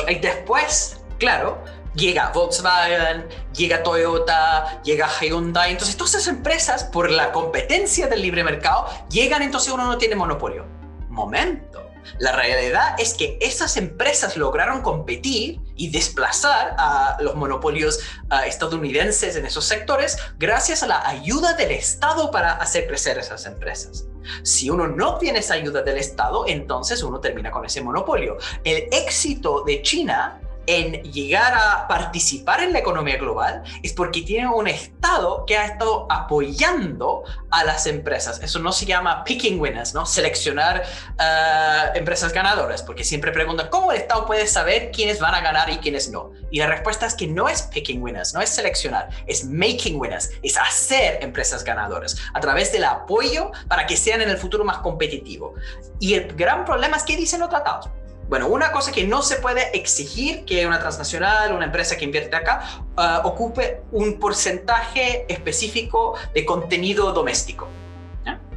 y 0.09 0.15
después, 0.21 1.01
claro, 1.19 1.59
llega 1.95 2.31
Volkswagen, 2.31 3.29
llega 3.55 3.83
Toyota, 3.83 4.83
llega 4.83 5.09
Hyundai. 5.21 5.73
Entonces, 5.73 5.97
todas 5.97 6.15
esas 6.15 6.29
empresas, 6.29 6.85
por 6.85 7.11
la 7.11 7.33
competencia 7.33 8.07
del 8.07 8.23
libre 8.23 8.45
mercado, 8.45 8.89
llegan, 9.11 9.43
entonces 9.43 9.73
uno 9.73 9.85
no 9.87 9.99
tiene 9.99 10.17
monopolio. 10.17 10.67
Momento. 11.09 11.83
La 12.19 12.33
realidad 12.33 12.97
es 12.99 13.15
que 13.15 13.39
esas 13.41 13.79
empresas 13.79 14.37
lograron 14.37 14.83
competir 14.83 15.61
y 15.75 15.91
desplazar 15.91 16.77
a 16.79 17.17
los 17.21 17.35
monopolios 17.35 18.01
estadounidenses 18.47 19.37
en 19.37 19.47
esos 19.47 19.65
sectores 19.65 20.19
gracias 20.39 20.83
a 20.83 20.87
la 20.87 21.09
ayuda 21.09 21.55
del 21.55 21.71
Estado 21.71 22.31
para 22.31 22.53
hacer 22.53 22.87
crecer 22.87 23.17
esas 23.17 23.47
empresas. 23.47 24.05
Si 24.43 24.69
uno 24.69 24.87
no 24.87 25.17
tiene 25.17 25.39
esa 25.39 25.55
ayuda 25.55 25.81
del 25.81 25.97
Estado, 25.97 26.45
entonces 26.47 27.03
uno 27.03 27.21
termina 27.21 27.51
con 27.51 27.65
ese 27.65 27.81
monopolio. 27.81 28.37
El 28.65 28.89
éxito 28.93 29.63
de 29.63 29.81
China 29.81 30.41
en 30.67 31.03
llegar 31.13 31.55
a 31.55 31.87
participar 31.89 32.63
en 32.63 32.73
la 32.73 32.79
economía 32.79 33.17
global 33.17 33.63
es 33.83 33.93
porque 33.93 34.23
tiene 34.23 34.49
un 34.49 34.67
Estado 34.67 35.45
que 35.47 35.57
ha 35.57 35.67
estado 35.67 36.07
apoyando 36.11 37.25
a 37.51 37.65
las 37.65 37.87
empresas. 37.87 38.41
Eso 38.43 38.59
no 38.59 38.73
se 38.73 38.87
llama 38.87 39.25
picking 39.25 39.61
winners, 39.61 39.95
¿no? 39.95 40.07
Seleccionar 40.07 40.83
uh, 41.19 41.97
empresas 41.97 42.33
ganadoras, 42.33 42.83
porque 42.83 43.05
siempre 43.05 43.33
preguntan, 43.33 43.69
¿cómo 43.69 43.93
el 43.93 43.99
Estado 43.99 44.27
puede 44.27 44.47
saber 44.47 44.91
quiénes 44.91 45.21
van 45.21 45.35
a 45.35 45.41
ganar 45.41 45.71
y 45.71 45.79
quiénes 45.79 46.11
no? 46.11 46.33
Y 46.51 46.59
la 46.59 46.67
respuesta 46.67 47.07
es 47.07 47.15
que 47.15 47.27
no 47.27 47.49
es 47.49 47.63
picking 47.63 48.03
winners, 48.03 48.35
no 48.35 48.41
es 48.41 48.51
seleccionar, 48.51 49.09
es 49.27 49.45
making 49.45 50.01
winners, 50.01 50.31
es 50.43 50.57
hacer 50.57 51.23
empresas 51.23 51.65
ganadoras 51.65 52.17
a 52.33 52.41
través 52.41 52.73
del 52.73 52.85
apoyo 52.85 53.53
para 53.69 53.87
que 53.87 53.97
sean 53.97 54.21
en 54.21 54.31
el 54.31 54.39
futuro 54.39 54.65
más 54.65 54.79
competitivos. 54.79 55.59
Y 56.01 56.15
el 56.15 56.35
gran 56.35 56.65
problema 56.65 56.97
es 56.97 57.03
que 57.03 57.17
dicen 57.17 57.41
los 57.41 57.51
tratados 57.51 57.89
bueno, 58.29 58.49
una 58.49 58.73
cosa 58.73 58.91
que 58.91 59.07
no 59.07 59.23
se 59.23 59.37
puede 59.37 59.77
exigir 59.77 60.45
que 60.45 60.67
una 60.67 60.79
transnacional, 60.79 61.53
una 61.53 61.67
empresa 61.67 61.97
que 61.97 62.05
invierte 62.05 62.35
acá, 62.37 62.63
uh, 62.97 63.27
ocupe 63.27 63.83
un 63.93 64.19
porcentaje 64.19 65.27
específico 65.29 66.15
de 66.33 66.45
contenido 66.45 67.13
doméstico. 67.13 67.69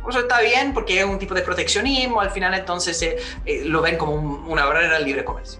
Eso 0.09 0.19
está 0.19 0.39
bien 0.39 0.73
porque 0.73 0.99
es 0.99 1.05
un 1.05 1.19
tipo 1.19 1.33
de 1.33 1.41
proteccionismo, 1.41 2.21
al 2.21 2.31
final 2.31 2.53
entonces 2.53 3.01
eh, 3.01 3.17
eh, 3.45 3.63
lo 3.65 3.81
ven 3.81 3.97
como 3.97 4.13
una 4.13 4.63
barrera 4.63 4.95
al 4.95 5.03
libre 5.03 5.25
comercio. 5.25 5.59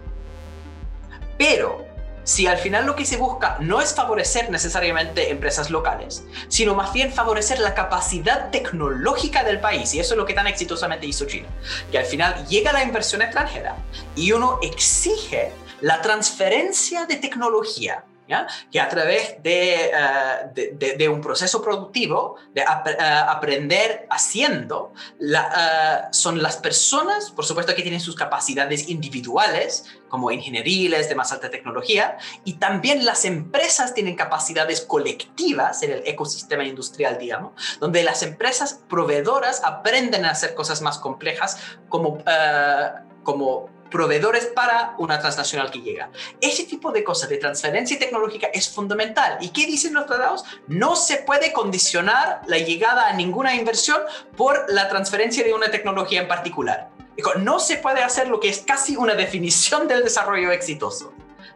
Pero 1.37 1.86
si 2.27 2.45
al 2.45 2.57
final 2.57 2.85
lo 2.85 2.97
que 2.97 3.05
se 3.05 3.15
busca 3.15 3.55
no 3.61 3.79
es 3.79 3.95
favorecer 3.95 4.49
necesariamente 4.49 5.31
empresas 5.31 5.69
locales, 5.69 6.25
sino 6.49 6.75
más 6.75 6.91
bien 6.91 7.13
favorecer 7.13 7.59
la 7.59 7.73
capacidad 7.73 8.49
tecnológica 8.49 9.45
del 9.45 9.61
país, 9.61 9.93
y 9.93 10.01
eso 10.01 10.13
es 10.13 10.17
lo 10.17 10.25
que 10.25 10.33
tan 10.33 10.45
exitosamente 10.45 11.07
hizo 11.07 11.23
China, 11.25 11.47
que 11.89 11.99
al 11.99 12.03
final 12.03 12.45
llega 12.49 12.73
la 12.73 12.83
inversión 12.83 13.21
extranjera 13.21 13.77
y 14.13 14.33
uno 14.33 14.59
exige 14.61 15.53
la 15.79 16.01
transferencia 16.01 17.05
de 17.05 17.15
tecnología 17.15 18.03
que 18.71 18.79
a 18.79 18.89
través 18.89 19.41
de, 19.41 19.91
eh, 20.55 20.95
de, 20.97 21.09
un 21.09 21.21
proceso 21.21 21.61
productivo, 21.61 22.35
de 22.53 22.61
eh, 22.61 22.65
aprender 23.27 24.07
haciendo, 24.09 24.93
eh, 25.19 25.35
son 26.11 26.41
las 26.41 26.57
personas, 26.57 27.31
por 27.31 27.45
supuesto 27.45 27.73
que 27.73 27.81
tienen 27.81 28.01
sus 28.01 28.15
capacidades 28.15 28.89
individuales, 28.89 29.85
como 30.09 30.31
ingenieriles 30.31 31.09
de 31.09 31.15
más 31.15 31.31
alta 31.31 31.49
tecnología, 31.49 32.17
y 32.43 32.53
también 32.53 33.05
las 33.05 33.25
empresas 33.25 33.93
tienen 33.93 34.15
capacidades 34.15 34.81
colectivas 34.81 35.83
en 35.83 35.91
el 35.91 36.03
ecosistema 36.05 36.63
industrial, 36.65 37.17
digamos, 37.17 37.53
donde 37.79 38.03
las 38.03 38.23
empresas 38.23 38.81
proveedoras 38.89 39.61
aprenden 39.63 40.25
a 40.25 40.31
hacer 40.31 40.53
cosas 40.53 40.81
más 40.81 40.97
complejas 40.97 41.57
como, 41.89 42.23
como 43.23 43.76
proveedores 43.89 44.47
para 44.47 44.95
una 44.97 45.19
transnacional 45.19 45.71
que 45.71 45.81
llega. 45.81 46.09
Ese 46.41 46.63
tipo 46.65 46.91
de 46.91 47.03
cosas 47.03 47.29
de 47.29 47.37
transferencia 47.37 47.97
tecnológica 47.97 48.47
es 48.53 48.69
fundamental. 48.69 49.37
¿Y 49.41 49.49
qué 49.49 49.65
dicen 49.65 49.93
los 49.93 50.05
tratados? 50.05 50.43
No 50.67 50.95
se 50.95 51.17
puede 51.17 51.53
condicionar 51.53 52.41
la 52.47 52.57
llegada 52.57 53.07
a 53.07 53.13
ninguna 53.13 53.55
inversión 53.55 54.01
por 54.35 54.65
la 54.69 54.89
transferencia 54.89 55.43
de 55.43 55.53
una 55.53 55.71
tecnología 55.71 56.21
en 56.21 56.27
particular. 56.27 56.89
No 57.39 57.59
se 57.59 57.77
puede 57.77 58.03
hacer 58.03 58.27
lo 58.27 58.39
que 58.39 58.49
es 58.49 58.59
casi 58.59 58.95
una 58.95 59.15
definición 59.15 59.87
del 59.87 60.03
desarrollo 60.03 60.51
exitoso. 60.51 61.13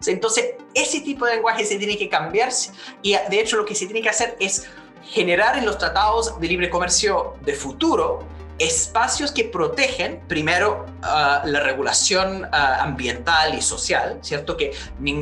Entonces, 0.08 0.56
ese 0.74 1.02
tipo 1.02 1.26
de 1.26 1.36
lenguaje 1.36 1.64
se 1.66 1.78
tiene 1.78 1.98
que 1.98 2.10
cambiarse 2.10 2.72
y 3.04 3.12
de 3.12 3.40
hecho 3.40 3.58
lo 3.58 3.66
que 3.66 3.76
se 3.76 3.86
tiene 3.86 4.02
que 4.02 4.10
hacer 4.10 4.36
es 4.40 4.68
generar 5.04 5.58
en 5.58 5.66
los 5.66 5.78
tratados 5.78 6.40
de 6.40 6.48
libre 6.48 6.70
comercio 6.70 7.36
de 7.42 7.54
futuro 7.54 8.26
espacios 8.64 9.32
que 9.32 9.46
protegen, 9.46 10.22
primero, 10.28 10.86
ah, 11.02 11.42
la 11.46 11.60
regulación 11.62 12.48
ah, 12.52 12.82
ambiental 12.82 13.54
y 13.56 13.62
social, 13.62 14.20
¿cierto? 14.22 14.56
Que 14.58 14.72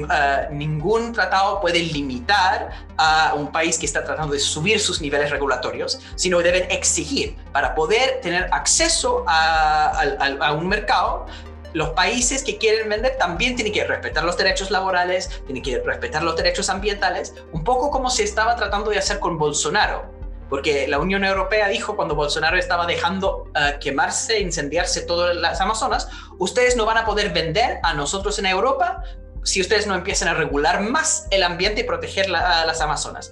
ah, 0.10 0.48
ningún 0.52 1.14
tratado 1.14 1.62
puede 1.62 1.80
limitar 1.80 2.70
a 2.98 3.34
un 3.36 3.52
país 3.52 3.78
que 3.78 3.86
está 3.86 4.04
tratando 4.04 4.34
de 4.34 4.40
subir 4.40 4.80
sus 4.80 5.02
niveles 5.02 5.32
regulatorios, 5.32 6.00
sino 6.16 6.40
deben 6.40 6.70
exigir 6.70 7.38
para 7.54 7.76
poder 7.76 8.20
tener 8.22 8.50
acceso 8.52 9.24
a 9.28 10.54
un 10.58 10.68
mercado 10.68 11.26
los 11.74 11.90
países 11.90 12.44
que 12.44 12.58
quieren 12.58 12.90
vender 12.90 13.18
también 13.18 13.56
tienen 13.56 13.74
que 13.74 13.84
respetar 13.84 14.24
los 14.24 14.36
derechos 14.38 14.72
laborales, 14.72 15.30
tienen 15.46 15.62
que 15.62 15.80
respetar 15.80 16.24
los 16.24 16.36
derechos 16.36 16.70
ambientales, 16.70 17.36
un 17.52 17.64
poco 17.64 17.92
como 17.92 18.10
se 18.10 18.24
estaba 18.24 18.56
tratando 18.56 18.90
de 18.90 18.98
hacer 18.98 19.20
con 19.20 19.38
Bolsonaro 19.38 20.19
porque 20.50 20.88
la 20.88 21.00
Unión 21.00 21.24
Europea 21.24 21.68
dijo 21.68 21.96
cuando 21.96 22.16
Bolsonaro 22.16 22.58
estaba 22.58 22.86
dejando 22.86 23.46
uh, 23.50 23.80
quemarse, 23.80 24.40
incendiarse 24.40 25.02
todas 25.02 25.36
las 25.36 25.62
Amazonas, 25.62 26.10
ustedes 26.40 26.76
no 26.76 26.86
van 26.86 26.98
a 26.98 27.06
poder 27.06 27.32
vender 27.32 27.80
a 27.84 27.94
nosotros 27.94 28.40
en 28.40 28.48
Europa 28.48 29.04
si 29.44 29.62
ustedes 29.62 29.88
no 29.88 29.96
empiezan 29.96 30.28
a 30.28 30.34
regular 30.34 30.82
más 30.82 31.28
el 31.32 31.44
ambiente 31.44 31.82
y 31.82 31.84
proteger 31.84 32.34
a 32.36 32.66
las 32.66 32.82
Amazonas. 32.82 33.32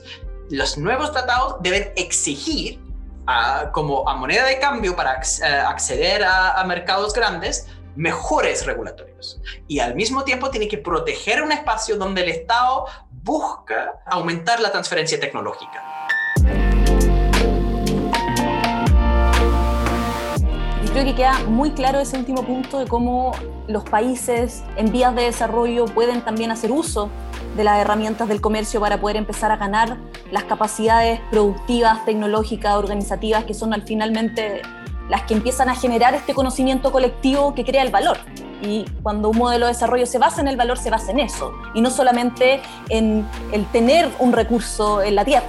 Los 0.50 0.78
nuevos 0.78 1.12
tratados 1.12 1.58
deben 1.62 1.92
exigir 1.96 2.80
uh, 3.28 3.72
como 3.72 4.08
a 4.08 4.16
moneda 4.16 4.46
de 4.46 4.60
cambio 4.60 4.96
para 4.96 5.20
uh, 5.20 5.68
acceder 5.68 6.24
a, 6.24 6.54
a 6.54 6.64
mercados 6.64 7.14
grandes 7.14 7.68
mejores 7.96 8.66
regulatorios. 8.66 9.42
Y 9.68 9.80
al 9.80 9.96
mismo 9.96 10.24
tiempo 10.24 10.50
tiene 10.52 10.68
que 10.68 10.78
proteger 10.78 11.42
un 11.42 11.52
espacio 11.52 11.98
donde 11.98 12.22
el 12.22 12.30
Estado 12.30 12.86
busca 13.10 14.00
aumentar 14.06 14.60
la 14.62 14.72
transferencia 14.72 15.20
tecnológica. 15.20 15.84
Creo 20.98 21.06
que 21.06 21.16
queda 21.16 21.44
muy 21.48 21.70
claro 21.70 22.00
ese 22.00 22.18
último 22.18 22.42
punto 22.42 22.80
de 22.80 22.88
cómo 22.88 23.32
los 23.68 23.84
países 23.84 24.64
en 24.78 24.92
vías 24.92 25.14
de 25.14 25.26
desarrollo 25.26 25.86
pueden 25.86 26.22
también 26.22 26.50
hacer 26.50 26.72
uso 26.72 27.12
de 27.56 27.64
las 27.64 27.78
herramientas 27.78 28.28
del 28.28 28.42
comercio 28.42 28.80
para 28.80 29.00
poder 29.00 29.16
empezar 29.16 29.52
a 29.52 29.58
ganar 29.58 29.98
las 30.32 30.46
capacidades 30.46 31.20
productivas, 31.30 32.04
tecnológicas, 32.04 32.78
organizativas, 32.78 33.44
que 33.44 33.54
son 33.54 33.76
al 33.76 33.84
finalmente 33.84 34.64
las 35.08 35.22
que 35.22 35.36
empiezan 35.36 35.70
a 35.70 35.76
generar 35.76 36.16
este 36.16 36.34
conocimiento 36.34 36.92
colectivo 36.92 37.54
que 37.54 37.64
crea 37.64 37.84
el 37.84 37.92
valor. 37.92 38.18
Y 38.64 38.86
cuando 39.04 39.30
un 39.30 39.38
modelo 39.38 39.68
de 39.68 39.74
desarrollo 39.74 40.08
se 40.08 40.18
basa 40.18 40.42
en 40.42 40.48
el 40.48 40.58
valor, 40.58 40.80
se 40.80 40.90
basa 40.90 41.12
en 41.12 41.20
eso, 41.20 41.54
y 41.76 41.82
no 41.82 41.92
solamente 41.92 42.60
en 42.90 43.24
el 43.52 43.68
tener 43.68 44.10
un 44.18 44.34
recurso 44.34 45.04
en 45.04 45.14
la 45.14 45.24
tierra. 45.24 45.46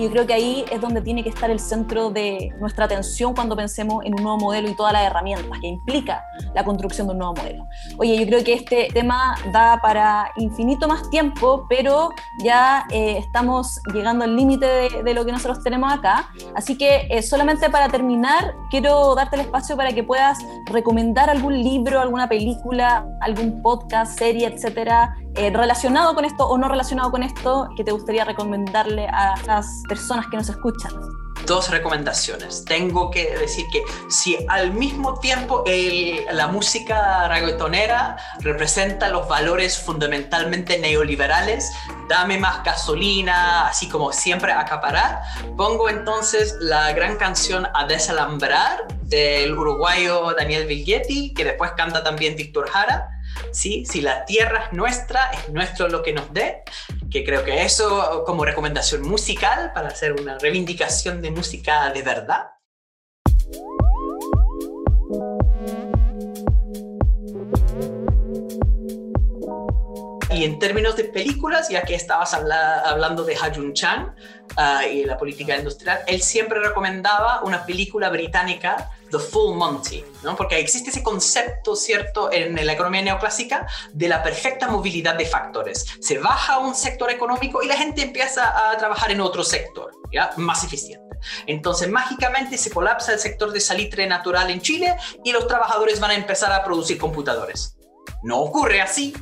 Y 0.00 0.04
yo 0.04 0.10
creo 0.10 0.26
que 0.26 0.32
ahí 0.32 0.64
es 0.72 0.80
donde 0.80 1.02
tiene 1.02 1.22
que 1.22 1.28
estar 1.28 1.50
el 1.50 1.60
centro 1.60 2.08
de 2.08 2.54
nuestra 2.58 2.86
atención 2.86 3.34
cuando 3.34 3.54
pensemos 3.54 4.02
en 4.06 4.14
un 4.14 4.22
nuevo 4.22 4.38
modelo 4.38 4.70
y 4.70 4.74
todas 4.74 4.94
las 4.94 5.04
herramientas 5.04 5.58
que 5.60 5.66
implica 5.66 6.24
la 6.54 6.64
construcción 6.64 7.06
de 7.06 7.12
un 7.12 7.18
nuevo 7.18 7.34
modelo. 7.34 7.66
Oye, 7.98 8.18
yo 8.18 8.24
creo 8.24 8.42
que 8.42 8.54
este 8.54 8.88
tema 8.94 9.34
da 9.52 9.78
para 9.82 10.32
infinito 10.36 10.88
más 10.88 11.10
tiempo, 11.10 11.66
pero 11.68 12.08
ya 12.42 12.86
eh, 12.90 13.18
estamos 13.18 13.78
llegando 13.92 14.24
al 14.24 14.34
límite 14.34 14.64
de, 15.04 15.12
lo 15.12 15.26
que 15.26 15.32
nosotros 15.32 15.62
tenemos 15.62 15.92
acá. 15.92 16.30
Así 16.54 16.78
que 16.78 17.06
eh, 17.10 17.20
solamente 17.20 17.68
para 17.68 17.90
terminar, 17.90 18.54
quiero 18.70 19.14
darte 19.14 19.36
el 19.36 19.42
espacio 19.42 19.76
para 19.76 19.92
que 19.92 20.02
puedas 20.02 20.38
recomendar 20.64 21.28
algún 21.28 21.62
libro, 21.62 22.00
alguna 22.00 22.26
película, 22.26 23.06
algún 23.20 23.60
podcast, 23.60 24.18
serie, 24.18 24.46
etcétera, 24.46 25.14
eh, 25.36 25.50
relacionado 25.50 26.14
con 26.14 26.24
esto 26.24 26.46
o 26.46 26.58
no 26.58 26.68
relacionado 26.68 27.10
con 27.10 27.22
esto 27.22 27.68
que 27.76 27.84
te 27.84 27.92
gustaría 27.92 28.24
recomendarle 28.24 29.06
a 29.06 29.34
las 29.46 29.82
personas 29.88 30.26
que 30.26 30.36
nos 30.36 30.48
escuchan? 30.48 30.92
Dos 31.46 31.70
recomendaciones. 31.70 32.64
Tengo 32.64 33.10
que 33.10 33.36
decir 33.38 33.64
que 33.72 33.82
si 34.08 34.36
al 34.48 34.72
mismo 34.72 35.18
tiempo 35.20 35.64
la 36.32 36.48
música 36.48 37.28
reggaetonera 37.28 38.16
representa 38.40 39.08
los 39.08 39.26
valores 39.28 39.78
fundamentalmente 39.78 40.78
neoliberales, 40.78 41.72
dame 42.08 42.38
más 42.38 42.62
gasolina, 42.62 43.68
así 43.68 43.88
como 43.88 44.12
siempre 44.12 44.52
acaparar, 44.52 45.22
pongo 45.56 45.88
entonces 45.88 46.56
la 46.60 46.92
gran 46.92 47.16
canción 47.16 47.66
A 47.72 47.86
Desalambrar 47.86 48.86
del 49.04 49.56
uruguayo 49.56 50.34
Daniel 50.36 50.66
Vilgetti, 50.66 51.32
que 51.34 51.44
después 51.44 51.72
canta 51.76 52.04
también 52.04 52.36
Víctor 52.36 52.68
Jara 52.68 53.19
¿sí? 53.52 53.84
Si 53.86 54.00
la 54.00 54.24
tierra 54.24 54.66
es 54.66 54.72
nuestra, 54.72 55.30
es 55.32 55.48
nuestro 55.48 55.88
lo 55.88 56.02
que 56.02 56.12
nos 56.12 56.32
dé, 56.32 56.62
que 57.10 57.24
creo 57.24 57.44
que 57.44 57.62
eso 57.62 58.24
como 58.24 58.44
recomendación 58.44 59.02
musical 59.02 59.72
para 59.74 59.88
hacer 59.88 60.12
una 60.12 60.38
reivindicación 60.38 61.22
de 61.22 61.30
música 61.30 61.90
de 61.92 62.02
verdad. 62.02 62.50
Y 70.32 70.44
en 70.44 70.58
términos 70.58 70.96
de 70.96 71.04
películas, 71.04 71.68
ya 71.68 71.82
que 71.82 71.94
estabas 71.94 72.32
hablando 72.32 73.24
de 73.24 73.36
Hajun 73.36 73.74
Chan 73.74 74.14
uh, 74.56 74.88
y 74.88 75.04
la 75.04 75.18
política 75.18 75.56
industrial, 75.56 76.00
él 76.06 76.22
siempre 76.22 76.60
recomendaba 76.60 77.42
una 77.42 77.66
película 77.66 78.08
británica 78.10 78.90
the 79.10 79.18
full 79.18 79.56
Monty, 79.56 80.04
¿no? 80.22 80.36
Porque 80.36 80.58
existe 80.58 80.90
ese 80.90 81.02
concepto, 81.02 81.76
¿cierto?, 81.76 82.30
en 82.32 82.54
la 82.64 82.72
economía 82.72 83.02
neoclásica 83.02 83.66
de 83.92 84.08
la 84.08 84.22
perfecta 84.22 84.68
movilidad 84.68 85.14
de 85.16 85.26
factores. 85.26 85.86
Se 86.00 86.18
baja 86.18 86.58
un 86.58 86.74
sector 86.74 87.10
económico 87.10 87.62
y 87.62 87.66
la 87.66 87.76
gente 87.76 88.02
empieza 88.02 88.70
a 88.70 88.76
trabajar 88.76 89.10
en 89.10 89.20
otro 89.20 89.44
sector, 89.44 89.92
¿ya? 90.12 90.30
Más 90.36 90.64
eficiente. 90.64 91.04
Entonces, 91.46 91.88
mágicamente 91.90 92.56
se 92.56 92.70
colapsa 92.70 93.12
el 93.12 93.18
sector 93.18 93.52
de 93.52 93.60
salitre 93.60 94.06
natural 94.06 94.50
en 94.50 94.60
Chile 94.60 94.96
y 95.22 95.32
los 95.32 95.46
trabajadores 95.46 96.00
van 96.00 96.12
a 96.12 96.14
empezar 96.14 96.52
a 96.52 96.64
producir 96.64 96.98
computadores. 96.98 97.76
No 98.22 98.40
ocurre 98.40 98.80
así, 98.80 99.14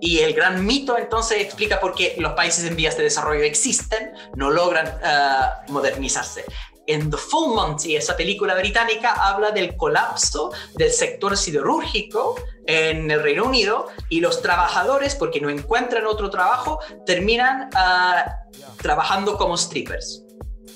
Y 0.00 0.18
el 0.18 0.34
gran 0.34 0.64
mito 0.64 0.98
entonces 0.98 1.40
explica 1.40 1.80
por 1.80 1.94
qué 1.94 2.14
los 2.18 2.32
países 2.32 2.64
en 2.64 2.76
vías 2.76 2.96
de 2.96 3.04
desarrollo 3.04 3.42
existen, 3.42 4.12
no 4.34 4.50
logran 4.50 4.86
uh, 4.86 5.72
modernizarse. 5.72 6.44
En 6.86 7.10
The 7.10 7.16
Full 7.16 7.54
Monty, 7.54 7.96
esa 7.96 8.16
película 8.16 8.54
británica, 8.54 9.12
habla 9.12 9.50
del 9.50 9.76
colapso 9.76 10.52
del 10.74 10.92
sector 10.92 11.36
siderúrgico 11.36 12.36
en 12.66 13.10
el 13.10 13.22
Reino 13.22 13.44
Unido 13.44 13.88
y 14.08 14.20
los 14.20 14.42
trabajadores, 14.42 15.14
porque 15.14 15.40
no 15.40 15.50
encuentran 15.50 16.06
otro 16.06 16.30
trabajo, 16.30 16.80
terminan 17.04 17.70
uh, 17.74 18.76
trabajando 18.76 19.36
como 19.36 19.56
strippers. 19.56 20.25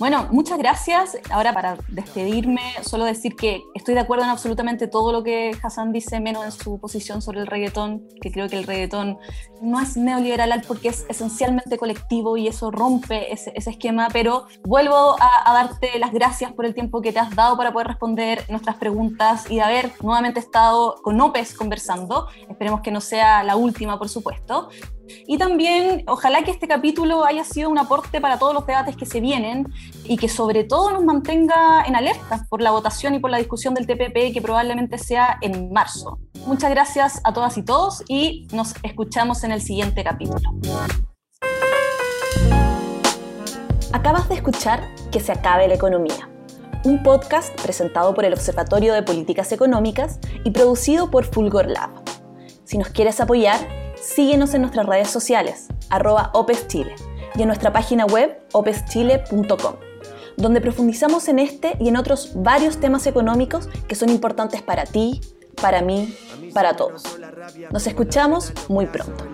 Bueno, 0.00 0.26
muchas 0.30 0.56
gracias. 0.56 1.18
Ahora 1.30 1.52
para 1.52 1.76
despedirme, 1.88 2.62
solo 2.82 3.04
decir 3.04 3.36
que 3.36 3.62
estoy 3.74 3.92
de 3.92 4.00
acuerdo 4.00 4.24
en 4.24 4.30
absolutamente 4.30 4.88
todo 4.88 5.12
lo 5.12 5.22
que 5.22 5.54
Hassan 5.62 5.92
dice, 5.92 6.20
menos 6.20 6.42
en 6.42 6.52
su 6.52 6.80
posición 6.80 7.20
sobre 7.20 7.40
el 7.40 7.46
reggaetón, 7.46 8.08
que 8.22 8.32
creo 8.32 8.48
que 8.48 8.56
el 8.56 8.64
reggaetón 8.64 9.18
no 9.60 9.78
es 9.78 9.98
neoliberal 9.98 10.62
porque 10.66 10.88
es 10.88 11.04
esencialmente 11.10 11.76
colectivo 11.76 12.38
y 12.38 12.48
eso 12.48 12.70
rompe 12.70 13.30
ese, 13.30 13.52
esquema, 13.54 14.08
pero 14.10 14.46
vuelvo 14.62 15.16
a, 15.20 15.52
darte 15.52 15.98
las 15.98 16.12
gracias 16.12 16.50
por 16.54 16.64
el 16.64 16.72
tiempo 16.72 17.02
que 17.02 17.12
te 17.12 17.18
has 17.18 17.36
dado 17.36 17.58
para 17.58 17.70
poder 17.70 17.88
responder 17.88 18.46
nuestras 18.48 18.76
preguntas 18.76 19.50
y 19.50 19.56
de 19.56 19.62
haber 19.62 19.92
nuevamente 20.00 20.40
estado 20.40 20.94
con 21.02 21.18
López 21.18 21.54
conversando. 21.54 22.26
Esperemos 22.48 22.80
que 22.80 22.90
no 22.90 23.02
sea 23.02 23.44
la 23.44 23.56
última, 23.56 23.98
por 23.98 24.08
supuesto. 24.08 24.70
Y 25.26 25.38
también, 25.38 26.04
ojalá 26.06 26.42
que 26.42 26.50
este 26.50 26.68
capítulo 26.68 27.24
haya 27.24 27.44
sido 27.44 27.70
un 27.70 27.78
aporte 27.78 28.20
para 28.20 28.38
todos 28.38 28.54
los 28.54 28.66
debates 28.66 28.96
que 28.96 29.06
se 29.06 29.20
vienen 29.20 29.72
y 30.04 30.16
que 30.16 30.28
sobre 30.28 30.64
todo 30.64 30.90
nos 30.90 31.04
mantenga 31.04 31.84
en 31.86 31.96
alerta 31.96 32.46
por 32.48 32.60
la 32.62 32.70
votación 32.70 33.14
y 33.14 33.18
por 33.18 33.30
la 33.30 33.38
discusión 33.38 33.74
del 33.74 33.86
TPP 33.86 34.32
que 34.32 34.40
probablemente 34.42 34.98
sea 34.98 35.38
en 35.40 35.72
marzo. 35.72 36.18
Muchas 36.46 36.70
gracias 36.70 37.20
a 37.24 37.32
todas 37.32 37.56
y 37.58 37.64
todos 37.64 38.02
y 38.08 38.48
nos 38.52 38.74
escuchamos 38.82 39.44
en 39.44 39.52
el 39.52 39.62
siguiente 39.62 40.02
capítulo. 40.04 40.50
Acabas 43.92 44.28
de 44.28 44.36
escuchar 44.36 44.88
Que 45.10 45.20
se 45.20 45.32
acabe 45.32 45.66
la 45.66 45.74
economía, 45.74 46.28
un 46.84 47.02
podcast 47.02 47.60
presentado 47.60 48.14
por 48.14 48.24
el 48.24 48.32
Observatorio 48.32 48.94
de 48.94 49.02
Políticas 49.02 49.50
Económicas 49.52 50.20
y 50.44 50.52
producido 50.52 51.10
por 51.10 51.24
Fulgor 51.24 51.68
Lab. 51.68 51.90
Si 52.64 52.78
nos 52.78 52.88
quieres 52.90 53.20
apoyar, 53.20 53.58
síguenos 54.02 54.54
en 54.54 54.62
nuestras 54.62 54.86
redes 54.86 55.10
sociales, 55.10 55.66
arroba 55.88 56.30
opeschile, 56.34 56.94
y 57.34 57.42
en 57.42 57.48
nuestra 57.48 57.72
página 57.72 58.06
web 58.06 58.38
opeschile.com, 58.52 59.74
donde 60.36 60.60
profundizamos 60.60 61.28
en 61.28 61.38
este 61.38 61.76
y 61.78 61.88
en 61.88 61.96
otros 61.96 62.32
varios 62.34 62.78
temas 62.78 63.06
económicos 63.06 63.68
que 63.88 63.94
son 63.94 64.08
importantes 64.10 64.62
para 64.62 64.84
ti, 64.84 65.20
para 65.60 65.82
mí, 65.82 66.16
para 66.54 66.74
todos. 66.74 67.02
Nos 67.70 67.86
escuchamos 67.86 68.52
muy 68.68 68.86
pronto. 68.86 69.24